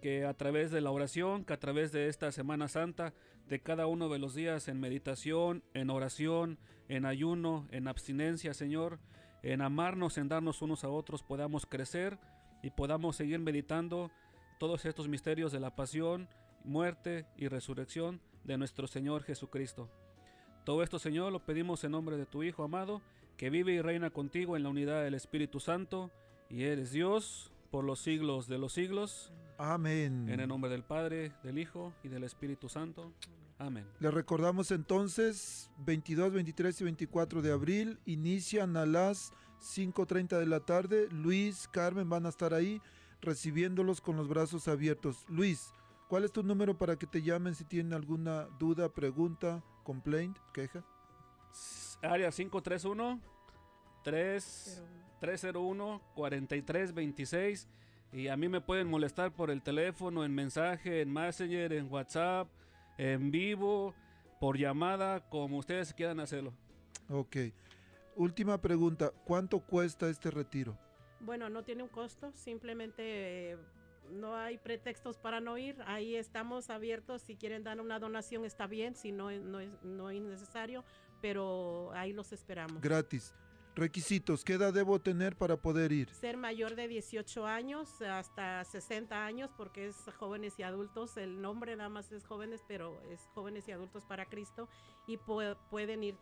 que 0.00 0.24
a 0.24 0.32
través 0.32 0.70
de 0.70 0.80
la 0.80 0.90
oración, 0.90 1.44
que 1.44 1.52
a 1.52 1.60
través 1.60 1.92
de 1.92 2.08
esta 2.08 2.32
Semana 2.32 2.68
Santa, 2.68 3.12
de 3.46 3.60
cada 3.60 3.86
uno 3.86 4.08
de 4.08 4.18
los 4.18 4.34
días 4.34 4.68
en 4.68 4.80
meditación, 4.80 5.62
en 5.74 5.90
oración, 5.90 6.58
en 6.88 7.04
ayuno, 7.04 7.68
en 7.70 7.86
abstinencia, 7.86 8.54
Señor, 8.54 8.98
en 9.42 9.60
amarnos, 9.60 10.16
en 10.16 10.28
darnos 10.28 10.62
unos 10.62 10.84
a 10.84 10.88
otros, 10.88 11.22
podamos 11.22 11.66
crecer 11.66 12.18
y 12.62 12.70
podamos 12.70 13.14
seguir 13.16 13.40
meditando 13.40 14.10
todos 14.58 14.84
estos 14.84 15.08
misterios 15.08 15.52
de 15.52 15.60
la 15.60 15.74
pasión, 15.74 16.28
muerte 16.64 17.26
y 17.36 17.48
resurrección 17.48 18.20
de 18.44 18.58
nuestro 18.58 18.86
Señor 18.86 19.22
Jesucristo. 19.22 19.90
Todo 20.64 20.82
esto, 20.82 20.98
Señor, 20.98 21.32
lo 21.32 21.44
pedimos 21.44 21.82
en 21.84 21.92
nombre 21.92 22.16
de 22.16 22.26
tu 22.26 22.42
Hijo 22.42 22.62
amado, 22.62 23.02
que 23.36 23.50
vive 23.50 23.72
y 23.72 23.80
reina 23.80 24.10
contigo 24.10 24.56
en 24.56 24.62
la 24.62 24.68
unidad 24.68 25.02
del 25.02 25.14
Espíritu 25.14 25.58
Santo, 25.58 26.10
y 26.48 26.64
eres 26.64 26.92
Dios 26.92 27.50
por 27.70 27.84
los 27.84 28.00
siglos 28.00 28.46
de 28.46 28.58
los 28.58 28.72
siglos, 28.72 29.32
Amén. 29.58 30.28
en 30.28 30.40
el 30.40 30.48
nombre 30.48 30.70
del 30.70 30.84
Padre, 30.84 31.32
del 31.42 31.58
Hijo 31.58 31.92
y 32.04 32.08
del 32.08 32.24
Espíritu 32.24 32.68
Santo. 32.68 33.12
Amén. 33.58 33.86
Le 34.00 34.10
recordamos 34.10 34.70
entonces, 34.70 35.70
22, 35.78 36.32
23 36.32 36.80
y 36.80 36.84
24 36.84 37.42
de 37.42 37.52
abril, 37.52 37.98
inician 38.06 38.76
a 38.76 38.86
las 38.86 39.32
5.30 39.60 40.38
de 40.38 40.46
la 40.46 40.60
tarde. 40.60 41.08
Luis, 41.10 41.68
Carmen 41.68 42.08
van 42.08 42.26
a 42.26 42.28
estar 42.28 42.54
ahí 42.54 42.80
recibiéndolos 43.22 44.00
con 44.00 44.16
los 44.16 44.28
brazos 44.28 44.68
abiertos. 44.68 45.24
Luis, 45.28 45.72
¿cuál 46.08 46.24
es 46.24 46.32
tu 46.32 46.42
número 46.42 46.76
para 46.76 46.96
que 46.96 47.06
te 47.06 47.22
llamen 47.22 47.54
si 47.54 47.64
tienen 47.64 47.94
alguna 47.94 48.48
duda, 48.58 48.92
pregunta, 48.92 49.62
complaint, 49.84 50.36
queja? 50.52 50.84
Área 52.02 52.30
531 52.30 53.20
3 54.02 54.82
301 55.20 56.02
4326 56.14 57.68
y 58.12 58.28
a 58.28 58.36
mí 58.36 58.48
me 58.48 58.60
pueden 58.60 58.88
molestar 58.88 59.32
por 59.32 59.50
el 59.50 59.62
teléfono, 59.62 60.24
en 60.24 60.34
mensaje, 60.34 61.00
en 61.00 61.10
Messenger, 61.10 61.72
en 61.72 61.90
WhatsApp, 61.90 62.48
en 62.98 63.30
vivo, 63.30 63.94
por 64.38 64.58
llamada, 64.58 65.20
como 65.30 65.56
ustedes 65.58 65.94
quieran 65.94 66.20
hacerlo. 66.20 66.52
Ok. 67.08 67.36
Última 68.14 68.60
pregunta, 68.60 69.12
¿cuánto 69.24 69.60
cuesta 69.60 70.10
este 70.10 70.30
retiro? 70.30 70.76
Bueno, 71.22 71.48
no 71.48 71.62
tiene 71.62 71.82
un 71.82 71.88
costo, 71.88 72.32
simplemente 72.34 73.52
eh, 73.52 73.56
no 74.10 74.36
hay 74.36 74.58
pretextos 74.58 75.16
para 75.18 75.40
no 75.40 75.56
ir. 75.56 75.76
Ahí 75.86 76.16
estamos 76.16 76.68
abiertos. 76.70 77.22
Si 77.22 77.36
quieren 77.36 77.62
dar 77.62 77.80
una 77.80 77.98
donación 77.98 78.44
está 78.44 78.66
bien, 78.66 78.94
si 78.94 79.12
no, 79.12 79.30
no, 79.30 79.60
es, 79.60 79.70
no 79.82 80.10
es 80.10 80.20
necesario, 80.22 80.84
pero 81.20 81.90
ahí 81.94 82.12
los 82.12 82.32
esperamos. 82.32 82.80
Gratis. 82.82 83.34
Requisitos, 83.74 84.44
¿qué 84.44 84.52
edad 84.54 84.74
debo 84.74 85.00
tener 85.00 85.34
para 85.34 85.56
poder 85.56 85.92
ir? 85.92 86.10
Ser 86.10 86.36
mayor 86.36 86.74
de 86.74 86.88
18 86.88 87.46
años 87.46 88.02
hasta 88.02 88.62
60 88.64 89.24
años, 89.24 89.50
porque 89.56 89.86
es 89.86 89.96
jóvenes 90.18 90.58
y 90.58 90.62
adultos. 90.62 91.16
El 91.16 91.40
nombre 91.40 91.74
nada 91.74 91.88
más 91.88 92.12
es 92.12 92.26
jóvenes, 92.26 92.62
pero 92.68 93.00
es 93.04 93.30
jóvenes 93.32 93.66
y 93.68 93.72
adultos 93.72 94.04
para 94.04 94.26
Cristo. 94.26 94.68
Y 95.06 95.16
pue- 95.16 95.56
pueden 95.70 96.02
ir 96.02 96.16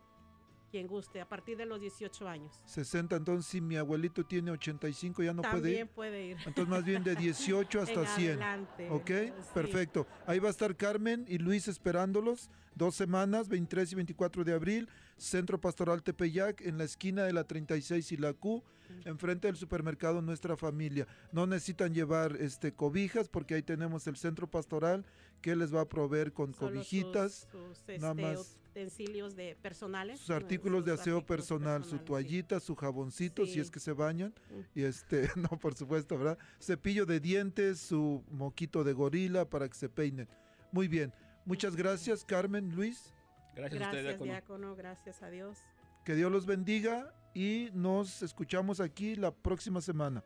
quien 0.71 0.87
guste 0.87 1.21
a 1.21 1.29
partir 1.29 1.57
de 1.57 1.67
los 1.67 1.81
18 1.81 2.29
años. 2.29 2.61
60, 2.65 3.17
entonces 3.17 3.51
si 3.51 3.61
mi 3.61 3.77
abuelito 3.77 4.25
tiene 4.25 4.51
85 4.53 5.23
ya 5.23 5.33
no 5.33 5.43
puede 5.43 5.55
También 5.55 5.87
ir. 5.87 5.89
puede 5.89 6.25
ir. 6.27 6.37
Entonces 6.47 6.69
más 6.69 6.85
bien 6.85 7.03
de 7.03 7.17
18 7.17 7.81
hasta 7.83 8.01
En 8.03 8.07
100. 8.07 8.29
adelante. 8.31 8.89
Ok, 8.91 9.11
Sí. 9.11 9.33
perfecto. 9.53 10.07
Ahí 10.27 10.39
va 10.39 10.49
a 10.49 10.51
estar 10.53 10.77
Carmen 10.77 11.25
y 11.29 11.39
Luis 11.39 11.69
esperándolos. 11.69 12.51
Dos 12.77 12.95
semanas, 12.95 13.49
23 13.49 13.93
y 13.93 13.95
24 13.97 14.45
de 14.45 14.55
abril, 14.55 14.89
Centro 15.17 15.61
Pastoral 15.61 16.03
Tepeyac, 16.03 16.61
en 16.63 16.79
la 16.79 16.85
esquina 16.85 17.25
de 17.25 17.33
la 17.33 17.45
36 17.45 18.13
y 18.13 18.17
la 18.17 18.33
Q, 18.33 18.63
enfrente 19.05 19.49
del 19.49 19.57
supermercado 19.57 20.23
Nuestra 20.23 20.57
Familia. 20.57 21.07
No 21.33 21.47
necesitan 21.47 21.93
llevar 21.93 22.37
este 22.37 22.73
cobijas 22.73 23.29
porque 23.29 23.55
ahí 23.55 23.63
tenemos 23.63 24.07
el 24.07 24.17
Centro 24.17 24.49
Pastoral 24.49 25.05
que 25.43 25.57
les 25.57 25.75
va 25.75 25.83
a 25.83 25.89
proveer 25.89 26.33
con 26.33 26.55
Solo 26.55 26.71
cobijitas, 26.75 27.49
sus, 27.51 27.79
sus, 27.79 27.89
nada 28.01 28.13
este, 28.13 28.23
más. 28.23 28.59
Utensilios 28.71 29.35
de 29.37 29.57
personales. 29.61 30.21
sus 30.21 30.31
artículos 30.31 30.85
de 30.85 30.93
sus 30.93 31.01
aseo 31.01 31.17
artículos 31.19 31.37
personal, 31.49 31.85
su 31.85 31.99
sí. 31.99 32.05
toallita, 32.05 32.61
su 32.61 32.75
jaboncito, 32.77 33.45
si 33.47 33.61
es 33.61 33.71
que 33.71 33.81
se 33.81 33.93
bañan, 33.93 34.33
y 34.75 34.83
este, 34.83 35.29
no, 35.37 35.49
por 35.59 35.75
supuesto, 35.75 36.17
¿verdad? 36.17 36.39
Cepillo 36.61 37.05
de 37.07 37.21
dientes, 37.21 37.81
su 37.81 38.25
moquito 38.31 38.85
de 38.85 38.93
gorila 38.93 39.49
para 39.49 39.69
que 39.69 39.75
se 39.77 39.89
peinen. 39.89 40.29
Muy 40.73 40.89
bien, 40.89 41.13
muchas 41.45 41.75
gracias, 41.77 42.25
Carmen, 42.25 42.75
Luis, 42.75 43.13
Gracias, 43.55 43.83
a 43.83 43.87
usted, 43.87 44.03
Gracias, 44.05 44.05
diácono. 44.05 44.25
diácono. 44.33 44.77
Gracias 44.77 45.23
a 45.23 45.31
Dios. 45.31 45.59
que 46.05 46.15
Dios 46.15 46.31
los 46.33 46.47
bendiga 46.47 47.13
y 47.35 47.69
nos 47.75 48.23
escuchamos 48.23 48.81
aquí 48.81 49.17
la 49.17 49.33
próxima 49.33 49.81
semana. 49.81 50.25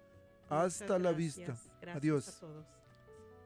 Hasta 0.49 0.99
la 0.99 1.13
gracias. 1.13 1.17
vista. 1.17 1.57
Gracias 1.81 1.97
Adiós. 1.97 2.29
a 2.29 2.41
todos. 2.41 2.84